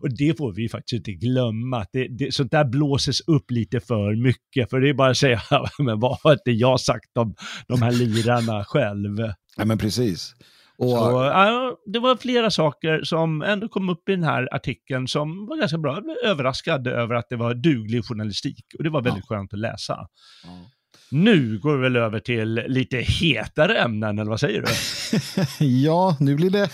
Och 0.00 0.16
det 0.16 0.38
får 0.38 0.52
vi 0.52 0.68
faktiskt 0.68 0.92
inte 0.92 1.12
glömma. 1.12 1.86
Det, 1.92 2.08
det, 2.08 2.34
sånt 2.34 2.50
där 2.50 2.64
blåses 2.64 3.20
upp 3.20 3.50
lite 3.50 3.80
för 3.80 4.16
mycket. 4.16 4.70
För 4.70 4.80
det 4.80 4.88
är 4.88 4.94
bara 4.94 5.10
att 5.10 5.16
säga, 5.16 5.42
men 5.78 6.00
vad 6.00 6.18
har 6.22 6.32
inte 6.32 6.50
jag 6.50 6.80
sagt 6.80 7.16
om 7.18 7.34
de 7.68 7.82
här 7.82 7.92
lirarna 7.92 8.64
själv? 8.64 9.18
Ja, 9.56 9.64
men 9.64 9.78
precis. 9.78 10.34
Och... 10.80 10.90
Så, 10.90 11.30
ja, 11.34 11.76
det 11.86 11.98
var 11.98 12.16
flera 12.16 12.50
saker 12.50 13.02
som 13.04 13.42
ändå 13.42 13.68
kom 13.68 13.88
upp 13.88 14.08
i 14.08 14.12
den 14.12 14.24
här 14.24 14.54
artikeln 14.54 15.08
som 15.08 15.46
var 15.46 15.56
ganska 15.56 15.78
bra. 15.78 15.94
Jag 15.94 16.04
blev 16.04 16.16
överraskad 16.24 16.86
över 16.86 17.14
att 17.14 17.28
det 17.28 17.36
var 17.36 17.54
duglig 17.54 18.04
journalistik 18.04 18.64
och 18.78 18.84
det 18.84 18.90
var 18.90 19.02
väldigt 19.02 19.24
ja. 19.28 19.36
skönt 19.36 19.52
att 19.52 19.58
läsa. 19.58 20.06
Ja. 20.44 20.70
Nu 21.12 21.58
går 21.58 21.76
vi 21.76 21.82
väl 21.82 21.96
över 21.96 22.20
till 22.20 22.54
lite 22.54 22.96
hetare 22.96 23.78
ämnen, 23.78 24.18
eller 24.18 24.30
vad 24.30 24.40
säger 24.40 24.62
du? 24.62 24.68
ja, 25.64 26.16
nu 26.20 26.36
blir 26.36 26.50
det... 26.50 26.70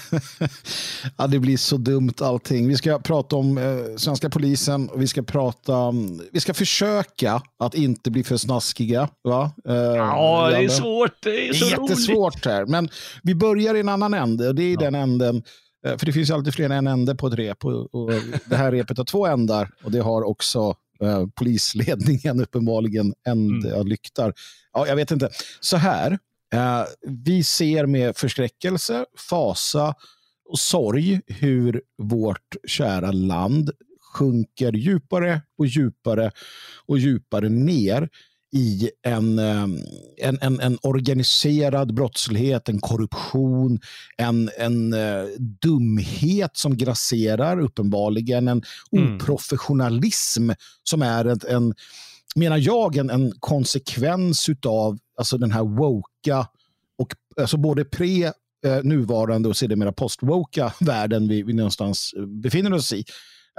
ja, 1.17 1.27
det 1.27 1.39
blir 1.39 1.57
så 1.57 1.77
dumt 1.77 2.15
allting. 2.21 2.69
Vi 2.69 2.77
ska 2.77 2.99
prata 2.99 3.37
om 3.37 3.59
eh, 3.59 3.97
svenska 3.97 4.31
polisen 4.31 4.89
och 4.89 5.03
vi 5.03 5.07
ska 5.07 5.23
prata... 5.23 5.93
Vi 6.33 6.41
ska 6.41 6.55
försöka 6.55 7.43
att 7.59 7.75
inte 7.75 8.11
bli 8.11 8.25
för 8.25 8.37
snaskiga. 8.37 9.09
Va? 9.25 9.51
Eh, 9.69 9.75
ja, 9.75 10.49
det 10.51 10.65
är 10.65 10.69
svårt. 10.69 11.23
Det 11.23 11.49
är, 11.49 11.53
så 11.53 11.65
det 11.65 11.71
är 11.71 11.81
jättesvårt 11.81 12.45
här. 12.47 12.67
Men 12.67 12.89
vi 13.23 13.35
börjar 13.35 13.75
i 13.75 13.81
en 13.81 13.89
annan 13.89 14.15
ände 14.15 14.49
och 14.49 14.55
det 14.55 14.63
är 14.63 14.71
i 14.71 14.75
ja. 14.75 14.81
den 14.81 14.95
änden 14.95 15.43
eh, 15.87 15.99
för 15.99 16.07
det 16.07 16.13
finns 16.13 16.31
alltid 16.31 16.55
fler 16.55 16.65
än 16.65 16.73
en 16.73 16.87
ände 16.87 17.15
på 17.15 17.27
ett 17.27 17.35
rep. 17.35 17.65
Och, 17.65 17.95
och 17.95 18.13
det 18.47 18.57
här 18.57 18.73
repet 18.73 18.99
har 18.99 19.05
två 19.05 19.27
ändar 19.27 19.71
och 19.85 19.91
det 19.91 20.01
har 20.01 20.23
också 20.23 20.75
eh, 21.01 21.27
polisledningen 21.35 22.41
uppenbarligen 22.43 23.15
ända 23.27 23.75
mm. 23.75 23.87
lyktar. 23.87 24.35
Ja, 24.73 24.87
jag 24.87 24.97
vet 24.97 25.11
inte. 25.11 25.31
Så 25.61 25.77
här, 25.77 26.19
eh, 26.55 26.85
vi 27.03 27.45
ser 27.45 27.87
med 27.87 28.17
förskräckelse, 28.17 29.05
fasa 29.31 29.95
och 30.49 30.59
sorg 30.59 31.21
hur 31.27 31.83
vårt 31.99 32.57
kära 32.67 33.13
land 33.13 33.71
sjunker 34.15 34.73
djupare 34.73 35.43
och 35.59 35.67
djupare 35.67 36.31
och 36.87 36.99
djupare 36.99 37.49
ner 37.49 38.09
i 38.53 38.91
en, 39.03 39.39
en, 39.39 40.39
en, 40.41 40.61
en, 40.61 40.79
organiserad 40.83 41.95
brottslighet, 41.95 42.69
en 42.69 42.81
korruption, 42.81 43.81
en, 44.17 44.51
en 44.59 44.95
dumhet 45.39 46.57
som 46.57 46.77
grasserar 46.77 47.61
uppenbarligen, 47.61 48.49
en 48.49 48.63
mm. 48.93 49.15
oprofessionalism 49.17 50.51
som 50.83 51.03
är 51.03 51.25
en, 51.25 51.41
en 51.49 51.75
menar 52.37 52.57
jag, 52.57 52.97
en, 52.97 53.11
en 53.11 53.33
konsekvens 53.41 54.47
av 54.67 54.99
alltså 55.19 55.39
den 55.39 55.51
här 55.51 55.65
woka 55.65 56.47
och 56.99 57.13
alltså 57.41 57.57
både 57.57 57.85
pre 57.85 58.25
eh, 58.65 58.83
nuvarande 58.83 59.49
och 59.49 59.57
sedermera 59.57 59.93
post-woka 59.93 60.73
världen 60.81 61.29
vi, 61.29 61.43
vi 61.43 61.53
någonstans 61.53 62.15
befinner 62.27 62.73
oss 62.73 62.93
i. 62.93 63.05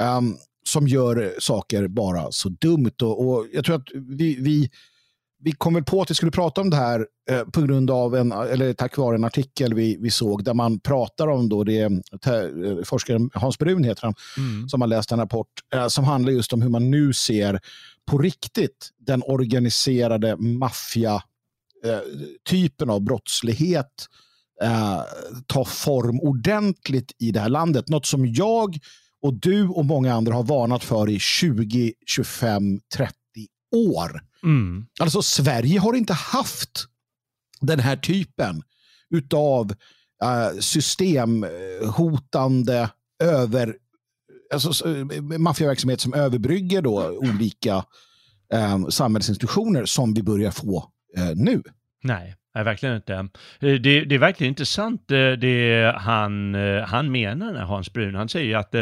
Um, 0.01 0.37
som 0.67 0.87
gör 0.87 1.35
saker 1.39 1.87
bara 1.87 2.31
så 2.31 2.49
dumt. 2.49 2.91
Och, 3.01 3.27
och 3.27 3.45
jag 3.53 3.65
tror 3.65 3.75
att 3.75 3.87
vi, 3.93 4.35
vi, 4.39 4.69
vi 5.39 5.51
kom 5.51 5.73
väl 5.73 5.83
på 5.83 6.01
att 6.01 6.11
vi 6.11 6.15
skulle 6.15 6.31
prata 6.31 6.61
om 6.61 6.69
det 6.69 6.75
här 6.75 7.07
eh, 7.29 7.43
på 7.43 7.61
grund 7.61 7.91
av 7.91 8.15
en, 8.15 8.31
eller 8.31 8.73
tack 8.73 8.97
vare 8.97 9.15
en 9.15 9.23
artikel 9.23 9.73
vi, 9.73 9.97
vi 9.99 10.09
såg 10.09 10.43
där 10.43 10.53
man 10.53 10.79
pratar 10.79 11.27
om 11.27 11.49
då 11.49 11.63
det, 11.63 11.81
eh, 11.81 12.83
forskaren 12.83 13.29
Hans 13.33 13.57
Brun 13.57 13.83
heter 13.83 14.03
han, 14.03 14.13
mm. 14.37 14.69
som 14.69 14.81
har 14.81 14.87
läst 14.87 15.11
en 15.11 15.19
rapport 15.19 15.47
eh, 15.73 15.87
som 15.87 16.03
handlar 16.03 16.31
just 16.31 16.53
om 16.53 16.61
hur 16.61 16.69
man 16.69 16.91
nu 16.91 17.13
ser 17.13 17.59
på 18.05 18.17
riktigt 18.17 18.89
den 18.99 19.23
organiserade 19.23 20.37
maffia 20.37 21.23
eh, 21.85 21.99
typen 22.49 22.89
av 22.89 23.01
brottslighet 23.01 24.07
eh, 24.63 25.01
ta 25.47 25.65
form 25.65 26.19
ordentligt 26.19 27.11
i 27.19 27.31
det 27.31 27.39
här 27.39 27.49
landet. 27.49 27.89
Något 27.89 28.05
som 28.05 28.25
jag 28.25 28.77
och 29.21 29.33
du 29.33 29.67
och 29.67 29.85
många 29.85 30.13
andra 30.13 30.33
har 30.33 30.43
varnat 30.43 30.83
för 30.83 31.09
i 31.09 31.19
20, 31.19 31.93
25, 32.05 32.79
30 32.95 33.13
år. 33.75 34.21
Mm. 34.43 34.85
Alltså 34.99 35.21
Sverige 35.21 35.79
har 35.79 35.93
inte 35.93 36.13
haft 36.13 36.85
den 37.61 37.79
här 37.79 37.97
typen 37.97 38.63
utav 39.09 39.71
uh, 40.23 40.59
systemhotande 40.59 42.89
över 43.23 43.75
alltså, 44.53 44.87
maffiaverksamhet 45.37 46.01
som 46.01 46.13
överbrygger 46.13 46.81
då 46.81 47.09
olika 47.09 47.85
um, 48.53 48.91
samhällsinstitutioner 48.91 49.85
som 49.85 50.13
vi 50.13 50.23
börjar 50.23 50.51
få 50.51 50.91
uh, 51.17 51.31
nu. 51.35 51.63
Nej. 52.03 52.35
Nej, 52.57 52.63
verkligen 52.63 52.95
inte. 52.95 53.13
Eh, 53.13 53.27
det, 53.59 54.05
det, 54.05 54.15
är 54.15 54.19
verkligen 54.19 54.51
intressant 54.51 55.11
eh, 55.11 55.31
det 55.31 55.93
han, 55.97 56.55
eh, 56.55 56.83
han 56.83 57.11
menar, 57.11 57.53
när 57.53 57.61
Hans 57.61 57.93
Brun. 57.93 58.15
Han 58.15 58.29
säger 58.29 58.57
att 58.57 58.75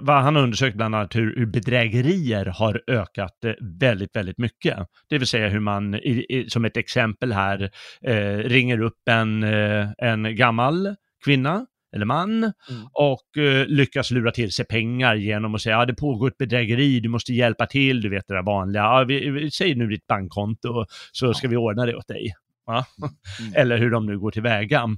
vad, 0.00 0.22
han 0.22 0.36
har 0.36 0.42
undersökt 0.42 0.76
bland 0.76 0.94
annat 0.94 1.16
hur, 1.16 1.36
hur, 1.36 1.46
bedrägerier 1.46 2.46
har 2.46 2.82
ökat 2.86 3.38
väldigt, 3.80 4.16
väldigt 4.16 4.38
mycket. 4.38 4.78
Det 5.08 5.18
vill 5.18 5.26
säga 5.26 5.48
hur 5.48 5.60
man, 5.60 6.00
som 6.48 6.64
ett 6.64 6.76
exempel 6.76 7.32
här, 7.32 7.70
ringer 8.48 8.80
upp 8.80 9.08
en, 9.10 9.42
en 9.98 10.36
gammal 10.36 10.94
kvinna 11.24 11.66
eller 11.94 12.06
man 12.06 12.30
mm. 12.30 12.52
och 12.92 13.36
uh, 13.38 13.66
lyckas 13.66 14.10
lura 14.10 14.30
till 14.30 14.52
sig 14.52 14.64
pengar 14.64 15.14
genom 15.14 15.54
att 15.54 15.60
säga 15.60 15.76
att 15.76 15.82
ja, 15.82 15.86
det 15.86 15.94
pågår 15.94 16.28
ett 16.28 16.38
bedrägeri, 16.38 17.00
du 17.00 17.08
måste 17.08 17.32
hjälpa 17.32 17.66
till, 17.66 18.00
du 18.00 18.08
vet 18.08 18.24
det 18.28 18.34
där 18.34 18.42
vanliga, 18.42 18.82
ja, 18.82 19.04
vi, 19.08 19.30
vi, 19.30 19.50
säg 19.50 19.74
nu 19.74 19.86
ditt 19.86 20.06
bankkonto 20.06 20.84
så 21.12 21.34
ska 21.34 21.48
vi 21.48 21.56
ordna 21.56 21.86
det 21.86 21.96
åt 21.96 22.08
dig. 22.08 22.32
Mm. 22.68 23.52
Eller 23.54 23.78
hur 23.78 23.90
de 23.90 24.06
nu 24.06 24.18
går 24.18 24.30
tillväga. 24.30 24.88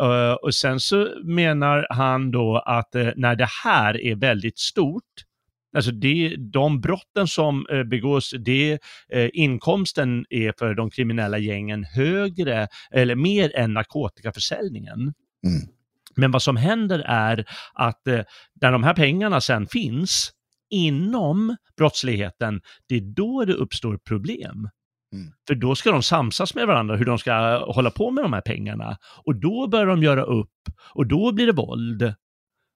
Uh, 0.00 0.32
och 0.32 0.54
sen 0.54 0.80
så 0.80 1.10
menar 1.24 1.86
han 1.90 2.30
då 2.30 2.58
att 2.58 2.94
uh, 2.96 3.10
när 3.16 3.36
det 3.36 3.48
här 3.64 4.00
är 4.00 4.14
väldigt 4.14 4.58
stort, 4.58 5.04
Alltså 5.76 5.90
det, 5.90 6.36
de 6.38 6.80
brotten 6.80 7.26
som 7.26 7.66
uh, 7.72 7.84
begås, 7.84 8.34
det, 8.38 8.78
inkomsten 9.32 10.24
är 10.30 10.52
för 10.58 10.74
de 10.74 10.90
kriminella 10.90 11.38
gängen 11.38 11.84
högre 11.84 12.68
eller 12.90 13.14
mer 13.14 13.56
än 13.56 13.74
narkotikaförsäljningen. 13.74 14.98
Mm. 15.46 15.68
Men 16.16 16.30
vad 16.30 16.42
som 16.42 16.56
händer 16.56 16.98
är 17.06 17.44
att 17.74 18.02
när 18.60 18.72
de 18.72 18.84
här 18.84 18.94
pengarna 18.94 19.40
sen 19.40 19.66
finns 19.66 20.32
inom 20.70 21.56
brottsligheten, 21.76 22.60
det 22.88 22.94
är 22.94 23.14
då 23.14 23.44
det 23.44 23.52
uppstår 23.52 23.96
problem. 23.96 24.68
Mm. 25.14 25.32
För 25.46 25.54
då 25.54 25.74
ska 25.74 25.90
de 25.90 26.02
samsas 26.02 26.54
med 26.54 26.66
varandra 26.66 26.96
hur 26.96 27.04
de 27.04 27.18
ska 27.18 27.64
hålla 27.72 27.90
på 27.90 28.10
med 28.10 28.24
de 28.24 28.32
här 28.32 28.40
pengarna. 28.40 28.96
Och 29.24 29.34
då 29.36 29.66
börjar 29.68 29.86
de 29.86 30.02
göra 30.02 30.22
upp 30.22 30.50
och 30.94 31.06
då 31.06 31.32
blir 31.32 31.46
det 31.46 31.52
våld. 31.52 32.14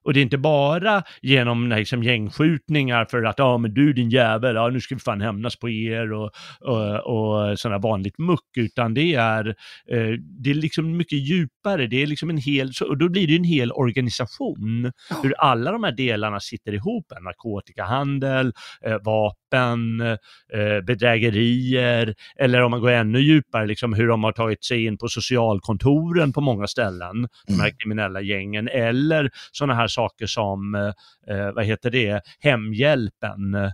Och 0.03 0.13
det 0.13 0.19
är 0.19 0.21
inte 0.21 0.37
bara 0.37 1.03
genom 1.21 1.69
liksom, 1.69 2.03
gängskjutningar 2.03 3.05
för 3.05 3.23
att 3.23 3.39
ja 3.39 3.57
men 3.57 3.73
du 3.73 3.93
din 3.93 4.09
jävel, 4.09 4.55
ja, 4.55 4.69
nu 4.69 4.81
ska 4.81 4.95
vi 4.95 5.01
fan 5.01 5.21
hämnas 5.21 5.59
på 5.59 5.69
er 5.69 6.13
och, 6.13 6.31
och, 6.61 6.99
och 6.99 7.59
sådana 7.59 7.77
vanligt 7.77 8.17
muck, 8.17 8.57
utan 8.57 8.93
det 8.93 9.15
är, 9.15 9.47
eh, 9.91 10.11
det 10.43 10.49
är 10.49 10.53
liksom 10.53 10.97
mycket 10.97 11.19
djupare, 11.19 11.87
det 11.87 12.01
är 12.01 12.07
liksom 12.07 12.29
en 12.29 12.37
hel, 12.37 12.71
och 12.89 12.97
då 12.97 13.09
blir 13.09 13.27
det 13.27 13.35
en 13.35 13.43
hel 13.43 13.71
organisation, 13.71 14.91
hur 15.23 15.33
alla 15.37 15.71
de 15.71 15.83
här 15.83 15.91
delarna 15.91 16.39
sitter 16.39 16.73
ihop, 16.73 17.05
narkotikahandel, 17.21 18.53
eh, 18.85 18.97
vapen, 19.03 20.01
eh, 20.01 20.81
bedrägerier, 20.87 22.15
eller 22.39 22.61
om 22.61 22.71
man 22.71 22.81
går 22.81 22.91
ännu 22.91 23.19
djupare, 23.19 23.67
liksom 23.67 23.93
hur 23.93 24.07
de 24.07 24.23
har 24.23 24.31
tagit 24.31 24.63
sig 24.63 24.85
in 24.85 24.97
på 24.97 25.07
socialkontoren 25.07 26.33
på 26.33 26.41
många 26.41 26.67
ställen, 26.67 27.27
de 27.47 27.53
här 27.53 27.59
mm. 27.59 27.75
kriminella 27.77 28.21
gängen, 28.21 28.67
eller 28.67 29.29
sådana 29.51 29.73
här 29.73 29.88
saker 29.89 30.27
som, 30.27 30.75
eh, 30.75 30.93
eh, 31.35 31.51
vad 31.51 31.65
heter 31.65 31.91
det, 31.91 32.21
hemhjälpen, 32.39 33.53
eh, 33.55 33.71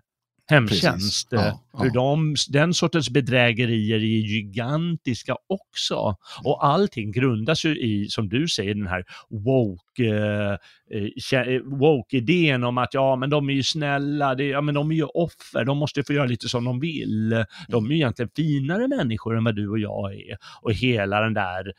hemtjänst. 0.48 1.28
Ja, 1.32 1.48
eh, 1.48 1.54
ja. 1.74 1.90
de, 1.94 2.36
den 2.50 2.74
sortens 2.74 3.10
bedrägerier 3.10 3.98
är 3.98 4.02
gigantiska 4.02 5.36
också. 5.48 6.16
Och 6.44 6.66
allting 6.66 7.12
grundas 7.12 7.66
ju 7.66 7.78
i, 7.78 8.08
som 8.10 8.30
du 8.30 8.48
säger, 8.48 8.76
den 8.76 8.88
här 8.88 9.06
woke, 9.30 10.58
eh, 10.92 11.62
woke-idén 11.64 12.64
om 12.64 12.78
att 12.78 12.94
ja, 12.94 13.16
men 13.16 13.30
de 13.30 13.50
är 13.50 13.54
ju 13.54 13.64
snälla, 13.64 14.36
det, 14.36 14.44
ja, 14.44 14.62
men 14.62 14.76
de 14.76 14.92
är 14.92 14.96
ju 14.96 15.04
offer, 15.04 15.66
de 15.66 15.78
måste 15.78 16.04
få 16.04 16.14
göra 16.14 16.26
lite 16.26 16.50
som 16.50 16.64
de 16.64 16.80
vill. 16.80 17.46
De 17.68 17.86
är 17.86 17.90
ju 17.90 17.96
egentligen 17.96 18.30
finare 18.36 18.88
människor 18.88 19.38
än 19.38 19.44
vad 19.44 19.56
du 19.56 19.70
och 19.70 19.80
jag 19.80 20.14
är. 20.14 20.38
Och 20.62 20.74
hela 20.74 21.22
den 21.22 21.34
där, 21.34 21.74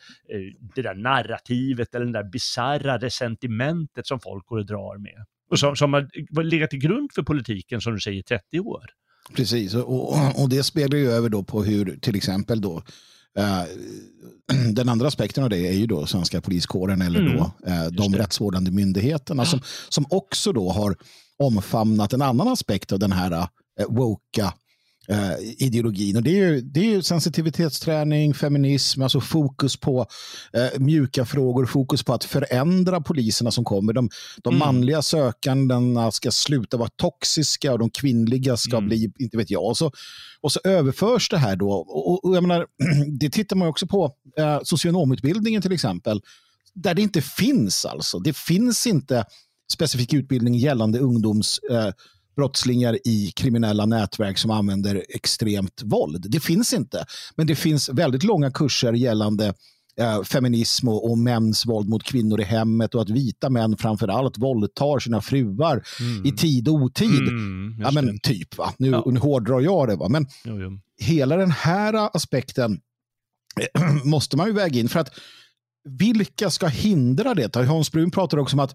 det 0.74 0.83
där 0.83 0.94
narrativet 0.94 1.94
eller 1.94 2.07
det 2.07 2.12
där 2.12 2.31
bisarra 2.31 2.98
resentimentet 2.98 4.07
som 4.07 4.20
folk 4.20 4.46
går 4.46 4.59
och 4.59 4.66
drar 4.66 4.98
med 4.98 5.24
och 5.50 5.59
som, 5.59 5.76
som 5.76 5.92
har 5.92 6.42
legat 6.42 6.70
till 6.70 6.78
grund 6.78 7.11
för 7.14 7.22
politiken, 7.22 7.80
som 7.80 7.94
du 7.94 8.00
säger, 8.00 8.18
i 8.18 8.22
30 8.22 8.61
år. 8.61 8.85
Precis, 9.35 9.74
och, 9.74 10.42
och 10.42 10.48
det 10.48 10.62
spelar 10.62 10.98
ju 10.98 11.11
över 11.11 11.28
då 11.28 11.42
på 11.42 11.64
hur 11.64 11.98
till 12.00 12.16
exempel 12.16 12.61
då 12.61 12.82
Uh, 13.38 13.64
den 14.72 14.88
andra 14.88 15.06
aspekten 15.06 15.44
av 15.44 15.50
det 15.50 15.68
är 15.68 15.72
ju 15.72 15.87
då 15.87 16.06
svenska 16.06 16.40
poliskåren 16.40 17.02
eller 17.02 17.20
mm. 17.20 17.37
då 17.37 17.42
uh, 17.42 17.87
de 17.90 18.16
rättsvårdande 18.16 18.70
myndigheterna 18.70 19.44
som, 19.44 19.61
som 19.88 20.06
också 20.11 20.52
då 20.52 20.70
har 20.70 20.96
omfamnat 21.38 22.12
en 22.12 22.22
annan 22.22 22.48
aspekt 22.48 22.92
av 22.92 22.98
den 22.98 23.12
här 23.12 23.32
uh, 23.32 23.46
woka 23.88 24.54
eh, 25.08 25.32
ideologin. 25.58 26.16
Och 26.16 26.22
det 26.22 26.30
är, 26.30 26.50
ju, 26.50 26.60
det 26.60 26.80
är 26.80 26.84
ju 26.84 27.02
sensitivitetsträning, 27.02 28.34
feminism, 28.34 29.02
alltså 29.02 29.20
fokus 29.20 29.76
på 29.76 30.06
eh, 30.52 30.78
mjuka 30.78 31.24
frågor, 31.24 31.66
fokus 31.66 32.02
på 32.02 32.14
att 32.14 32.24
förändra 32.24 33.00
poliserna 33.00 33.50
som 33.50 33.64
kommer. 33.64 33.92
De, 33.92 34.08
de 34.42 34.54
mm. 34.54 34.58
manliga 34.58 35.02
sökandena 35.02 36.10
ska 36.10 36.30
sluta 36.30 36.76
vara 36.76 36.90
toxiska 36.96 37.72
och 37.72 37.78
de 37.78 37.90
kvinnliga 37.90 38.56
ska 38.56 38.76
mm. 38.76 38.88
bli, 38.88 39.12
inte 39.18 39.36
vet 39.36 39.50
jag. 39.50 39.64
Och 39.64 39.76
så, 39.76 39.92
och 40.40 40.52
så 40.52 40.60
överförs 40.64 41.28
det 41.28 41.38
här 41.38 41.56
då. 41.56 41.70
Och, 41.70 42.24
och 42.24 42.36
jag 42.36 42.42
menar, 42.42 42.66
det 43.20 43.30
tittar 43.30 43.56
man 43.56 43.68
också 43.68 43.86
på, 43.86 44.12
eh, 44.38 44.60
socionomutbildningen 44.62 45.62
till 45.62 45.72
exempel, 45.72 46.20
där 46.74 46.94
det 46.94 47.02
inte 47.02 47.22
finns 47.22 47.84
alltså. 47.84 48.18
Det 48.18 48.36
finns 48.36 48.86
inte 48.86 49.24
specifik 49.72 50.12
utbildning 50.12 50.54
gällande 50.54 50.98
ungdoms 50.98 51.60
eh, 51.70 51.90
brottslingar 52.37 52.99
i 53.05 53.33
kriminella 53.37 53.87
nätverk 53.87 54.38
som 54.38 54.51
använder 54.51 55.05
extremt 55.09 55.83
våld. 55.85 56.27
Det 56.29 56.40
finns 56.40 56.72
inte. 56.72 57.07
Men 57.37 57.46
det 57.46 57.55
finns 57.55 57.88
väldigt 57.88 58.22
långa 58.22 58.51
kurser 58.51 58.92
gällande 58.92 59.55
eh, 60.01 60.22
feminism 60.22 60.88
och, 60.88 61.11
och 61.11 61.18
mäns 61.18 61.66
våld 61.66 61.88
mot 61.88 62.03
kvinnor 62.03 62.40
i 62.40 62.44
hemmet 62.44 62.94
och 62.94 63.03
att 63.03 63.11
vita 63.11 63.51
män 63.51 63.77
framför 63.77 64.09
allt 64.09 64.38
våldtar 64.38 64.99
sina 64.99 65.20
fruar 65.20 65.83
mm. 66.01 66.27
i 66.27 66.33
tid 66.33 66.68
och 66.68 66.75
otid. 66.75 67.29
Mm, 67.29 67.77
ja, 67.81 67.90
men, 67.90 68.18
typ, 68.18 68.59
va? 68.59 68.72
Nu, 68.79 68.90
ja. 68.90 69.05
nu 69.07 69.20
hårdrar 69.20 69.61
jag 69.61 69.88
det. 69.88 69.96
Va? 69.96 70.09
Men 70.09 70.27
jo, 70.44 70.61
jo. 70.61 70.81
hela 70.99 71.37
den 71.37 71.51
här 71.51 72.16
aspekten 72.16 72.81
måste 74.05 74.37
man 74.37 74.46
ju 74.46 74.53
väga 74.53 74.81
in. 74.81 74.88
För 74.88 75.01
att 75.01 75.11
vilka 75.99 76.51
ska 76.51 76.66
hindra 76.66 77.35
det? 77.35 77.57
Hans 77.57 77.92
Brun 77.92 78.11
pratar 78.11 78.38
också 78.38 78.57
om 78.57 78.61
att 78.61 78.75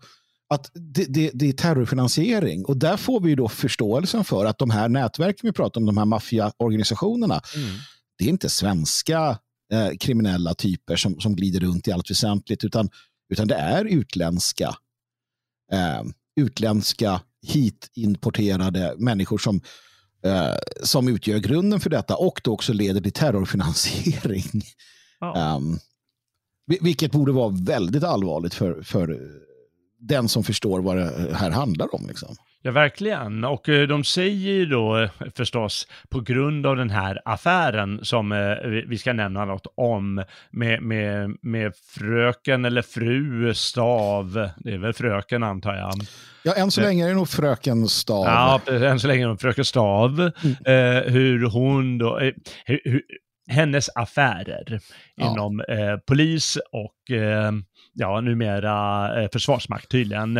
att 0.53 0.71
det, 0.73 1.05
det, 1.09 1.31
det, 1.33 1.49
är 1.49 1.53
terrorfinansiering. 1.53 2.65
Och 2.65 2.77
där 2.77 2.97
får 2.97 3.21
vi 3.21 3.35
då 3.35 3.49
förståelsen 3.49 4.23
för 4.23 4.45
att 4.45 4.57
de 4.57 4.69
här 4.69 4.89
nätverken 4.89 5.47
vi 5.47 5.51
pratar 5.51 5.81
om, 5.81 5.85
de 5.85 5.97
här 5.97 6.05
maffiaorganisationerna, 6.05 7.41
mm. 7.55 7.69
det 8.17 8.25
är 8.25 8.29
inte 8.29 8.49
svenska 8.49 9.39
eh, 9.73 9.89
kriminella 9.99 10.53
typer 10.53 10.95
som, 10.95 11.19
som 11.19 11.35
glider 11.35 11.59
runt 11.59 11.87
i 11.87 11.91
allt 11.91 12.11
väsentligt, 12.11 12.63
utan, 12.63 12.89
utan 13.29 13.47
det 13.47 13.55
är 13.55 13.85
utländska, 13.85 14.75
eh, 15.71 16.03
utländska 16.35 17.21
hitimporterade 17.47 18.95
människor 18.97 19.37
som 19.37 19.61
eh, 20.25 20.55
som 20.83 21.07
utgör 21.07 21.37
grunden 21.37 21.79
för 21.79 21.89
detta 21.89 22.15
och 22.15 22.41
då 22.43 22.53
också 22.53 22.73
leder 22.73 23.01
till 23.01 23.13
terrorfinansiering. 23.13 24.61
Ja. 25.19 25.55
Um, 25.55 25.79
vilket 26.65 27.11
borde 27.11 27.31
vara 27.31 27.49
väldigt 27.49 28.03
allvarligt 28.03 28.53
för, 28.53 28.81
för 28.81 29.19
den 30.01 30.29
som 30.29 30.43
förstår 30.43 30.81
vad 30.81 30.97
det 30.97 31.35
här 31.35 31.51
handlar 31.51 31.95
om. 31.95 32.07
Liksom. 32.07 32.35
Ja, 32.63 32.71
verkligen. 32.71 33.43
Och 33.43 33.69
eh, 33.69 33.87
de 33.87 34.03
säger 34.03 34.65
då 34.65 34.97
eh, 34.97 35.09
förstås 35.35 35.87
på 36.09 36.19
grund 36.19 36.65
av 36.65 36.75
den 36.75 36.89
här 36.89 37.21
affären 37.25 37.99
som 38.03 38.31
eh, 38.31 38.55
vi 38.87 38.97
ska 38.97 39.13
nämna 39.13 39.45
något 39.45 39.67
om 39.75 40.23
med, 40.51 40.81
med, 40.81 41.37
med 41.41 41.73
fröken 41.75 42.65
eller 42.65 42.81
fru 42.81 43.53
Stav. 43.53 44.49
Det 44.57 44.73
är 44.73 44.77
väl 44.77 44.93
fröken 44.93 45.43
antar 45.43 45.75
jag. 45.75 45.93
Ja, 46.43 46.53
än 46.53 46.71
så 46.71 46.81
länge 46.81 47.05
är 47.05 47.09
det 47.09 47.15
nog 47.15 47.29
fröken 47.29 47.87
Stav. 47.87 48.25
Ja, 48.25 48.61
än 48.73 48.99
så 48.99 49.07
länge 49.07 49.25
är 49.25 49.29
det 49.29 49.37
fröken 49.37 49.65
Stav. 49.65 50.31
Mm. 50.43 50.55
Eh, 50.65 51.11
hur 51.11 51.45
hon 51.45 51.97
då, 51.97 52.19
eh, 52.19 52.33
hur, 52.65 52.81
hur, 52.83 53.01
hennes 53.47 53.89
affärer 53.95 54.79
ja. 55.15 55.31
inom 55.31 55.59
eh, 55.59 55.97
polis 56.07 56.57
och 56.71 57.11
ja, 57.93 58.21
numera 58.21 59.10
eh, 59.21 59.30
försvarsmakt 59.34 59.89
tydligen. 59.89 60.39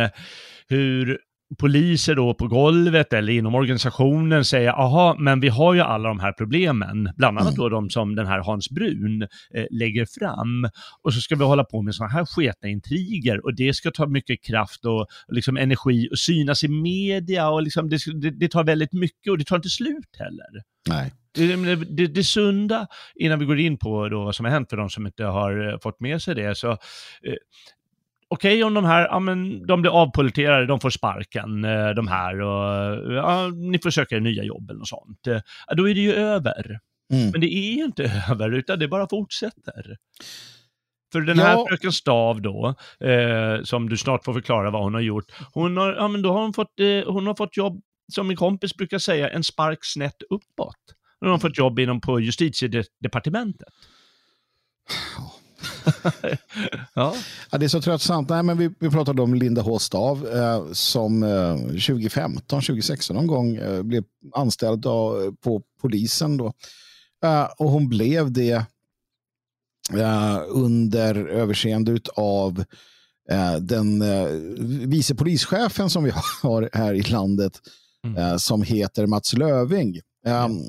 Hur 0.68 1.18
poliser 1.58 2.14
då 2.14 2.34
på 2.34 2.48
golvet 2.48 3.12
eller 3.12 3.32
inom 3.32 3.54
organisationen 3.54 4.44
säger, 4.44 4.70
aha, 4.70 5.16
men 5.18 5.40
vi 5.40 5.48
har 5.48 5.74
ju 5.74 5.80
alla 5.80 6.08
de 6.08 6.20
här 6.20 6.32
problemen, 6.32 7.10
bland 7.16 7.38
annat 7.38 7.54
mm. 7.54 7.58
då 7.58 7.68
de 7.68 7.90
som 7.90 8.14
den 8.14 8.26
här 8.26 8.38
Hans 8.38 8.70
Brun 8.70 9.22
eh, 9.22 9.64
lägger 9.70 10.06
fram. 10.20 10.68
Och 11.02 11.14
så 11.14 11.20
ska 11.20 11.36
vi 11.36 11.44
hålla 11.44 11.64
på 11.64 11.82
med 11.82 11.94
sådana 11.94 12.12
här 12.12 12.24
sketna 12.24 12.68
intriger 12.68 13.44
och 13.44 13.54
det 13.54 13.74
ska 13.74 13.90
ta 13.90 14.06
mycket 14.06 14.44
kraft 14.44 14.84
och, 14.84 15.06
liksom 15.28 15.56
energi 15.56 16.08
och 16.12 16.18
synas 16.18 16.64
i 16.64 16.68
media 16.68 17.48
och 17.48 17.62
liksom 17.62 17.88
det, 17.88 17.98
det, 18.20 18.30
det 18.30 18.48
tar 18.48 18.64
väldigt 18.64 18.92
mycket 18.92 19.30
och 19.30 19.38
det 19.38 19.44
tar 19.44 19.56
inte 19.56 19.68
slut 19.68 20.16
heller. 20.18 20.62
Nej. 20.88 21.12
Det, 21.34 21.76
det, 21.76 22.06
det, 22.06 22.24
sunda, 22.24 22.86
innan 23.14 23.38
vi 23.38 23.44
går 23.44 23.58
in 23.58 23.78
på 23.78 24.08
då 24.08 24.24
vad 24.24 24.34
som 24.34 24.44
har 24.44 24.52
hänt 24.52 24.70
för 24.70 24.76
de 24.76 24.90
som 24.90 25.06
inte 25.06 25.24
har 25.24 25.72
eh, 25.72 25.78
fått 25.82 26.00
med 26.00 26.22
sig 26.22 26.34
det, 26.34 26.58
så 26.58 26.70
eh, 26.70 26.76
okej 28.32 28.54
okay, 28.54 28.62
om 28.62 28.74
de 28.74 28.84
här, 28.84 29.06
ja 29.06 29.18
men 29.18 29.66
de 29.66 29.80
blir 29.82 29.90
avpoliterade, 30.02 30.66
de 30.66 30.80
får 30.80 30.90
sparken, 30.90 31.64
eh, 31.64 31.90
de 31.90 32.08
här, 32.08 32.40
och 32.40 33.12
ja, 33.12 33.48
ni 33.48 33.78
får 33.78 33.90
söka 33.90 34.18
nya 34.18 34.44
jobb 34.44 34.70
eller 34.70 34.78
något 34.78 34.88
sånt. 34.88 35.26
Eh, 35.26 35.40
ja, 35.66 35.74
då 35.74 35.88
är 35.88 35.94
det 35.94 36.00
ju 36.00 36.12
över. 36.12 36.80
Mm. 37.12 37.30
Men 37.30 37.40
det 37.40 37.46
är 37.46 37.72
ju 37.74 37.84
inte 37.84 38.02
över, 38.30 38.52
utan 38.52 38.78
det 38.78 38.88
bara 38.88 39.08
fortsätter. 39.08 39.96
För 41.12 41.20
den 41.20 41.38
här 41.38 41.52
ja. 41.52 41.66
fröken 41.68 41.92
Stav 41.92 42.42
då, 42.42 42.74
eh, 43.00 43.62
som 43.62 43.88
du 43.88 43.96
snart 43.96 44.24
får 44.24 44.32
förklara 44.32 44.70
vad 44.70 44.82
hon 44.82 44.94
har 44.94 45.00
gjort, 45.00 45.24
hon 45.52 45.76
har, 45.76 45.94
ja, 45.94 46.08
men 46.08 46.22
då 46.22 46.32
har 46.32 46.42
hon, 46.42 46.52
fått, 46.52 46.80
eh, 46.80 47.12
hon 47.12 47.26
har 47.26 47.34
fått 47.34 47.56
jobb, 47.56 47.82
som 48.12 48.28
min 48.28 48.36
kompis 48.36 48.76
brukar 48.76 48.98
säga, 48.98 49.28
en 49.28 49.44
spark 49.44 49.78
snett 49.82 50.22
uppåt. 50.30 50.76
Hon 51.20 51.30
har 51.30 51.38
fått 51.38 51.58
jobb 51.58 51.78
inom 51.78 52.00
på 52.00 52.20
justitiedepartementet. 52.20 53.68
ja. 56.94 57.14
ja. 57.50 57.58
Det 57.58 57.64
är 57.64 57.68
så 57.68 57.80
tröttsamt. 57.80 58.28
Nej, 58.28 58.42
men 58.42 58.58
vi, 58.58 58.70
vi 58.78 58.90
pratade 58.90 59.22
om 59.22 59.34
Linda 59.34 59.62
H. 59.62 59.78
Stav 59.78 60.26
eh, 60.26 60.72
som 60.72 61.22
eh, 61.22 61.56
2015, 61.56 62.60
2016 62.60 63.16
någon 63.16 63.26
gång 63.26 63.56
eh, 63.56 63.82
blev 63.82 64.04
anställd 64.34 64.80
då, 64.80 65.32
på 65.40 65.62
polisen. 65.80 66.36
Då. 66.36 66.52
Eh, 67.24 67.48
och 67.58 67.70
hon 67.70 67.88
blev 67.88 68.32
det 68.32 68.64
eh, 69.92 70.40
under 70.48 71.14
överseende 71.14 72.00
av 72.14 72.64
eh, 73.30 73.54
den 73.54 74.04
vice 74.90 75.14
polischefen 75.14 75.90
som 75.90 76.04
vi 76.04 76.12
har 76.42 76.70
här 76.72 76.94
i 76.94 77.02
landet 77.02 77.60
mm. 78.06 78.38
som 78.38 78.62
heter 78.62 79.06
Mats 79.06 79.32
Löving. 79.32 80.00
Mm. 80.26 80.62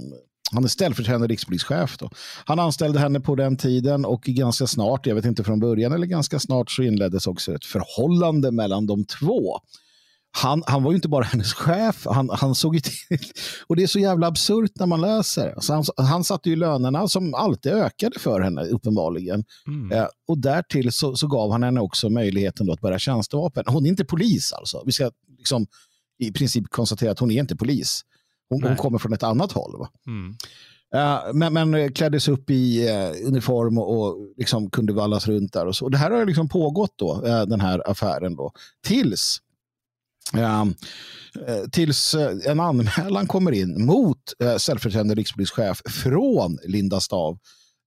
Han 0.54 0.64
är 0.64 0.68
ställföreträdande 0.68 1.28
rikspolischef. 1.28 1.98
Då. 1.98 2.10
Han 2.46 2.60
anställde 2.60 3.00
henne 3.00 3.20
på 3.20 3.36
den 3.36 3.58
tiden 3.58 4.06
och 4.06 4.22
ganska 4.22 4.68
snart, 4.68 5.06
jag 5.06 5.16
vet 5.16 5.26
inte 5.26 5.44
från 5.44 5.60
början 5.60 5.92
eller 5.92 6.08
ganska 6.08 6.40
snart, 6.40 6.72
så 6.72 6.84
inleddes 6.84 7.28
också 7.28 7.56
ett 7.56 7.66
förhållande 7.66 8.52
mellan 8.52 8.88
de 8.88 9.06
två. 9.06 9.60
Han, 10.36 10.64
han 10.66 10.84
var 10.84 10.92
ju 10.92 10.96
inte 10.96 11.08
bara 11.10 11.24
hennes 11.24 11.54
chef, 11.54 12.08
han, 12.10 12.30
han 12.30 12.56
såg 12.56 12.76
ju 12.76 12.82
till, 12.82 12.94
och 13.68 13.76
det 13.76 13.84
är 13.84 13.88
så 13.88 14.00
jävla 14.00 14.28
absurt 14.28 14.72
när 14.76 14.86
man 14.86 15.02
läser. 15.02 15.54
Alltså 15.54 15.74
han, 15.74 15.84
han 15.98 16.24
satte 16.24 16.50
ju 16.50 16.56
lönerna 16.56 17.08
som 17.08 17.34
alltid 17.34 17.72
ökade 17.72 18.20
för 18.20 18.42
henne 18.42 18.66
uppenbarligen. 18.66 19.44
Mm. 19.68 19.92
Eh, 19.92 20.08
och 20.28 20.38
därtill 20.38 20.92
så, 20.92 21.16
så, 21.16 21.28
gav 21.28 21.52
han 21.52 21.64
henne 21.64 21.82
också 21.82 22.10
möjligheten 22.10 22.72
att 22.72 22.82
bära 22.82 23.00
tjänstevapen. 23.00 23.64
Hon 23.68 23.86
är 23.86 23.90
inte 23.90 24.06
polis 24.06 24.54
alltså. 24.54 24.84
Vi 24.86 24.92
ska 24.92 25.12
liksom 25.38 25.68
i 26.20 26.32
princip 26.32 26.70
konstatera 26.70 27.12
att 27.12 27.20
hon 27.20 27.32
är 27.32 27.40
inte 27.40 27.56
polis. 27.56 28.02
Hon, 28.50 28.64
hon 28.64 28.76
kommer 28.76 28.98
från 28.98 29.14
ett 29.14 29.24
annat 29.24 29.52
håll. 29.52 29.88
Mm. 30.08 30.36
Uh, 30.96 31.34
men, 31.34 31.54
men 31.54 31.94
kläddes 31.94 32.28
upp 32.28 32.50
i 32.50 32.90
uh, 32.90 33.28
uniform 33.28 33.78
och, 33.78 34.02
och 34.02 34.18
liksom 34.38 34.70
kunde 34.70 34.94
vallas 34.94 35.28
runt 35.28 35.54
där. 35.54 35.66
Och 35.66 35.76
så. 35.76 35.86
Och 35.86 35.92
det 35.92 35.98
här 35.98 36.12
har 36.12 36.26
liksom 36.26 36.50
pågått 36.50 36.94
då, 36.96 37.14
uh, 37.14 37.42
den 37.42 37.62
här 37.62 37.90
affären 37.92 38.36
då, 38.36 38.52
tills 38.88 39.38
ehm, 40.34 40.74
tills 41.72 42.16
en 42.46 42.60
anmälan 42.60 43.28
kommer 43.28 43.52
in 43.52 43.86
mot 43.86 44.18
uh, 44.44 44.58
ställföreträdande 44.58 45.16
rikspolischef 45.16 45.82
från 45.86 46.58
Linda 46.64 47.00
Stav 47.00 47.38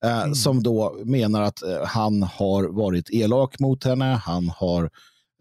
mm. 0.04 0.34
som 0.34 0.62
då 0.62 0.96
menar 1.04 1.42
att 1.42 1.58
han 1.86 2.22
har 2.22 2.64
varit 2.64 3.10
elak 3.10 3.58
mot 3.58 3.84
henne, 3.84 4.04
han, 4.04 4.48
har, 4.48 4.90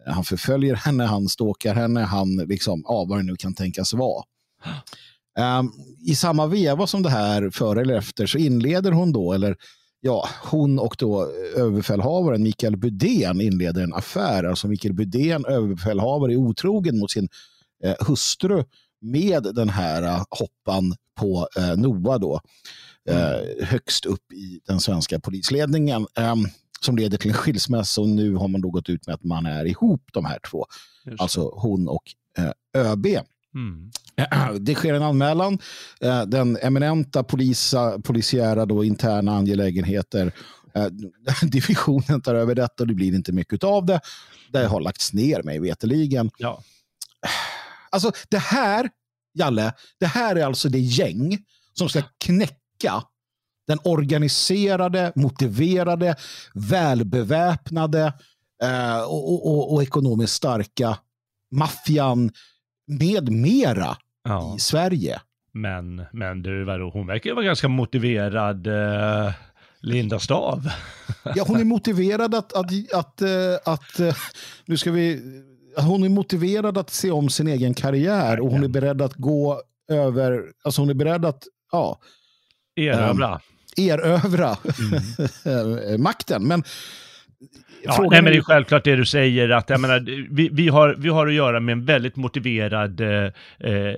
han 0.06 0.23
förföljer 0.23 0.75
henne, 0.75 1.04
han 1.04 1.28
stalkar 1.28 1.75
henne, 1.75 2.01
han 2.01 2.36
liksom, 2.36 2.84
ja, 2.88 3.06
vad 3.10 3.19
det 3.19 3.23
nu 3.23 3.36
kan 3.36 3.54
tänkas 3.54 3.93
vara. 3.93 4.23
Um, 5.39 5.71
I 6.08 6.15
samma 6.15 6.47
veva 6.47 6.88
som 6.88 7.04
det 7.04 7.10
här, 7.10 7.49
före 7.49 7.82
eller 7.82 7.95
efter, 7.95 8.25
så 8.25 8.38
inleder 8.38 8.91
hon 8.91 9.12
då, 9.12 9.34
eller 9.34 9.56
ja, 10.01 10.30
hon 10.43 10.80
och 10.80 10.95
då 10.99 11.32
överbefälhavaren 11.56 12.43
Mikael 12.43 12.78
Budén 12.78 13.41
inleder 13.41 13.84
en 13.84 13.93
affär. 13.93 14.43
Alltså 14.43 14.67
Mikael 14.67 14.93
Budén, 14.93 15.45
överbefälhavare, 15.45 16.34
är 16.34 16.38
otrogen 16.38 16.99
mot 16.99 17.12
sin 17.12 17.28
eh, 17.84 17.95
hustru 18.08 18.63
med 19.01 19.43
den 19.43 19.69
här 19.69 20.04
uh, 20.04 20.23
hoppan 20.30 20.95
på 21.19 21.47
eh, 21.58 21.78
NOA 21.78 22.17
då. 22.17 22.39
Mm. 23.10 23.65
högst 23.65 24.06
upp 24.06 24.32
i 24.34 24.60
den 24.67 24.80
svenska 24.80 25.19
polisledningen. 25.19 26.08
Um, 26.19 26.47
som 26.86 26.97
leder 26.97 27.17
till 27.17 27.32
en 27.32 27.38
skilsmässa 27.38 28.01
och 28.01 28.10
nu 28.10 28.36
har 28.36 28.47
man 28.47 28.62
då 28.62 28.69
gått 28.69 28.89
ut 28.89 29.08
med 29.08 29.15
att 29.15 29.23
man 29.23 29.45
är 29.45 29.65
ihop 29.65 30.01
de 30.13 30.25
här 30.25 30.39
två. 30.49 30.65
Alltså 31.17 31.51
hon 31.56 31.88
och 31.88 32.04
eh, 32.38 32.51
ÖB. 32.78 33.06
Mm. 33.56 33.91
Det 34.65 34.76
sker 34.76 34.94
en 34.94 35.04
anmälan. 35.04 35.60
Eh, 36.02 36.22
den 36.22 36.58
eminenta 36.62 37.24
polisa, 37.24 38.00
polisiära 38.00 38.65
då, 38.65 38.84
interna 38.84 39.38
angelägenheter. 39.38 40.32
Eh, 40.74 40.86
divisionen 41.41 42.22
tar 42.22 42.36
över 42.36 42.56
detta 42.56 42.84
och 42.84 42.88
det 42.88 42.94
blir 42.94 43.15
inte 43.15 43.32
mycket 43.32 43.63
av 43.63 43.86
det. 43.86 44.00
Det 44.52 44.65
har 44.65 44.82
lagts 44.82 45.13
ner 45.13 45.44
mig 45.44 45.60
veteligen. 45.60 46.32
Ja. 46.38 46.63
Alltså 47.89 48.12
det 48.30 48.38
här, 48.38 48.89
Jalle, 49.34 49.74
det 50.00 50.06
här 50.06 50.36
är 50.36 50.46
alltså 50.46 50.70
det 50.70 50.80
gäng 50.80 51.38
som 51.74 51.89
ska 51.89 52.02
knäcka 52.26 53.04
den 53.68 53.80
organiserade, 53.84 55.12
motiverade, 55.15 56.15
välbeväpnade 56.54 58.13
eh, 58.63 59.02
och, 59.02 59.48
och, 59.48 59.74
och, 59.74 59.84
ekonomiskt 59.84 60.34
starka 60.34 60.98
maffian 61.52 62.32
med 62.86 63.32
mera 63.32 63.98
ja. 64.24 64.56
i 64.58 64.60
Sverige. 64.60 65.19
Men, 65.52 66.06
men 66.12 66.41
du, 66.41 66.63
vadå, 66.63 66.89
hon 66.89 67.08
verkar 67.08 67.34
vara 67.34 67.45
ganska 67.45 67.67
motiverad. 67.67 68.67
Eh... 68.67 69.34
Linda 69.86 70.19
Stav. 70.19 70.69
ja, 71.36 71.43
hon 71.48 71.60
är 71.60 71.63
motiverad 71.76 72.36
att, 72.36 72.54
att, 72.54 72.93
att, 72.93 73.21
eh, 73.21 73.74
att, 73.74 74.00
eh, 74.00 74.15
nu 74.65 74.78
ska 74.78 74.91
vi, 74.91 75.21
hon 75.78 76.04
är 76.04 76.10
motiverad 76.10 76.78
att 76.78 76.89
se 76.89 77.12
om 77.12 77.30
sin 77.30 77.48
egen 77.48 77.74
karriär 77.74 78.39
och 78.39 78.52
hon 78.52 78.63
är 78.63 78.67
beredd 78.67 79.02
att 79.02 79.13
gå 79.13 79.62
över, 79.91 80.43
alltså 80.63 80.82
hon 80.82 80.89
är 80.89 80.93
beredd 80.93 81.26
att, 81.26 81.43
ja. 81.71 82.00
Erövra. 82.76 83.34
Um, 83.34 83.39
erövra 83.78 84.58
mm. 85.45 86.02
makten. 86.04 86.43
Men 86.43 86.63
Ja, 87.86 88.08
nej, 88.12 88.21
men 88.21 88.32
det 88.34 88.38
är 88.38 88.41
självklart 88.41 88.84
det 88.84 88.95
du 88.95 89.06
säger, 89.06 89.50
att 89.50 89.69
jag 89.69 89.80
menar, 89.80 90.00
vi, 90.36 90.50
vi, 90.52 90.67
har, 90.67 90.95
vi 90.98 91.10
har 91.10 91.28
att 91.28 91.34
göra 91.34 91.60
med 91.60 91.74
en 91.74 91.86
väldigt 91.86 92.15
motiverad 92.15 93.02
eh, 93.02 93.32
eh 93.60 93.95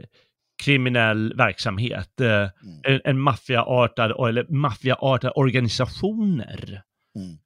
kriminell 0.63 1.34
verksamhet. 1.36 2.21
Eh, 2.21 2.28
mm. 2.28 2.50
En, 2.84 3.02
en 3.04 3.19
maffiaartad, 3.19 4.28
eller 4.30 4.45
maffiaartade 4.50 5.32
organisationer 5.32 6.82
mm. 7.15 7.38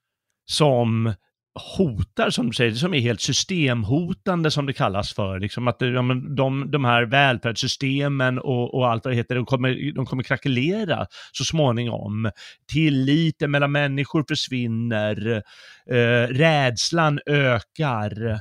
som 0.50 1.14
hotar, 1.54 2.30
som 2.30 2.46
du 2.46 2.52
säger, 2.52 2.72
som 2.72 2.94
är 2.94 3.00
helt 3.00 3.20
systemhotande 3.20 4.50
som 4.50 4.66
det 4.66 4.72
kallas 4.72 5.12
för. 5.12 5.40
Liksom 5.40 5.68
att 5.68 5.76
ja, 5.80 6.02
men 6.02 6.34
de, 6.34 6.70
de 6.70 6.84
här 6.84 7.02
välfärdssystemen 7.02 8.38
och, 8.38 8.74
och 8.74 8.88
allt 8.88 9.04
vad 9.04 9.12
det 9.12 9.16
heter, 9.16 9.34
de 9.34 9.46
kommer, 9.46 9.94
de 9.94 10.06
kommer 10.06 10.22
krackelera 10.22 11.06
så 11.32 11.44
småningom. 11.44 12.30
Tilliten 12.72 13.50
mellan 13.50 13.72
människor 13.72 14.24
försvinner, 14.28 15.42
eh, 15.90 16.28
rädslan 16.28 17.20
ökar. 17.26 18.40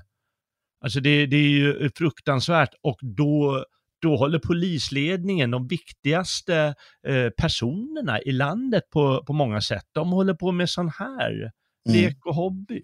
Alltså 0.84 1.00
det, 1.00 1.26
det 1.26 1.38
är 1.38 1.50
ju 1.50 1.90
fruktansvärt 1.98 2.74
och 2.84 2.98
då 3.02 3.66
då 4.02 4.16
håller 4.16 4.40
polisledningen, 4.40 5.52
de 5.52 5.68
viktigaste 5.68 6.76
eh, 7.08 7.30
personerna 7.30 8.22
i 8.22 8.32
landet 8.32 8.84
på, 8.94 9.24
på 9.28 9.34
många 9.34 9.62
sätt, 9.62 9.84
de 9.92 10.12
håller 10.12 10.34
på 10.34 10.52
med 10.52 10.70
sån 10.70 10.90
här 10.90 11.52
Mm. 11.90 12.02
lek 12.02 12.26
och 12.26 12.36
hobby. 12.36 12.82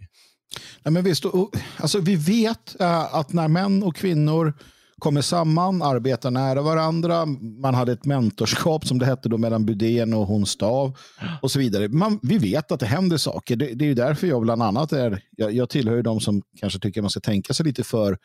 Ja, 0.84 0.92
men 0.92 1.04
visst, 1.04 1.26
och, 1.26 1.56
alltså, 1.78 2.00
vi 2.00 2.16
vet 2.16 2.82
äh, 2.82 3.16
att 3.16 3.34
när 3.34 3.48
män 3.48 3.84
och 3.84 3.96
kvinnor 3.96 4.54
kommer 5.00 5.22
samman, 5.22 5.82
arbetar 5.82 6.32
nära 6.32 6.62
varandra, 6.62 7.26
man 7.62 7.74
hade 7.74 7.92
ett 7.92 8.06
mentorskap 8.06 8.88
som 8.88 9.00
det 9.00 9.06
hette 9.06 9.30
då 9.30 9.38
mellan 9.38 9.66
Budén 9.66 10.14
och 10.14 10.28
hon 10.28 10.46
Stav 10.46 10.98
och 11.42 11.52
så 11.52 11.60
vidare. 11.60 11.88
Man, 11.88 12.20
vi 12.22 12.38
vet 12.38 12.72
att 12.72 12.80
det 12.80 12.86
händer 12.86 13.18
saker. 13.18 13.56
Det, 13.56 13.74
det 13.74 13.86
är 13.86 13.96
därför 13.96 14.28
jag 14.28 14.42
bland 14.42 14.64
annat 14.64 14.92
är, 14.92 15.22
jag, 15.32 15.54
jag 15.54 15.70
tillhör 15.70 16.02
de 16.02 16.20
som 16.20 16.42
kanske 16.60 16.80
tycker 16.80 17.02
man 17.02 17.10
ska 17.10 17.20
tänka 17.20 17.54
sig 17.54 17.66
lite 17.66 17.84
för 17.84 18.18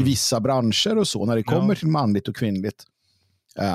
i 0.00 0.02
vissa 0.02 0.40
branscher 0.40 0.98
och 0.98 1.08
så 1.08 1.24
när 1.26 1.36
det 1.36 1.42
kommer 1.42 1.58
Mm. 1.58 1.70
Ja. 1.70 1.74
till 1.74 1.88
manligt 1.88 2.28
och 2.28 2.36
kvinnligt. 2.36 2.84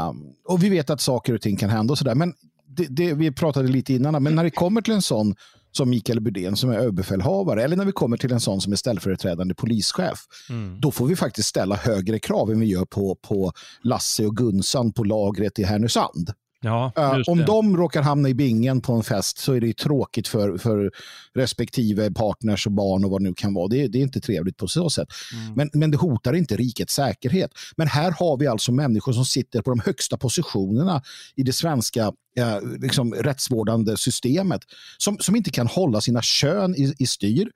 Um, 0.10 0.24
och 0.48 0.64
vi 0.64 0.70
vet 0.70 0.90
att 0.90 1.02
saker 1.02 1.34
och 1.34 1.42
ting 1.42 1.58
kan 1.58 1.70
hända 1.70 1.92
och 1.92 1.98
sådär. 1.98 2.16
Men 2.16 2.34
det, 2.68 2.88
det, 2.90 3.14
vi 3.14 3.32
pratade 3.32 3.68
lite 3.68 3.94
innan, 3.94 4.24
men 4.24 4.36
när 4.36 4.44
det 4.44 4.50
kommer 4.50 4.82
till 4.82 4.94
en 4.94 5.02
sån 5.02 5.36
som 5.72 5.90
Mikael 5.90 6.20
Budén 6.22 6.56
som 6.56 6.70
är 6.70 6.78
överbefälhavare 6.78 7.64
eller 7.64 7.76
när 7.76 7.86
vi 7.86 7.92
kommer 7.92 8.18
till 8.18 8.32
en 8.32 8.40
sån 8.40 8.62
som 8.62 8.72
är 8.74 8.78
ställföreträdande 8.78 9.54
polischef, 9.56 10.20
Mm. 10.50 10.80
då 10.80 10.92
får 10.92 11.08
vi 11.08 11.16
faktiskt 11.16 11.48
ställa 11.50 11.76
högre 11.76 12.20
krav 12.20 12.52
än 12.52 12.60
vi 12.60 12.66
gör 12.66 12.86
på, 12.86 13.16
på 13.16 13.52
Lasse 13.84 14.26
och 14.26 14.38
Gunsan 14.38 14.94
på 14.94 15.04
lagret 15.04 15.60
i 15.60 15.64
Härnösand. 15.64 16.32
Ja, 16.64 16.92
Uh, 16.98 17.22
om 17.28 17.38
det. 17.38 17.44
de 17.46 17.78
råkar 17.78 18.02
hamna 18.02 18.30
i 18.30 18.34
bingen 18.34 18.82
på 18.82 18.94
en 18.94 19.04
fest 19.04 19.38
så 19.38 19.54
är 19.54 19.62
det 19.62 19.78
tråkigt 19.78 20.28
för, 20.28 20.58
för 20.58 20.92
respektive 21.36 22.12
partners 22.12 22.66
och 22.66 22.72
barn 22.72 23.06
och 23.06 23.12
vad 23.12 23.22
det 23.22 23.30
nu 23.30 23.34
kan 23.34 23.54
vara. 23.54 23.68
Det, 23.68 23.84
är- 23.84 23.88
det 23.88 23.98
är 23.98 24.02
inte 24.02 24.22
trevligt 24.22 24.58
på 24.58 24.68
så 24.68 24.90
sätt. 24.90 25.08
Mm. 25.34 25.54
Men, 25.54 25.70
men 25.74 25.92
det 25.92 25.98
hotar 25.98 26.34
inte 26.34 26.56
rikets 26.58 26.94
säkerhet. 26.94 27.52
Men 27.78 27.88
här 27.88 28.12
har 28.12 28.38
vi 28.38 28.48
alltså 28.48 28.72
människor 28.72 29.14
som 29.14 29.26
sitter 29.26 29.62
på 29.62 29.70
de 29.70 29.80
högsta 29.80 30.18
positionerna 30.18 31.02
i 31.36 31.44
det 31.44 31.54
svenska 31.54 32.12
eh, 32.38 32.58
liksom, 32.80 33.14
rättsvårdande 33.14 33.98
systemet 33.98 34.62
som, 34.98 35.18
som 35.20 35.36
inte 35.36 35.50
kan 35.52 35.68
hålla 35.68 36.02
sina 36.02 36.22
kön 36.22 36.76
i, 36.76 36.94
i 37.00 37.08
styr 37.08 37.52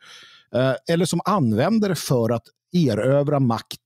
eh, 0.56 0.74
eller 0.90 1.06
som 1.06 1.22
använder 1.26 1.90
det 1.90 1.96
för 1.96 2.30
att 2.30 2.44
erövra 2.74 3.40
makt 3.40 3.80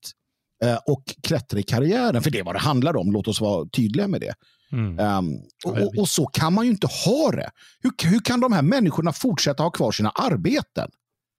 eh, 0.64 0.78
och 0.86 1.02
klättra 1.22 1.58
i 1.58 1.62
karriären. 1.62 2.22
För 2.22 2.30
det 2.30 2.38
är 2.38 2.44
vad 2.44 2.54
det 2.54 2.58
handlar 2.58 2.96
om, 2.96 3.12
låt 3.12 3.28
oss 3.28 3.40
vara 3.40 3.66
tydliga 3.68 4.08
med 4.08 4.20
det. 4.20 4.34
Mm. 4.72 4.98
Um, 4.98 5.40
och, 5.66 5.98
och, 5.98 6.08
så 6.08 6.26
kan 6.26 6.52
man 6.52 6.64
ju 6.64 6.70
inte 6.70 6.86
ha 6.86 7.30
det. 7.30 7.50
Hur, 7.82 8.10
hur 8.10 8.20
kan 8.20 8.40
de 8.40 8.52
här 8.52 8.62
människorna 8.62 9.12
fortsätta 9.12 9.62
ha 9.62 9.70
kvar 9.70 9.92
sina 9.92 10.10
arbeten? 10.10 10.90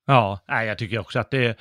Ja, 0.08 0.40
nej, 0.48 0.68
jag 0.68 0.78
tycker 0.78 1.00
också 1.00 1.20
att 1.20 1.32
det, 1.32 1.58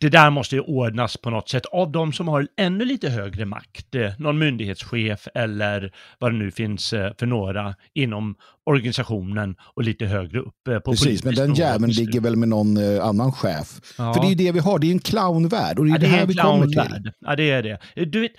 det, 0.00 0.08
där 0.08 0.30
måste 0.30 0.56
ju 0.56 0.60
ordnas 0.60 1.16
på 1.16 1.30
något 1.30 1.48
sätt 1.48 1.66
av 1.66 1.92
de 1.92 2.12
som 2.12 2.28
har 2.28 2.48
ännu 2.56 2.84
lite 2.84 3.08
högre 3.08 3.44
makt, 3.44 3.94
eh, 3.94 4.10
någon 4.18 4.38
myndighetschef 4.38 5.28
eller 5.34 5.94
vad 6.18 6.32
det 6.32 6.38
nu 6.38 6.50
finns 6.50 6.92
eh, 6.92 7.12
för 7.18 7.26
några 7.26 7.74
inom 7.94 8.34
organisationen 8.66 9.56
och 9.74 9.82
lite 9.82 10.06
högre 10.06 10.40
upp. 10.40 10.68
eh, 10.68 10.78
Precis, 10.78 11.24
men 11.24 11.34
den 11.34 11.54
jäveln 11.54 11.92
ligger 11.92 12.20
väl 12.20 12.36
med 12.36 12.48
någon 12.48 13.00
annan 13.00 13.32
chef. 13.32 13.80
Ja. 13.98 14.14
För 14.14 14.20
det 14.20 14.26
är 14.26 14.30
ju 14.30 14.34
det 14.34 14.52
vi 14.52 14.58
har, 14.58 14.78
det 14.78 14.86
är 14.86 14.92
en 14.92 14.98
clownvärld 14.98 15.78
och 15.78 15.84
det 15.84 15.90
är 15.90 15.94
Ja, 15.94 15.98
det, 15.98 16.06
det 16.06 16.12
är 16.12 16.18
här 16.18 16.26
vi 16.26 16.34
kommer 16.34 16.66
till. 16.66 17.12
Ja, 17.20 17.36
det 17.36 17.50
är 17.50 17.62
det. 17.62 18.06
Du 18.06 18.20
vet, 18.20 18.32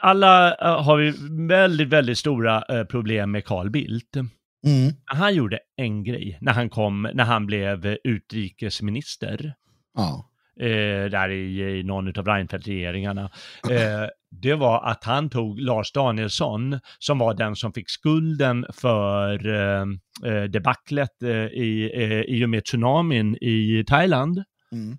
alla 0.00 0.54
eh, 0.54 0.82
har 0.82 0.98
ju 0.98 1.14
väldigt, 1.48 1.88
väldigt 1.88 2.18
stora 2.18 2.62
eh, 2.68 2.84
problem 2.84 3.30
med 3.30 3.44
Carl 3.44 3.70
Bildt. 3.70 4.16
Mm. 4.16 4.92
Han 5.04 5.34
gjorde 5.34 5.58
en 5.76 6.04
grej 6.04 6.38
när 6.40 6.52
han 6.52 6.70
kom, 6.70 7.08
när 7.14 7.24
han 7.24 7.46
blev 7.46 7.96
utrikesminister. 8.04 9.54
Ja. 9.94 10.28
eh, 10.60 11.10
där 11.10 11.28
i, 11.28 11.78
i 11.78 11.82
någon 11.82 12.18
av 12.18 12.24
Reinfeldt-regeringarna, 12.26 13.30
eh, 13.70 14.08
det 14.30 14.54
var 14.54 14.84
att 14.84 15.04
han 15.04 15.30
tog 15.30 15.60
Lars 15.60 15.92
Danielsson, 15.92 16.80
som 16.98 17.18
var 17.18 17.34
den 17.34 17.56
som 17.56 17.72
fick 17.72 17.90
skulden 17.90 18.66
för 18.72 19.48
eh, 19.48 19.84
eh, 20.32 20.42
debaclet 20.44 21.22
eh, 21.22 21.30
i, 21.46 21.90
eh, 21.94 22.20
i 22.36 22.44
och 22.44 22.50
med 22.50 22.64
tsunamin 22.64 23.36
i 23.40 23.84
Thailand, 23.86 24.44
Mm. 24.72 24.96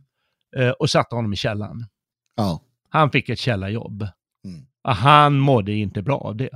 eh, 0.57 0.69
och 0.69 0.89
satte 0.89 1.15
honom 1.15 1.33
i 1.33 1.35
källaren. 1.35 1.85
Ja. 2.35 2.61
Han 2.89 3.11
fick 3.11 3.29
ett 3.29 3.39
källarjobb. 3.39 4.07
Mm. 4.91 5.03
Han 5.03 5.39
mådde 5.39 5.73
inte 5.73 6.01
bra 6.01 6.17
av 6.17 6.35
det. 6.35 6.49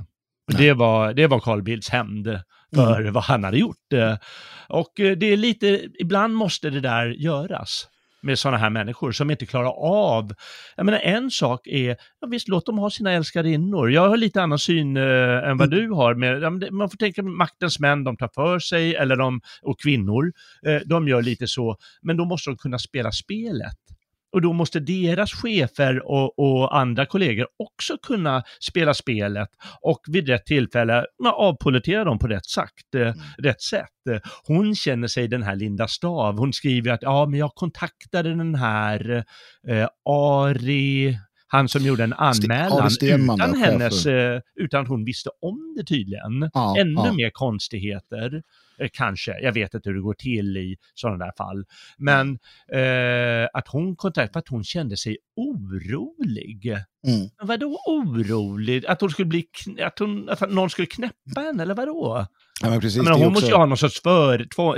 Nej. 0.52 0.58
Det 0.62 0.72
var, 0.72 1.14
det 1.14 1.26
var 1.26 1.40
Carl 1.40 1.62
Bildts 1.62 1.88
hämnd 1.88 2.40
för 2.74 3.10
vad 3.10 3.22
han 3.24 3.44
hade 3.44 3.58
gjort. 3.58 3.92
Eh, 3.94 4.16
Och 4.68 5.00
eh, 5.00 5.16
det 5.16 5.26
är 5.26 5.36
lite, 5.36 5.88
ibland 5.98 6.34
måste 6.34 6.70
det 6.70 6.80
där 6.80 7.06
göras 7.06 7.88
med 8.22 8.38
sådana 8.38 8.58
här 8.58 8.70
människor 8.70 9.12
som 9.12 9.30
inte 9.30 9.46
klarar 9.46 9.72
av, 10.16 10.32
jag 10.76 10.86
menar 10.86 10.98
en 10.98 11.30
sak 11.30 11.66
är, 11.66 11.96
ja, 12.20 12.28
visst 12.28 12.48
låt 12.48 12.66
dem 12.66 12.78
ha 12.78 12.90
sina 12.90 13.12
älskarinnor. 13.12 13.90
Jag 13.92 14.08
har 14.08 14.16
lite 14.16 14.42
annan 14.42 14.58
syn 14.58 14.96
eh, 14.96 15.48
än 15.48 15.56
vad 15.56 15.70
du 15.70 15.90
har. 15.90 16.14
Med, 16.14 16.72
man 16.72 16.90
får 16.90 16.96
tänka 16.96 17.22
maktens 17.22 17.78
män, 17.80 18.04
de 18.04 18.16
tar 18.16 18.30
för 18.34 18.58
sig, 18.58 18.94
eller 18.94 19.16
de, 19.16 19.40
och 19.62 19.80
kvinnor, 19.80 20.32
eh, 20.66 20.80
de 20.86 21.08
gör 21.08 21.22
lite 21.22 21.46
så, 21.46 21.76
men 22.02 22.16
då 22.16 22.24
måste 22.24 22.50
de 22.50 22.56
kunna 22.56 22.78
spela 22.78 23.12
spelet. 23.12 23.78
Och 24.34 24.42
då 24.42 24.52
måste 24.52 24.80
deras 24.80 25.32
chefer 25.32 26.06
och, 26.06 26.38
och 26.38 26.76
andra 26.76 27.06
kollegor 27.06 27.46
också 27.58 27.98
kunna 27.98 28.42
spela 28.60 28.94
spelet 28.94 29.48
och 29.82 30.00
vid 30.06 30.28
rätt 30.28 30.46
tillfälle 30.46 31.06
ja, 31.18 31.32
avpolitera 31.32 32.04
dem 32.04 32.18
på 32.18 32.26
rätt, 32.26 32.46
sagt, 32.46 32.94
eh, 32.94 33.14
rätt 33.38 33.62
sätt. 33.62 33.88
Hon 34.46 34.74
känner 34.74 35.08
sig 35.08 35.28
den 35.28 35.42
här 35.42 35.56
Linda 35.56 35.88
Stav. 35.88 36.38
Hon 36.38 36.52
skriver 36.52 36.92
att 36.92 37.02
ja, 37.02 37.26
men 37.26 37.38
jag 37.38 37.54
kontaktade 37.54 38.28
den 38.28 38.54
här 38.54 39.24
eh, 39.68 39.88
Ari, 40.10 41.18
han 41.46 41.68
som 41.68 41.82
gjorde 41.82 42.04
en 42.04 42.12
anmälan 42.12 42.90
Stenman, 42.90 43.40
utan 43.40 43.54
hennes, 43.54 44.06
eh, 44.06 44.40
utan 44.60 44.82
att 44.82 44.88
hon 44.88 45.04
visste 45.04 45.30
om 45.40 45.74
det 45.76 45.84
tydligen. 45.84 46.50
Ja, 46.52 46.76
Ännu 46.78 46.94
ja. 46.94 47.12
mer 47.12 47.30
konstigheter. 47.30 48.42
Eh, 48.78 48.88
Kanske, 48.92 49.40
jag 49.40 49.52
vet 49.52 49.74
inte 49.74 49.88
hur 49.88 49.96
det 49.96 50.02
går 50.02 50.14
till 50.14 50.56
i 50.56 50.76
sådana 50.94 51.24
där 51.24 51.32
fall. 51.36 51.64
Men 51.98 52.38
eh, 52.72 53.48
att 53.52 53.68
hon 53.68 53.96
kontaktade, 53.96 54.38
att 54.38 54.48
hon 54.48 54.64
kände 54.64 54.96
sig 54.96 55.16
orolig. 55.36 56.66
Mm. 57.06 57.28
Vadå 57.42 57.78
orolig? 57.86 58.86
Att 58.86 59.00
hon 59.00 59.10
skulle 59.10 59.26
bli, 59.26 59.46
att, 59.80 59.98
hon, 59.98 60.28
att 60.28 60.50
någon 60.50 60.70
skulle 60.70 60.86
knäppa 60.86 61.40
henne, 61.40 61.62
eller 61.62 61.74
vadå? 61.74 62.26
Ja, 62.62 62.70
men 62.70 62.80
precis. 62.80 62.96
Jag 62.96 63.04
menar, 63.04 63.16
hon 63.18 63.26
också- 63.26 63.32
måste 63.34 63.46
ju 63.50 63.54
ha 63.56 63.66
någon 63.66 63.78
sorts 63.78 64.02
för, 64.02 64.46
två, 64.54 64.74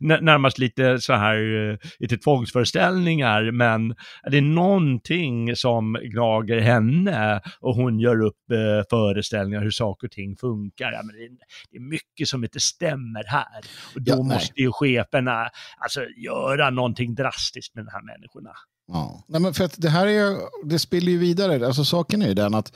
närmast 0.00 0.58
lite 0.58 1.00
så 1.00 1.12
här, 1.12 1.70
eh, 1.72 1.78
lite 1.98 2.16
tvångsföreställningar, 2.16 3.50
men 3.52 3.94
det 4.30 4.36
är 4.38 4.42
någonting 4.42 5.56
som 5.56 5.98
gnager 6.02 6.60
henne 6.60 7.40
och 7.60 7.74
hon 7.74 8.00
gör 8.00 8.22
upp 8.22 8.50
eh, 8.52 8.84
föreställningar 8.90 9.62
hur 9.62 9.70
saker 9.70 10.06
och 10.06 10.10
ting 10.12 10.36
funkar. 10.36 10.92
Ja, 10.92 11.02
men 11.02 11.16
det, 11.16 11.24
är, 11.24 11.28
det 11.70 11.76
är 11.76 11.80
mycket 11.90 12.28
som 12.28 12.44
inte 12.44 12.60
stämmer 12.60 13.24
här. 13.26 13.60
Och 13.94 14.02
då 14.02 14.12
Ja, 14.12 14.16
nej. 14.16 14.24
måste 14.36 14.60
ju 14.60 14.70
cheferna 14.72 15.48
alltså, 15.78 16.00
göra 16.24 16.70
någonting 16.70 17.14
drastiskt 17.14 17.74
med 17.74 17.84
de 17.84 17.90
här 17.92 18.02
människorna. 18.02 18.50
Ja. 18.88 19.24
Nej, 19.28 19.40
men 19.40 19.54
för 19.54 19.64
att 19.64 19.74
det 19.82 19.88
här 19.90 20.06
är, 20.06 20.36
det 20.68 20.78
spiller 20.78 21.12
ju 21.12 21.18
vidare. 21.18 21.66
Alltså, 21.66 21.84
saken 21.84 22.22
är 22.22 22.28
ju 22.28 22.34
den 22.34 22.54
att 22.54 22.72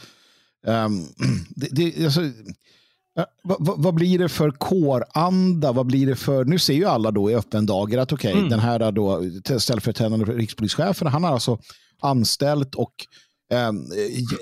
ehm, 0.66 0.90
det, 1.56 1.68
det, 1.70 2.04
alltså, 2.04 2.20
eh, 3.20 3.56
vad, 3.58 3.94
blir 3.94 4.18
det 4.18 4.28
för 4.28 4.50
kåranda? 4.50 5.72
Vad 5.72 5.86
blir 5.86 6.06
det 6.06 6.16
för, 6.16 6.44
nu 6.44 6.58
ser 6.58 6.74
ju 6.74 6.84
alla 6.84 7.10
då 7.10 7.30
i 7.30 7.34
öppen 7.34 7.66
dager 7.66 7.98
att 7.98 8.12
okej, 8.12 8.32
Mm. 8.32 8.48
den 8.48 8.60
här 8.60 8.92
då, 8.92 9.22
ställföreträdande 9.58 10.24
rikspolischefen, 10.24 11.06
han 11.06 11.24
har 11.24 11.32
alltså 11.32 11.58
anställt 12.02 12.74
och 12.74 12.92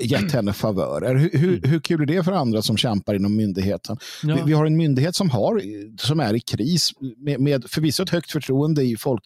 ge- 0.00 0.06
gett 0.06 0.32
henne 0.32 0.52
favörer. 0.52 1.14
Hur, 1.14 1.30
hur, 1.32 1.56
Mm. 1.58 1.70
hur 1.70 1.80
kul 1.80 2.02
är 2.02 2.06
det 2.06 2.24
för 2.24 2.32
andra 2.32 2.62
som 2.62 2.76
kämpar 2.76 3.14
inom 3.14 3.36
myndigheten? 3.36 3.96
Ja. 4.22 4.34
Vi, 4.34 4.42
vi 4.46 4.52
har 4.52 4.66
en 4.66 4.76
myndighet 4.76 5.14
som, 5.16 5.30
har, 5.30 5.62
som 6.00 6.20
är 6.20 6.34
i 6.34 6.40
kris 6.40 6.90
med, 7.16 7.40
med 7.40 7.64
förvisso 7.70 8.02
ett 8.02 8.10
högt 8.10 8.30
förtroende 8.32 8.82
i 8.82 8.96
folk, 8.96 9.24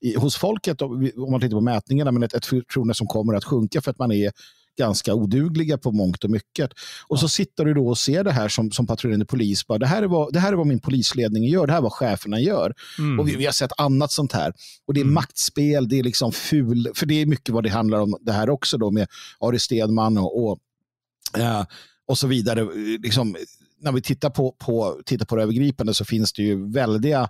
i, 0.00 0.14
hos 0.16 0.36
folket 0.36 0.82
om 0.82 1.10
man 1.30 1.40
tittar 1.40 1.56
på 1.56 1.60
mätningarna, 1.60 2.12
men 2.12 2.22
ett, 2.22 2.34
ett 2.34 2.46
förtroende 2.46 2.94
som 2.94 3.06
kommer 3.06 3.34
att 3.34 3.44
sjunka 3.44 3.80
för 3.80 3.90
att 3.90 3.98
man 3.98 4.12
är 4.12 4.32
ganska 4.78 5.14
odugliga 5.14 5.78
på 5.78 5.92
mångt 5.92 6.24
och 6.24 6.30
mycket. 6.30 6.70
Och 7.08 7.20
så 7.20 7.28
sitter 7.28 7.64
du 7.64 7.74
då 7.74 7.88
och 7.88 7.98
ser 7.98 8.24
det 8.24 8.32
här 8.32 8.48
som, 8.48 8.70
som 8.70 8.86
patrullerande 8.86 9.26
polis. 9.26 9.66
Bara, 9.66 9.78
det, 9.78 9.86
här 9.86 10.02
är 10.02 10.06
vad, 10.06 10.32
det 10.32 10.40
här 10.40 10.52
är 10.52 10.56
vad 10.56 10.66
min 10.66 10.80
polisledning 10.80 11.44
gör, 11.44 11.66
det 11.66 11.72
här 11.72 11.78
är 11.78 11.82
vad 11.82 11.92
cheferna 11.92 12.40
gör. 12.40 12.74
Mm. 12.98 13.20
Och 13.20 13.28
vi, 13.28 13.36
vi 13.36 13.44
har 13.44 13.52
sett 13.52 13.72
annat 13.76 14.12
sånt 14.12 14.32
här. 14.32 14.52
Och 14.86 14.94
det 14.94 15.00
är 15.00 15.02
Mm. 15.02 15.14
maktspel, 15.14 15.88
det 15.88 15.98
är 15.98 16.02
liksom 16.02 16.32
ful, 16.32 16.88
för 16.94 17.06
det 17.06 17.22
är 17.22 17.26
mycket 17.26 17.54
vad 17.54 17.64
det 17.64 17.70
handlar 17.70 18.00
om 18.00 18.16
det 18.20 18.32
här 18.32 18.50
också 18.50 18.78
då 18.78 18.90
med 18.90 19.08
Ari 19.40 19.58
Stenman 19.58 20.18
och, 20.18 20.44
och, 20.44 20.58
eh, 21.38 21.64
och 22.06 22.18
så 22.18 22.26
vidare. 22.26 22.68
Liksom, 23.02 23.36
när 23.80 23.92
vi 23.92 24.02
tittar 24.02 24.30
på, 24.30 24.52
på, 24.58 25.00
tittar 25.06 25.26
på 25.26 25.36
det 25.36 25.42
övergripande 25.42 25.94
så 25.94 26.04
finns 26.04 26.32
det 26.32 26.42
ju 26.42 26.72
väldiga 26.72 27.28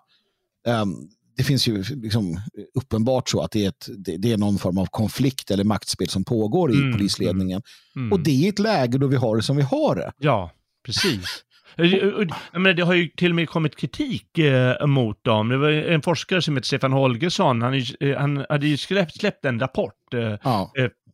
ehm, 0.66 1.08
det 1.36 1.42
finns 1.44 1.68
ju 1.68 1.82
liksom 1.82 2.40
uppenbart 2.78 3.28
så 3.28 3.40
att 3.42 3.50
det 3.50 3.64
är, 3.64 3.68
ett, 3.68 3.88
det, 4.18 4.32
är 4.32 4.36
någon 4.36 4.58
form 4.58 4.78
av 4.78 4.86
konflikt 4.86 5.50
eller 5.50 5.64
maktspel 5.64 6.08
som 6.08 6.24
pågår 6.24 6.72
i 6.74 6.76
Mm, 6.76 6.92
polisledningen. 6.92 7.62
Mm. 7.96 8.12
Och 8.12 8.20
det 8.20 8.44
är 8.44 8.48
ett 8.48 8.58
läge 8.58 8.98
då 8.98 9.06
vi 9.06 9.16
har 9.16 9.36
det 9.36 9.42
som 9.42 9.56
vi 9.56 9.62
har 9.62 9.94
det. 9.96 10.12
Ja, 10.18 10.50
precis. 10.86 11.24
Eh, 11.78 11.84
Jag 11.94 12.30
menar, 12.52 12.72
det 12.72 12.82
har 12.82 12.94
ju 12.94 13.08
till 13.08 13.30
och 13.30 13.34
med 13.36 13.48
kommit 13.48 13.76
kritik 13.76 14.38
eh, 14.38 14.86
mot 14.86 15.24
dem. 15.24 15.48
Det 15.48 15.56
var 15.58 15.70
en 15.70 16.02
forskare 16.02 16.42
som 16.42 16.56
heter 16.56 16.66
Stefan 16.66 16.92
Holgersson, 16.92 17.62
han, 17.62 17.78
ju- 17.78 18.10
eh, 18.12 18.18
han 18.18 18.46
hade 18.48 18.66
ju 18.66 18.76
släppt, 18.76 19.16
släppt 19.20 19.44
en 19.44 19.60
rapport 19.60 20.14
eh, 20.14 20.20
Ja. 20.42 20.72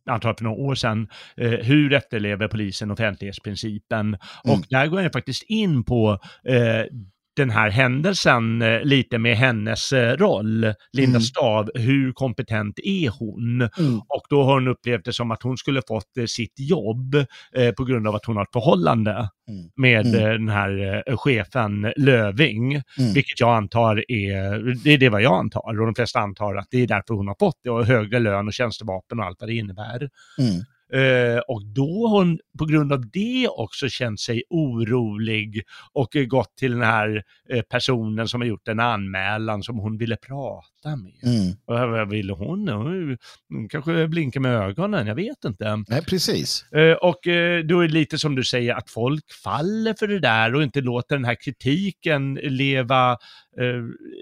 antar 0.09 0.33
för 0.37 0.43
några 0.43 0.57
år 0.61 0.75
sedan, 0.75 1.07
eh, 1.37 1.49
hur 1.49 1.93
efterlever 1.93 2.47
polisen 2.47 2.91
offentlighetsprincipen? 2.91 4.07
Mm. 4.07 4.17
Och 4.43 4.65
där 4.69 4.87
går 4.87 5.01
jag 5.01 5.11
faktiskt 5.13 5.43
in 5.47 5.83
på 5.83 6.19
eh, 6.47 6.85
den 7.35 7.49
här 7.49 7.69
händelsen 7.69 8.61
eh, 8.61 8.81
lite 8.81 9.17
med 9.17 9.37
hennes 9.37 9.91
eh, 9.93 10.17
roll, 10.17 10.73
Linda 10.93 11.09
Mm. 11.09 11.21
Stav, 11.21 11.69
hur 11.75 12.11
kompetent 12.13 12.79
är 12.83 13.09
hon? 13.09 13.61
Mm. 13.61 13.99
Och 13.99 14.23
då 14.29 14.43
har 14.43 14.53
hon 14.53 14.67
upplevt 14.67 15.05
det 15.05 15.13
som 15.13 15.31
att 15.31 15.43
hon 15.43 15.57
skulle 15.57 15.81
fått 15.87 16.17
eh, 16.17 16.25
sitt 16.25 16.53
jobb 16.59 17.15
eh, 17.55 17.71
på 17.77 17.83
grund 17.83 18.07
av 18.07 18.15
att 18.15 18.25
hon 18.25 18.35
har 18.35 18.43
ett 18.43 18.53
förhållande 18.53 19.29
Mm. 19.49 19.69
med 19.75 20.05
Mm. 20.05 20.21
den 20.45 20.49
här 20.49 21.03
eh, 21.07 21.17
chefen 21.17 21.93
Löving, 21.97 22.73
Mm. 22.73 23.13
vilket 23.13 23.39
jag 23.39 23.55
antar 23.57 23.95
är, 24.11 24.73
det 24.83 24.89
är 24.93 24.97
det 24.97 25.09
vad 25.09 25.21
jag 25.21 25.33
antar, 25.39 25.79
och 25.79 25.85
de 25.85 25.95
flesta 25.95 26.19
antar 26.19 26.55
att 26.55 26.67
det 26.71 26.77
är 26.77 26.87
därför 26.87 27.13
hon 27.13 27.27
har 27.27 27.35
fått 27.39 27.59
det, 27.63 27.69
och 27.69 27.85
högre 27.85 28.19
lön 28.19 28.47
och 28.47 28.53
tjänstevapen 28.53 29.19
och 29.19 29.25
allt 29.25 29.37
vad 29.39 29.49
det 29.49 29.53
innebär. 29.55 30.09
Eh, 30.93 31.39
och 31.47 31.65
då 31.65 32.07
har 32.07 32.17
hon 32.17 32.39
på 32.59 32.65
grund 32.65 32.93
av 32.93 33.09
det 33.09 33.47
också 33.47 33.89
känt 33.89 34.19
sig 34.19 34.43
orolig 34.49 35.63
och 35.93 36.15
eh, 36.15 36.25
gått 36.25 36.55
till 36.55 36.71
den 36.71 36.81
här 36.81 37.23
eh, 37.49 37.61
personen 37.61 38.27
som 38.27 38.41
har 38.41 38.47
gjort 38.47 38.67
en 38.67 38.79
anmälan 38.79 39.63
som 39.63 39.77
hon 39.77 39.97
ville 39.97 40.15
prata 40.15 40.95
med. 40.95 41.13
Mm. 41.23 41.51
Och 41.65 41.89
vad 41.89 42.09
ville 42.09 42.33
hon? 42.33 42.67
Hon 42.67 43.17
kanske 43.69 44.07
blinkar 44.07 44.39
med 44.39 44.55
ögonen, 44.55 45.07
jag 45.07 45.15
vet 45.15 45.45
inte. 45.45 45.83
Nej, 45.87 46.01
precis. 46.05 46.65
Och 47.01 47.19
då 47.63 47.79
är 47.79 47.87
det 47.87 47.93
lite 47.93 48.17
som 48.17 48.35
du 48.35 48.43
säger, 48.43 48.73
att 48.73 48.89
folk 48.89 49.31
faller 49.43 49.95
för 49.99 50.07
det 50.07 50.19
där 50.19 50.55
och 50.55 50.63
inte 50.63 50.81
låter 50.81 51.15
den 51.15 51.25
här 51.25 51.35
kritiken 51.35 52.33
leva, 52.33 53.17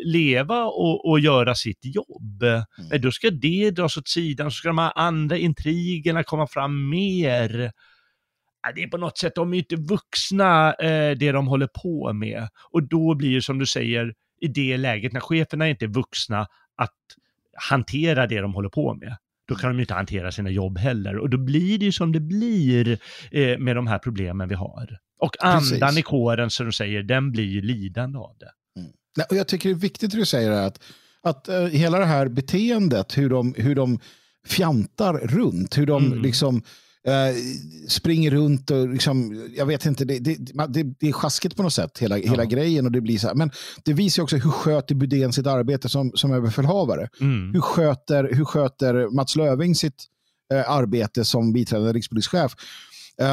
leva 0.06 0.66
och, 0.66 1.10
och 1.10 1.20
göra 1.20 1.56
sitt 1.56 1.80
jobb. 1.82 2.44
Nej, 2.90 3.00
Då 3.00 3.12
ska 3.12 3.30
det 3.30 3.72
dras 3.72 3.98
åt 3.98 4.08
sidan, 4.08 4.52
så 4.52 4.56
ska 4.56 4.68
de 4.68 4.78
här 4.78 4.92
andra 4.96 5.38
intrigerna 5.38 6.24
komma 6.24 6.48
fram 6.48 6.90
mer. 6.90 7.72
Det 8.76 8.84
är 8.84 8.88
på 8.88 8.98
något 8.98 9.18
sätt, 9.18 9.36
de 9.36 9.54
är 9.54 9.58
inte 9.58 9.76
vuxna 9.76 10.74
eh, 10.74 11.18
det 11.18 11.32
de 11.32 11.48
håller 11.48 11.70
på 11.84 12.14
med. 12.14 12.48
Och 12.72 12.84
då 12.84 13.16
blir 13.16 13.36
det 13.36 13.42
som 13.42 13.60
du 13.60 13.66
säger, 13.66 14.14
i 14.42 14.48
det 14.48 14.78
läget 14.78 15.14
när 15.14 15.20
cheferna 15.20 15.70
inte 15.70 15.86
är 15.86 15.90
vuxna 15.90 16.48
att 16.76 16.98
hantera 17.70 18.28
det 18.28 18.42
de 18.42 18.54
håller 18.54 18.70
på 18.70 18.94
med, 18.94 19.18
då 19.48 19.56
kan 19.56 19.70
de 19.70 19.76
ju 19.76 19.82
inte 19.82 19.94
hantera 19.94 20.32
sina 20.32 20.50
jobb 20.50 20.78
heller. 20.78 21.18
Och 21.18 21.30
då 21.30 21.38
blir 21.38 21.80
det 21.80 21.86
ju 21.86 21.92
som 21.92 22.12
det 22.12 22.20
blir 22.20 23.00
eh, 23.32 23.58
med 23.58 23.76
de 23.76 23.88
här 23.88 24.00
problemen 24.00 24.50
vi 24.50 24.56
har. 24.56 24.98
Och 25.20 25.44
andan 25.44 25.80
Precis. 25.80 25.98
i 25.98 26.02
kåren, 26.02 26.50
som 26.50 26.66
du 26.66 26.72
säger, 26.72 27.04
den 27.04 27.32
blir 27.32 27.46
ju 27.46 27.62
lidande 27.62 28.18
av 28.18 28.36
det. 28.40 28.52
Nej, 29.18 29.26
och 29.30 29.36
jag 29.36 29.48
tycker 29.48 29.70
det 29.70 29.76
är 29.76 29.80
viktigt 29.80 30.12
det 30.12 30.18
du 30.18 30.26
säger 30.26 30.52
att, 30.52 30.80
att 31.24 31.48
eh, 31.48 31.62
hela 31.62 32.00
det 32.00 32.06
här 32.06 32.28
beteendet, 32.28 33.18
hur 33.18 33.30
de, 33.30 33.54
hur 33.58 33.76
de 33.76 34.00
fjantar 34.48 35.14
runt, 35.14 35.78
hur 35.78 35.86
de 35.86 36.06
Mm. 36.06 36.22
liksom 36.22 36.62
eh, 37.08 37.36
springer 37.88 38.32
runt 38.32 38.72
och 38.72 38.90
liksom, 38.90 39.48
jag 39.58 39.66
vet 39.66 39.86
inte, 39.86 40.06
det, 40.06 40.20
det, 40.20 40.36
det, 40.68 40.84
det 41.00 41.10
är 41.10 41.12
sjaskigt 41.12 41.56
på 41.56 41.64
något 41.64 41.74
sätt, 41.74 42.00
hela, 42.00 42.16
hela 42.16 42.46
grejen. 42.46 42.86
Och 42.86 42.92
det 42.92 43.02
blir 43.02 43.18
så 43.18 43.28
här. 43.28 43.36
Men 43.36 43.52
det 43.84 43.94
visar 43.94 44.24
också 44.24 44.38
hur 44.38 44.52
sköter 44.52 44.96
Budén 44.96 45.34
sitt 45.34 45.48
arbete 45.48 45.90
som, 45.90 46.12
som 46.16 46.32
överbefälhavare. 46.32 47.10
Mm. 47.22 47.54
Hur 47.54 47.62
sköter, 47.62 48.34
hur 48.34 48.46
sköter 48.46 49.16
Mats 49.16 49.36
Löving 49.36 49.76
sitt 49.76 50.06
eh, 50.54 50.72
arbete 50.72 51.26
som 51.26 51.54
biträdande 51.54 51.94
rikspolischef? 51.94 52.56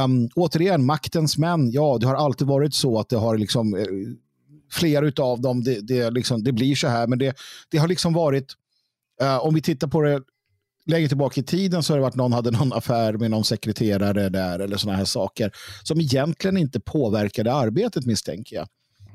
Um, 0.05 0.29
återigen, 0.35 0.85
maktens 0.85 1.39
män, 1.39 1.71
ja, 1.71 1.99
det 2.01 2.07
har 2.07 2.15
alltid 2.15 2.47
varit 2.47 2.75
så 2.75 3.01
att 3.01 3.09
det 3.09 3.17
har 3.17 3.37
liksom 3.39 3.75
flera 4.71 5.25
av 5.25 5.41
dem, 5.41 5.65
det, 5.65 5.81
det, 5.81 6.11
liksom, 6.11 6.45
det 6.45 6.53
blir 6.53 6.75
så 6.75 6.89
här, 6.89 7.07
men 7.07 7.19
det, 7.19 7.37
det 7.71 7.79
har 7.79 7.89
liksom 7.89 8.13
varit, 8.13 8.53
eh, 9.21 9.39
om 9.39 9.55
vi 9.55 9.63
tittar 9.63 9.89
på 9.89 10.03
det 10.03 10.23
längre 10.87 11.09
tillbaka 11.09 11.41
i 11.41 11.45
tiden 11.45 11.83
så 11.83 11.93
har 11.93 11.99
det 11.99 12.03
varit 12.03 12.15
någon 12.15 12.33
hade 12.33 12.51
någon 12.51 12.73
affär 12.73 13.13
med 13.13 13.31
någon 13.31 13.45
sekreterare 13.45 14.29
där 14.29 14.59
eller 14.59 14.77
sådana 14.77 14.99
här 14.99 15.05
saker 15.05 15.53
som 15.83 16.01
egentligen 16.01 16.57
inte 16.57 16.81
påverkade 16.81 17.53
arbetet 17.53 18.07
misstänker 18.07 18.57
jag 18.57 18.69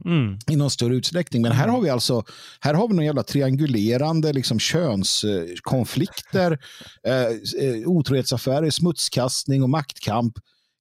Mm. 0.06 0.38
i 0.52 0.56
någon 0.56 0.70
större 0.70 0.96
utsträckning. 0.96 1.42
Men 1.42 1.52
här 1.52 1.68
har 1.68 1.82
vi 1.82 1.90
alltså 1.90 2.24
här 2.60 2.74
har 2.74 2.88
vi 2.88 2.94
någon 2.94 3.06
jävla 3.06 3.24
triangulerande 3.24 4.34
liksom, 4.34 4.60
könskonflikter, 4.60 6.60
eh, 7.08 7.68
eh, 7.68 7.88
otrohetsaffärer, 7.88 8.70
smutskastning 8.70 9.64
och 9.64 9.70
maktkamp 9.70 10.34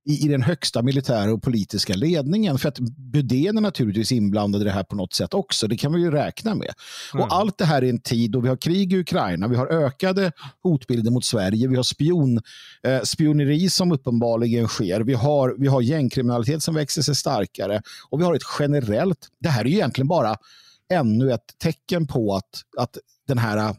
i, 0.05 0.25
i 0.25 0.29
den 0.29 0.43
högsta 0.43 0.83
militära 0.83 1.33
och 1.33 1.43
politiska 1.43 1.95
ledningen. 1.95 2.59
För 2.59 2.69
att 2.69 2.79
Budén 3.13 3.57
är 3.57 3.61
naturligtvis 3.61 4.13
inblandad 4.13 4.61
i 4.61 4.65
det 4.65 4.71
här 4.71 4.83
på 4.83 4.97
något 4.97 5.15
sätt 5.15 5.35
också. 5.35 5.67
Det 5.67 5.77
kan 5.77 5.93
vi 5.93 6.01
ju 6.01 6.11
räkna 6.11 6.55
med. 6.55 6.73
Mm. 7.15 7.25
Och 7.25 7.35
allt 7.35 7.59
det 7.59 7.65
här 7.65 7.85
i 7.85 7.91
en 7.91 8.01
tid 8.01 8.31
då 8.31 8.41
vi 8.41 8.49
har 8.49 8.57
krig 8.57 8.93
i 8.93 8.99
Ukraina, 8.99 9.49
vi 9.49 9.57
har 9.57 9.67
ökade 9.67 10.33
hotbilder 10.63 11.11
mot 11.11 11.25
Sverige, 11.25 11.69
vi 11.69 11.77
har 11.77 11.83
spion, 11.83 12.41
eh, 12.83 13.01
spioneri 13.03 13.71
som 13.71 13.93
uppenbarligen 13.93 14.69
sker, 14.69 15.01
vi 15.01 15.15
har, 15.15 15.55
vi 15.59 15.67
har 15.67 15.83
gängkriminalitet 15.83 16.63
som 16.63 16.75
växer 16.75 17.03
sig 17.03 17.15
starkare 17.15 17.83
och 18.11 18.21
vi 18.21 18.25
har 18.25 18.35
ett 18.35 18.43
generellt, 18.59 19.29
det 19.41 19.49
här 19.49 19.65
är 19.65 19.69
ju 19.69 19.75
egentligen 19.75 20.09
bara 20.09 20.37
ännu 20.93 21.33
ett 21.33 21.59
tecken 21.63 22.07
på 22.07 22.35
att, 22.35 22.63
att 22.79 22.99
den 23.29 23.39
här 23.39 23.75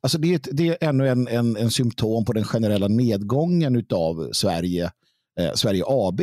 Alltså 0.00 0.18
det, 0.18 0.32
är 0.32 0.36
ett, 0.36 0.48
det 0.52 0.68
är 0.68 0.88
ännu 0.88 1.08
en, 1.08 1.28
en, 1.28 1.56
en 1.56 1.70
symptom 1.70 2.24
på 2.24 2.32
den 2.32 2.44
generella 2.44 2.88
nedgången 2.88 3.86
av 3.90 4.30
Sverige, 4.32 4.90
eh, 5.38 5.52
Sverige 5.54 5.84
AB. 5.86 6.20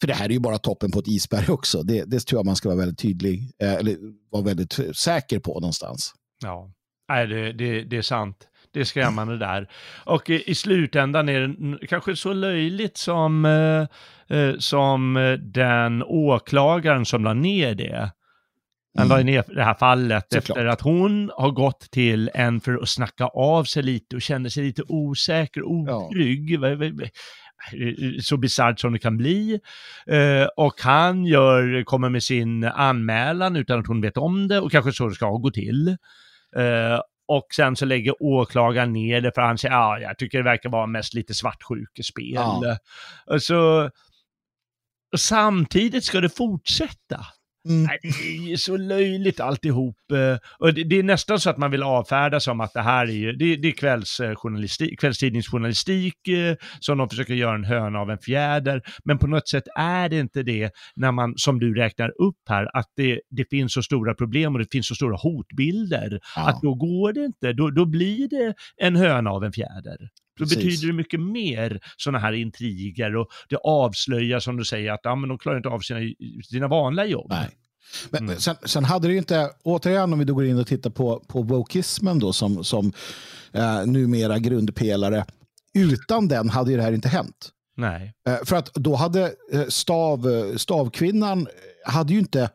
För 0.00 0.06
det 0.06 0.14
här 0.14 0.24
är 0.24 0.32
ju 0.32 0.38
bara 0.40 0.58
toppen 0.58 0.90
på 0.90 0.98
ett 0.98 1.08
isberg 1.08 1.48
också. 1.48 1.82
Det, 1.82 2.04
det 2.04 2.20
tror 2.20 2.38
jag 2.38 2.46
man 2.46 2.56
ska 2.56 2.68
vara 2.68 2.78
väldigt 2.78 2.98
tydlig, 2.98 3.52
eh, 3.62 3.74
eller 3.74 3.96
vara 4.30 4.42
väldigt 4.42 4.78
säker 4.96 5.38
på 5.38 5.60
någonstans. 5.60 6.14
Ja, 6.42 6.70
Nej, 7.08 7.26
det, 7.26 7.52
det, 7.52 7.82
det 7.82 7.96
är 7.96 8.02
sant. 8.02 8.36
Det 8.72 8.80
är 8.80 8.84
skrämmande 8.84 9.38
där. 9.38 9.68
Och 10.04 10.30
i, 10.30 10.50
i 10.50 10.54
slutändan 10.54 11.28
är 11.28 11.48
det 11.80 11.86
kanske 11.86 12.16
så 12.16 12.32
löjligt 12.32 12.96
som, 12.96 13.44
eh, 13.44 14.38
eh, 14.38 14.54
som 14.58 15.14
den 15.40 16.02
åklagaren 16.02 17.04
som 17.06 17.24
la 17.24 17.34
ner 17.34 17.74
det. 17.74 18.10
Han 18.98 19.08
la 19.08 19.16
ner 19.16 19.44
det 19.48 19.64
här 19.64 19.74
fallet 19.74 20.24
Såklart. 20.30 20.58
efter 20.58 20.66
att 20.66 20.80
hon 20.80 21.30
har 21.36 21.50
gått 21.50 21.80
till 21.90 22.30
en 22.34 22.60
för 22.60 22.74
att 22.82 22.88
snacka 22.88 23.26
av 23.26 23.64
sig 23.64 23.82
lite 23.82 24.16
och 24.16 24.22
känner 24.22 24.48
sig 24.48 24.64
lite 24.64 24.82
osäker 24.88 25.62
och 25.62 25.88
Ja. 25.88 26.10
Så 28.22 28.36
bisarrt 28.36 28.80
som 28.80 28.92
det 28.92 28.98
kan 28.98 29.16
bli. 29.16 29.60
Eh, 30.06 30.46
och 30.56 30.74
han 30.80 31.24
gör, 31.24 31.84
kommer 31.84 32.08
med 32.08 32.22
sin 32.22 32.64
anmälan 32.64 33.56
utan 33.56 33.80
att 33.80 33.86
hon 33.86 34.00
vet 34.00 34.16
om 34.16 34.48
det 34.48 34.60
och 34.60 34.70
kanske 34.70 34.92
så 34.92 35.08
det 35.08 35.14
ska 35.14 35.30
gå 35.30 35.50
till. 35.50 35.88
Eh, 36.56 37.00
och 37.28 37.46
sen 37.56 37.76
så 37.76 37.84
lägger 37.84 38.22
åklagaren 38.22 38.92
ner 38.92 39.20
det 39.20 39.32
för 39.34 39.42
han 39.42 39.58
säger, 39.58 39.74
ja, 39.74 39.98
jag 39.98 40.18
tycker 40.18 40.38
det 40.38 40.44
verkar 40.44 40.70
vara 40.70 40.86
mest 40.86 41.14
lite 41.14 41.34
svartsjukespel. 41.34 42.32
Ja. 42.34 42.78
Så, 43.40 43.90
samtidigt 45.16 46.04
ska 46.04 46.20
det 46.20 46.36
fortsätta. 46.36 47.26
Mm. 47.68 47.82
Nej, 47.82 47.98
det 48.02 48.08
är 48.08 48.48
ju 48.48 48.56
så 48.56 48.76
löjligt 48.76 49.40
alltihop. 49.40 49.96
Eh, 50.12 50.38
Och 50.58 50.74
det, 50.74 50.84
det 50.84 50.98
är 50.98 51.02
nästan 51.02 51.40
så 51.40 51.50
att 51.50 51.58
man 51.58 51.70
vill 51.70 51.82
avfärda 51.82 52.40
som 52.40 52.60
att 52.60 52.72
det 52.72 52.82
här 52.82 53.06
är 53.06 53.12
ju, 53.12 53.32
det, 53.32 53.56
det 53.56 53.68
är 53.68 53.72
kvällsjournalistik, 53.72 55.00
kvällstidningsjournalistik 55.00 56.28
eh, 56.28 56.56
som 56.80 56.98
de 56.98 57.08
försöker 57.08 57.34
göra 57.34 57.54
en 57.54 57.64
höna 57.64 57.98
av 57.98 58.10
en 58.10 58.18
fjäder. 58.18 58.82
Men 59.04 59.18
på 59.18 59.26
något 59.26 59.48
sätt 59.48 59.64
är 59.76 60.08
det 60.08 60.18
inte 60.18 60.42
det 60.42 60.70
när 60.96 61.12
man, 61.12 61.34
som 61.36 61.58
du 61.58 61.74
räknar 61.74 62.08
upp 62.08 62.36
här, 62.48 62.76
att 62.76 62.86
det, 62.96 63.20
det 63.30 63.44
finns 63.50 63.72
så 63.72 63.82
stora 63.82 64.14
problem 64.14 64.54
och 64.54 64.58
det 64.58 64.72
finns 64.72 64.88
så 64.88 64.94
stora 64.94 65.16
hotbilder. 65.16 66.20
Ja. 66.36 66.48
Att 66.48 66.62
då 66.62 66.74
går 66.74 67.12
det 67.12 67.24
inte, 67.24 67.52
då, 67.52 67.70
då 67.70 67.84
blir 67.86 68.28
det 68.28 68.54
en 68.76 68.96
höna 68.96 69.30
av 69.30 69.44
en 69.44 69.52
fjäder. 69.52 69.96
Då 70.38 70.44
Precis. 70.44 70.56
betyder 70.58 70.86
det 70.86 70.92
mycket 70.92 71.20
mer 71.20 71.80
sådana 71.96 72.18
här 72.18 72.32
intriger 72.32 73.16
och 73.16 73.28
det 73.48 73.56
avslöjar 73.56 74.40
som 74.40 74.56
du 74.56 74.64
säger 74.64 74.92
att 74.92 75.00
ja, 75.02 75.14
men 75.16 75.28
de 75.28 75.38
klarar 75.38 75.56
inte 75.56 75.68
av 75.68 75.80
sina, 75.80 76.00
sina 76.50 76.68
vanliga 76.68 77.06
jobb. 77.06 77.26
Nej. 77.30 77.48
Men 78.10 78.24
Mm. 78.24 78.36
sen, 78.40 78.56
sen 78.64 78.84
hade 78.84 79.08
det 79.08 79.12
ju 79.12 79.18
inte, 79.18 79.50
återigen 79.64 80.12
om 80.12 80.18
vi 80.18 80.24
då 80.24 80.34
går 80.34 80.44
in 80.46 80.58
och 80.58 80.66
tittar 80.66 80.90
på, 80.90 81.20
på 81.28 81.42
wokismen 81.42 82.18
då 82.18 82.32
som, 82.32 82.64
som 82.64 82.92
eh, 83.52 83.86
numera 83.86 84.38
grundpelare. 84.38 85.24
Utan 85.74 86.28
den 86.28 86.48
hade 86.48 86.70
ju 86.70 86.76
det 86.76 86.82
här 86.82 86.92
inte 86.92 87.08
hänt. 87.08 87.50
Nej. 87.76 88.14
Eh, 88.28 88.36
för 88.44 88.56
att 88.56 88.74
då 88.74 88.94
hade 88.94 89.32
eh, 89.52 89.66
stav, 89.68 90.28
stavkvinnan 90.56 91.46
hade 91.86 92.12
ju 92.12 92.18
inte 92.18 92.50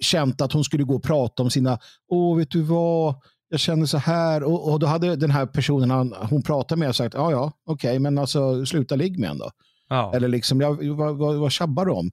känt 0.00 0.40
att 0.40 0.52
hon 0.52 0.64
skulle 0.64 0.84
gå 0.84 0.94
och 0.94 1.02
prata 1.02 1.42
om 1.42 1.50
sina, 1.50 1.78
åh 2.08 2.38
vet 2.38 2.50
du 2.50 2.62
vad, 2.62 3.14
jag 3.48 3.60
känner 3.60 3.86
så 3.86 3.98
här. 3.98 4.42
Och, 4.42 4.72
och 4.72 4.78
då 4.78 4.86
hade 4.86 5.16
den 5.16 5.30
här 5.30 5.46
personen 5.46 5.90
han, 5.90 6.14
hon 6.30 6.42
pratade 6.42 6.78
med 6.78 6.96
sagt, 6.96 7.14
ja 7.14 7.30
ja, 7.30 7.52
okej, 7.66 7.98
men 7.98 8.18
alltså 8.18 8.66
sluta 8.66 8.96
ligg 8.96 9.18
med 9.18 9.30
en 9.30 9.38
då. 9.38 9.50
Ja. 9.88 10.12
Eller 10.14 10.28
liksom, 10.28 10.60
ja, 10.60 10.76
vad, 10.96 11.16
vad, 11.16 11.36
vad 11.36 11.52
tjabbar 11.52 11.86
du 11.86 11.92
om? 11.92 12.10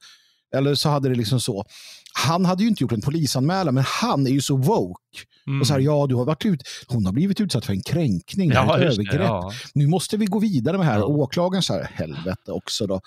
Eller 0.56 0.76
så 0.76 0.90
hade 0.90 1.10
det 1.10 1.16
liksom 1.16 1.40
så. 1.40 1.66
Han 2.14 2.45
hade 2.45 2.64
ju 2.64 2.70
inte 2.70 2.84
gjort 2.84 2.91
en 2.91 3.01
polisanmälan, 3.01 3.74
men 3.74 3.84
han 3.88 4.28
är 4.28 4.32
ju 4.32 4.41
så 4.41 4.57
woke. 4.57 4.99
Mm. 5.47 5.61
Och 5.61 5.68
så 5.68 5.74
här, 5.74 5.80
ja, 5.80 6.05
du 6.09 6.16
har 6.16 6.26
varit 6.26 6.45
ut, 6.45 6.61
hon 6.88 7.05
har 7.05 7.14
blivit 7.14 7.41
utsatt 7.41 7.66
för 7.66 7.74
en 7.74 7.82
kränkning, 7.82 8.51
ja, 8.51 8.78
ett 8.78 8.84
just 8.84 8.97
det, 8.97 9.03
övergrepp. 9.03 9.28
ja. 9.28 9.51
Nu 9.74 9.88
måste 9.88 10.18
vi 10.18 10.26
gå 10.26 10.39
vidare 10.39 10.78
med 10.78 10.88
det 10.88 10.91
här. 10.91 10.99
Ja. 10.99 11.05
Åklagaren 11.05 11.64
så 11.64 11.74
här, 11.74 11.91
helvete 11.93 12.51
också 12.51 12.88
då. 12.88 13.01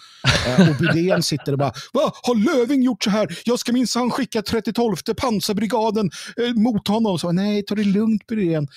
Eh, 0.46 0.70
och 0.70 0.76
Budén 0.76 1.22
sitter 1.32 1.52
och 1.52 1.58
bara, 1.58 1.72
vad 1.92 2.12
har 2.22 2.34
Löving 2.34 2.82
gjort 2.82 3.04
så 3.04 3.10
här? 3.10 3.38
Jag 3.44 3.58
ska 3.58 3.72
minsann 3.72 4.10
skicka 4.10 4.42
32 4.42 4.94
pansarbrigaden 5.16 6.10
eh, 6.36 6.54
mot 6.54 6.88
honom. 6.88 7.18
Så, 7.18 7.32
Nej, 7.32 7.62
ta 7.62 7.74
det 7.74 7.84
lugnt 7.84 8.26
Budén. 8.26 8.68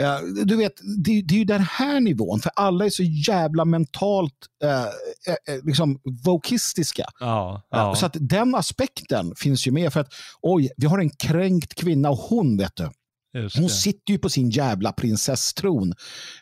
Eh, 0.00 0.44
du 0.44 0.56
vet, 0.56 0.72
det, 1.04 1.22
det, 1.22 1.34
är 1.34 1.38
ju 1.38 1.44
den 1.44 1.60
här 1.60 2.00
nivån, 2.00 2.40
för 2.40 2.52
alla 2.56 2.84
är 2.84 2.90
så 2.90 3.02
jävla 3.02 3.64
mentalt 3.64 4.32
eh, 4.64 4.82
eh, 4.82 5.54
eh 5.54 5.64
liksom 5.64 6.00
vokistiska. 6.24 7.04
Ja. 7.20 7.62
Så 7.96 8.06
att 8.06 8.16
den 8.20 8.54
aspekten 8.54 9.32
finns 9.36 9.65
ju 9.66 9.72
med 9.72 9.92
för 9.92 10.00
att 10.00 10.12
oj, 10.42 10.70
vi 10.76 10.86
har 10.86 10.98
en 10.98 11.10
kränkt 11.10 11.74
kvinna 11.74 12.10
och 12.10 12.18
hon 12.18 12.56
vet 12.56 12.76
du, 12.76 12.90
hon 13.54 13.70
sitter 13.70 14.12
ju 14.12 14.18
på 14.18 14.28
sin 14.28 14.50
jävla 14.50 14.92
prinsesstron 14.92 15.94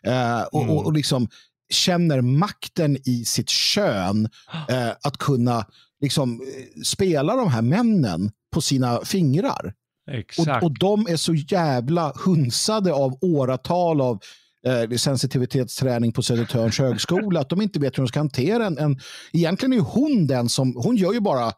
eh, 0.03 0.43
och, 0.43 0.63
mm. 0.63 0.77
och, 0.77 0.87
och 0.87 0.93
liksom 0.93 1.29
känner 1.73 2.21
makten 2.21 2.97
i 3.05 3.25
sitt 3.25 3.49
kön 3.49 4.29
eh, 4.69 4.91
att 5.03 5.19
kunna 5.19 5.67
liksom, 6.01 6.41
spela 6.85 7.37
de 7.37 7.49
här 7.49 7.63
männen 7.63 8.31
på 8.53 8.61
sina 8.61 9.01
fingrar. 9.05 9.75
Exakt. 10.11 10.63
Och, 10.63 10.63
och 10.63 10.79
de 10.79 11.07
är 11.07 11.17
så 11.17 11.35
jävla 11.35 12.13
hunsade 12.25 12.93
av 12.93 13.19
åratal 13.21 14.01
av 14.01 14.19
eh, 14.67 14.97
sensitivitetsträning 14.97 16.13
på 16.13 16.23
Södertörns 16.23 16.79
högskola 16.79 17.41
att 17.41 17.49
de 17.49 17.63
inte 17.63 17.79
vet 17.79 17.99
hur 17.99 18.03
de 18.03 18.09
ska 18.09 18.21
hantera 18.21 18.67
en, 18.67 18.79
en... 18.79 19.01
Egentligen 19.33 19.73
är 19.73 19.81
hon 19.81 20.27
den 20.27 20.49
som... 20.49 20.77
Hon 20.77 20.97
gör 20.97 21.13
ju 21.13 21.21
bara... 21.21 21.53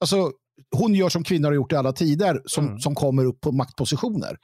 Alltså, 0.00 0.32
hon 0.70 0.94
gör 0.94 1.08
som 1.08 1.24
kvinnor 1.24 1.48
har 1.48 1.54
gjort 1.54 1.72
i 1.72 1.76
alla 1.76 1.92
tider 1.92 2.42
som, 2.44 2.66
mm. 2.66 2.78
som 2.78 2.94
kommer 2.94 3.24
upp 3.24 3.40
på 3.40 3.52
maktpositioner. 3.52 4.38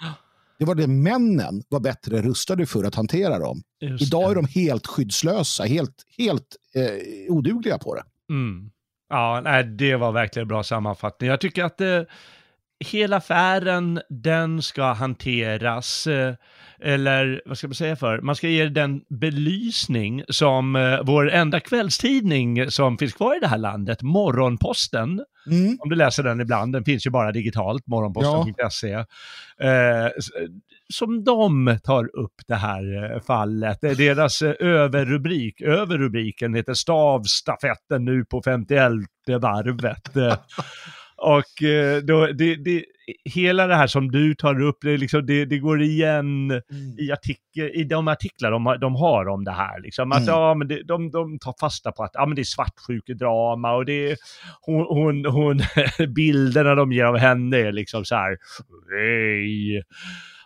Det 0.58 0.64
var 0.64 0.74
det 0.74 0.86
männen 0.86 1.62
var 1.68 1.80
bättre 1.80 2.22
rustade 2.22 2.66
för 2.66 2.84
att 2.84 2.94
hantera 2.94 3.38
dem. 3.38 3.62
Just 3.80 4.02
Idag 4.02 4.30
är 4.30 4.34
de 4.34 4.44
helt 4.44 4.86
skyddslösa, 4.86 5.64
helt, 5.64 6.04
helt 6.18 6.56
eh, 6.74 7.32
odugliga 7.32 7.78
på 7.78 7.94
det. 7.94 8.02
Mm. 8.30 8.70
Ja, 9.08 9.40
nej, 9.44 9.64
det 9.64 9.96
var 9.96 10.12
verkligen 10.12 10.48
bra 10.48 10.62
sammanfattning. 10.62 11.30
Jag 11.30 11.40
tycker 11.40 11.64
att 11.64 11.80
eh, 11.80 12.02
hela 12.84 13.16
affären, 13.16 14.00
den 14.08 14.62
ska 14.62 14.92
hanteras, 14.92 16.06
eh, 16.06 16.34
eller 16.80 17.42
vad 17.46 17.58
ska 17.58 17.66
man 17.66 17.74
säga 17.74 17.96
för, 17.96 18.20
man 18.20 18.36
ska 18.36 18.48
ge 18.48 18.68
den 18.68 19.00
belysning 19.08 20.24
som 20.28 20.76
eh, 20.76 21.00
vår 21.02 21.30
enda 21.30 21.60
kvällstidning 21.60 22.70
som 22.70 22.98
finns 22.98 23.12
kvar 23.12 23.36
i 23.36 23.40
det 23.40 23.46
här 23.46 23.58
landet, 23.58 24.02
Morgonposten, 24.02 25.24
mm. 25.46 25.76
om 25.80 25.88
du 25.88 25.96
läser 25.96 26.22
den 26.22 26.40
ibland, 26.40 26.72
den 26.72 26.84
finns 26.84 27.06
ju 27.06 27.10
bara 27.10 27.32
digitalt, 27.32 27.86
morgonposten.se, 27.86 28.92
eh, 28.92 30.08
som 30.92 31.24
de 31.24 31.78
tar 31.84 32.16
upp 32.16 32.34
det 32.46 32.54
här 32.54 33.14
eh, 33.14 33.20
fallet. 33.20 33.80
Deras 33.80 34.42
överrubrik, 34.42 35.60
överrubriken 35.60 36.54
heter 36.54 36.74
Stavstafetten 36.74 38.04
nu 38.04 38.24
på 38.24 38.42
51 38.42 38.92
varvet. 39.40 40.08
Och 41.18 41.62
eh, 41.62 42.02
då, 42.02 42.26
det, 42.26 42.56
det, 42.56 42.84
hela 43.24 43.66
det 43.66 43.74
här 43.74 43.86
som 43.86 44.10
du 44.10 44.34
tar 44.34 44.62
upp, 44.62 44.78
det, 44.80 44.96
liksom, 44.96 45.26
det, 45.26 45.44
det 45.44 45.58
går 45.58 45.82
igen 45.82 46.50
mm. 46.50 46.98
i, 46.98 47.12
artikel, 47.12 47.70
i 47.74 47.84
de 47.84 48.08
artiklar 48.08 48.50
de, 48.50 48.78
de 48.80 48.96
har 48.96 49.28
om 49.28 49.44
det 49.44 49.52
här. 49.52 49.80
Liksom. 49.80 50.12
Att, 50.12 50.18
mm. 50.18 50.28
ja, 50.28 50.54
men 50.54 50.68
det, 50.68 50.82
de, 50.82 51.10
de 51.10 51.38
tar 51.38 51.54
fasta 51.60 51.92
på 51.92 52.04
att 52.04 52.10
ja, 52.14 52.26
men 52.26 52.34
det 52.36 52.42
är 52.42 52.44
svartsjukedrama 52.44 53.72
och 53.72 53.84
det 53.84 54.10
är 54.10 54.16
hon, 54.60 54.86
hon, 54.88 55.24
hon 55.24 55.60
bilderna 56.14 56.74
de 56.74 56.92
ger 56.92 57.04
av 57.04 57.18
henne 57.18 57.56
är 57.56 57.72
liksom 57.72 58.04
så 58.04 58.14
här, 58.14 58.36
nej. 58.90 59.82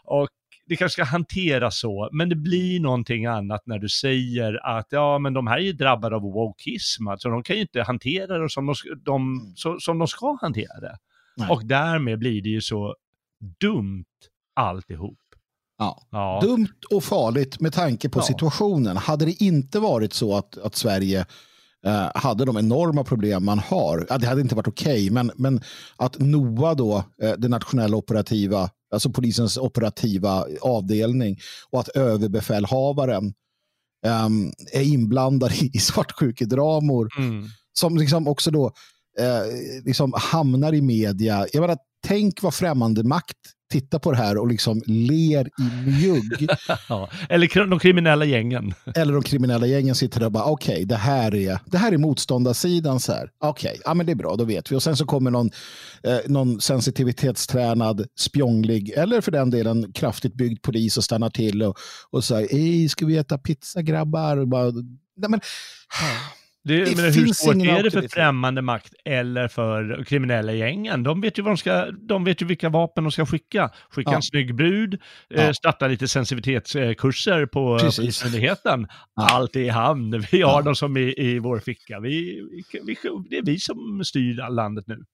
Och 0.04 0.28
det 0.72 0.76
kanske 0.76 0.92
ska 0.92 1.04
hanteras 1.04 1.78
så, 1.78 2.08
men 2.12 2.28
det 2.28 2.36
blir 2.36 2.80
någonting 2.80 3.26
annat 3.26 3.62
när 3.66 3.78
du 3.78 3.88
säger 3.88 4.78
att 4.78 4.86
ja, 4.90 5.18
men 5.18 5.34
de 5.34 5.46
här 5.46 5.56
är 5.56 5.62
ju 5.62 5.72
drabbade 5.72 6.16
av 6.16 6.22
wokeism, 6.22 7.08
alltså 7.08 7.28
de 7.28 7.42
kan 7.42 7.56
ju 7.56 7.62
inte 7.62 7.82
hantera 7.82 8.38
det 8.38 8.50
som 8.50 8.66
de, 8.66 8.74
de, 9.04 9.22
mm. 9.22 9.56
så, 9.56 9.80
som 9.80 9.98
de 9.98 10.08
ska 10.08 10.38
hantera 10.40 10.80
det. 10.80 10.96
Nej. 11.36 11.48
Och 11.50 11.66
därmed 11.66 12.18
blir 12.18 12.42
det 12.42 12.48
ju 12.48 12.60
så 12.60 12.96
dumt 13.60 14.04
alltihop. 14.54 15.18
Ja. 15.78 16.06
ja. 16.10 16.40
Dumt 16.42 16.80
och 16.90 17.04
farligt 17.04 17.60
med 17.60 17.72
tanke 17.72 18.08
på 18.08 18.18
ja. 18.18 18.22
situationen. 18.22 18.96
Hade 18.96 19.24
det 19.24 19.42
inte 19.42 19.80
varit 19.80 20.12
så 20.12 20.36
att, 20.36 20.58
att 20.58 20.74
Sverige 20.74 21.26
eh, 21.86 22.10
hade 22.14 22.44
de 22.44 22.56
enorma 22.56 23.04
problem 23.04 23.44
man 23.44 23.58
har, 23.58 24.06
ja, 24.08 24.18
det 24.18 24.26
hade 24.26 24.40
inte 24.40 24.54
varit 24.54 24.68
okej, 24.68 24.92
okay, 24.92 25.10
men, 25.10 25.30
men 25.36 25.60
att 25.96 26.18
NOA 26.18 26.74
då, 26.74 27.04
eh, 27.22 27.32
det 27.38 27.48
nationella 27.48 27.96
operativa 27.96 28.70
alltså 28.92 29.10
polisens 29.10 29.56
operativa 29.56 30.46
avdelning 30.60 31.38
och 31.70 31.80
att 31.80 31.88
överbefälhavaren 31.88 33.34
um, 34.06 34.52
är 34.72 34.82
inblandad 34.82 35.52
i 35.72 35.78
svartsjukedramor 35.78 37.08
mm. 37.18 37.48
som 37.72 37.96
liksom 37.96 38.28
också 38.28 38.50
då 38.50 38.66
eh, 39.18 39.82
liksom 39.84 40.12
hamnar 40.16 40.72
i 40.72 40.82
media. 40.82 41.46
Jag 41.52 41.60
menar, 41.60 41.78
tänk 42.06 42.42
vad 42.42 42.54
främmande 42.54 43.04
makt 43.04 43.38
tittar 43.72 43.98
på 43.98 44.12
det 44.12 44.16
här 44.16 44.38
och 44.38 44.48
liksom 44.48 44.82
ler 44.86 45.46
i 45.46 45.90
mjugg. 45.90 46.48
ja, 46.88 47.10
eller 47.28 47.66
de 47.66 47.78
kriminella 47.78 48.24
gängen. 48.24 48.74
eller 48.96 49.12
de 49.12 49.22
kriminella 49.22 49.66
gängen 49.66 49.94
sitter 49.94 50.20
där 50.20 50.26
och 50.26 50.32
bara, 50.32 50.44
okej, 50.44 50.72
okay, 50.72 50.84
det, 50.84 50.96
här 50.96 51.34
är, 51.34 51.58
det 51.66 51.78
här 51.78 51.92
är 51.92 51.98
motståndarsidan. 51.98 52.96
Okej, 52.96 53.28
okay, 53.40 53.76
ja, 53.84 53.94
men 53.94 54.06
det 54.06 54.12
är 54.12 54.16
bra, 54.16 54.36
då 54.36 54.44
vet 54.44 54.72
vi. 54.72 54.76
Och 54.76 54.82
sen 54.82 54.96
så 54.96 55.06
kommer 55.06 55.30
någon, 55.30 55.50
eh, 56.02 56.18
någon 56.26 56.60
sensitivitetstränad, 56.60 58.06
spjånglig, 58.18 58.90
eller 58.90 59.20
för 59.20 59.32
den 59.32 59.50
delen 59.50 59.92
kraftigt 59.92 60.34
byggd 60.34 60.62
polis 60.62 60.96
och 60.96 61.04
stannar 61.04 61.30
till 61.30 61.62
och, 61.62 61.78
och 62.10 62.24
säger, 62.24 62.88
ska 62.88 63.06
vi 63.06 63.16
äta 63.16 63.38
pizza 63.38 63.82
grabbar? 63.82 64.36
Och 64.36 64.48
bara, 64.48 64.70
nej, 65.16 65.30
men. 65.30 65.40
Det, 66.64 66.84
det 66.84 66.96
men 66.96 67.04
hur 67.12 67.26
svårt 67.26 67.54
är 67.54 67.82
det 67.82 67.90
för 67.90 68.08
främmande 68.08 68.62
makt 68.62 68.94
eller 69.04 69.48
för 69.48 70.04
kriminella 70.04 70.52
gängen? 70.52 71.02
De 71.02 71.20
vet 71.20 71.38
ju, 71.38 71.42
vad 71.42 71.52
de, 71.52 71.56
ska, 71.56 71.90
de 71.90 72.24
vet 72.24 72.42
ju 72.42 72.46
vilka 72.46 72.68
vapen 72.68 73.04
de 73.04 73.10
ska 73.10 73.26
skicka. 73.26 73.70
Skicka 73.90 74.10
ja. 74.10 74.16
en 74.16 74.22
snygg 74.22 74.54
brud, 74.54 75.00
ja. 75.28 75.36
eh, 75.36 75.52
starta 75.52 75.86
lite 75.86 76.08
sensitivitetskurser 76.08 77.46
på 77.46 77.78
Polismyndigheten. 77.96 78.86
Ja. 79.14 79.28
Allt 79.30 79.56
är 79.56 79.60
i 79.60 79.68
hamn. 79.68 80.24
Vi 80.32 80.42
har 80.42 80.62
dem 80.62 80.74
som 80.74 80.96
i, 80.96 81.14
i 81.16 81.38
vår 81.38 81.58
ficka. 81.58 82.00
Vi, 82.00 82.42
vi, 82.86 82.96
det 83.30 83.36
är 83.36 83.42
vi 83.42 83.58
som 83.58 84.02
styr 84.04 84.50
landet 84.50 84.84
nu. 84.86 85.04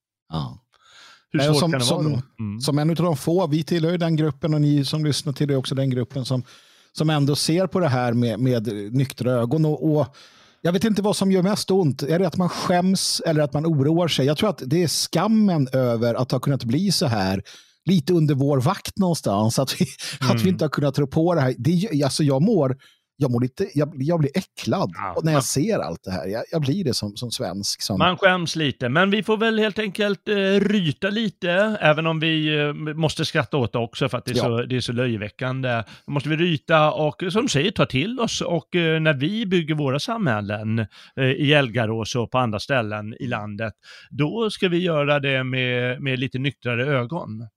Hur 1.31 1.41
svårt 1.41 1.59
som, 1.59 1.71
kan 1.71 1.81
det 1.81 1.87
som, 1.87 2.05
vara 2.05 2.15
då? 2.15 2.45
Mm. 2.45 2.61
Som 2.61 2.79
en 2.79 2.91
av 2.91 2.97
de 2.97 3.17
få, 3.17 3.47
vi 3.47 3.65
tillhör 3.65 3.91
ju 3.93 3.99
den 3.99 4.17
gruppen 4.17 4.55
och 4.55 4.61
ni 4.61 4.85
som 4.85 5.05
lyssnar 5.05 5.33
tillhör 5.33 5.57
också 5.57 5.75
den 5.75 5.91
gruppen 5.91 6.25
som, 6.25 6.45
som 6.93 7.11
ändå 7.11 7.37
ser 7.37 7.67
på 7.67 7.81
det 7.81 7.89
här 7.89 8.13
med, 8.13 8.41
med 8.41 8.93
nyktra 8.93 9.33
ögon. 9.33 9.65
och, 9.65 9.97
och 9.97 10.17
jag 10.63 10.73
vet 10.73 10.85
inte 10.85 11.03
vad 11.03 11.17
som 11.17 11.33
gör 11.33 11.43
mest 11.43 11.71
ont. 11.71 12.03
Är 12.03 12.19
det 12.19 12.27
att 12.27 12.37
man 12.37 12.49
skäms 12.49 13.23
eller 13.27 13.43
att 13.43 13.53
man 13.53 13.67
oroar 13.67 14.09
sig? 14.09 14.27
Jag 14.27 14.37
tror 14.37 14.51
att 14.51 14.63
det 14.67 14.83
är 14.83 14.89
skammen 14.89 15.69
över 15.73 16.15
att 16.15 16.33
ha 16.33 16.41
kunnat 16.41 16.65
bli 16.65 16.93
så 16.93 17.07
här 17.07 17.43
lite 17.85 18.13
under 18.13 18.35
vår 18.35 18.61
vakt 18.61 18.99
någonstans. 18.99 19.59
Att 19.59 19.81
vi, 19.81 19.87
mm. 20.21 20.31
att 20.31 20.37
vi 20.37 20.43
mm. 20.43 20.55
inte 20.55 20.65
har 20.65 20.71
kunnat 20.71 20.95
tro 20.95 21.07
på 21.07 21.35
det 21.35 21.41
här. 21.41 21.55
Det, 21.59 22.03
alltså 22.05 22.23
jag 22.25 22.43
mår 22.43 22.77
jag, 23.21 23.31
mår 23.31 23.41
lite, 23.41 23.69
jag, 23.75 23.93
jag 23.97 24.19
blir 24.19 24.31
äcklad 24.35 24.91
ja, 24.95 25.21
när 25.23 25.33
jag 25.33 25.45
ser 25.45 25.79
allt 25.79 26.03
det 26.05 26.11
här. 26.11 26.27
Jag, 26.27 26.45
jag 26.51 26.61
blir 26.61 26.85
det 26.85 26.95
som, 26.95 27.17
som 27.17 27.31
svensk. 27.31 27.83
Som... 27.83 27.99
Man 27.99 28.17
skäms 28.17 28.57
lite, 28.57 28.89
men 28.89 29.11
vi 29.11 29.23
får 29.23 29.37
väl 29.37 29.59
helt 29.59 29.79
enkelt 29.79 30.29
eh, 30.29 30.35
ryta 30.61 31.11
lite, 31.11 31.51
även 31.81 32.07
om 32.07 32.21
vi 32.21 32.59
eh, 32.59 32.73
måste 32.73 33.25
skratta 33.25 33.57
åt 33.57 33.73
det 33.73 33.79
också 33.79 34.09
för 34.09 34.19
att 34.19 34.25
det 34.25 34.31
är, 34.31 34.37
ja. 34.37 34.43
så, 34.43 34.63
det 34.63 34.77
är 34.77 34.81
så 34.81 34.93
löjeväckande. 34.93 35.83
Då 36.07 36.13
måste 36.13 36.29
vi 36.29 36.37
ryta 36.37 36.93
och 36.93 37.23
som 37.31 37.43
du 37.43 37.49
säger, 37.49 37.71
ta 37.71 37.87
till 37.87 38.21
oss 38.21 38.41
och 38.41 38.77
eh, 38.77 39.01
när 39.01 39.15
vi 39.15 39.47
bygger 39.47 39.75
våra 39.75 40.01
samhällen 40.01 40.79
eh, 41.17 41.25
i 41.25 41.53
Elgarås 41.53 42.15
och 42.15 42.31
på 42.31 42.39
andra 42.39 42.61
ställen 42.61 43.15
i 43.21 43.27
landet, 43.27 43.73
då 44.11 44.51
ska 44.51 44.69
vi 44.69 44.79
göra 44.79 45.21
det 45.21 45.45
med, 45.45 46.03
med 46.03 46.19
lite 46.19 46.39
nyktrare 46.39 46.87
ögon. 46.87 47.49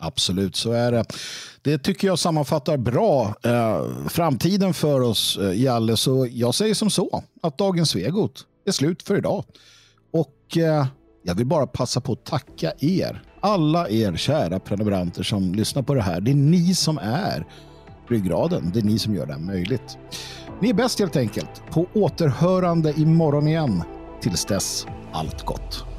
Absolut, 0.00 0.56
så 0.56 0.72
är 0.72 0.92
det. 0.92 1.04
Det 1.62 1.78
tycker 1.78 2.06
jag 2.06 2.18
sammanfattar 2.18 2.76
bra 2.76 3.34
eh, 3.42 4.08
framtiden 4.08 4.74
för 4.74 5.00
oss, 5.00 5.38
eh, 5.38 5.62
Jalle. 5.62 5.96
Så 5.96 6.28
jag 6.30 6.54
säger 6.54 6.74
som 6.74 6.90
så, 6.90 7.22
att 7.42 7.58
dagens 7.58 7.90
Svegot 7.90 8.46
är 8.66 8.72
slut 8.72 9.02
för 9.02 9.18
idag. 9.18 9.44
Och 10.12 10.56
eh, 10.56 10.86
jag 11.22 11.34
vill 11.34 11.46
bara 11.46 11.66
passa 11.66 12.00
på 12.00 12.12
att 12.12 12.24
tacka 12.24 12.72
er, 12.78 13.22
alla 13.40 13.88
er 13.88 14.16
kära 14.16 14.60
prenumeranter 14.60 15.22
som 15.22 15.54
lyssnar 15.54 15.82
på 15.82 15.94
det 15.94 16.02
här. 16.02 16.20
Det 16.20 16.30
är 16.30 16.34
ni 16.34 16.74
som 16.74 16.98
är 16.98 17.46
ryggraden. 18.08 18.70
Det 18.74 18.80
är 18.80 18.84
ni 18.84 18.98
som 18.98 19.14
gör 19.14 19.26
det 19.26 19.32
här 19.32 19.40
möjligt. 19.40 19.98
Ni 20.60 20.70
är 20.70 20.74
bäst 20.74 20.98
helt 20.98 21.16
enkelt. 21.16 21.62
På 21.70 21.86
återhörande 21.94 22.94
imorgon 22.96 23.48
igen. 23.48 23.82
Tills 24.20 24.44
dess, 24.44 24.86
allt 25.12 25.42
gott. 25.42 25.89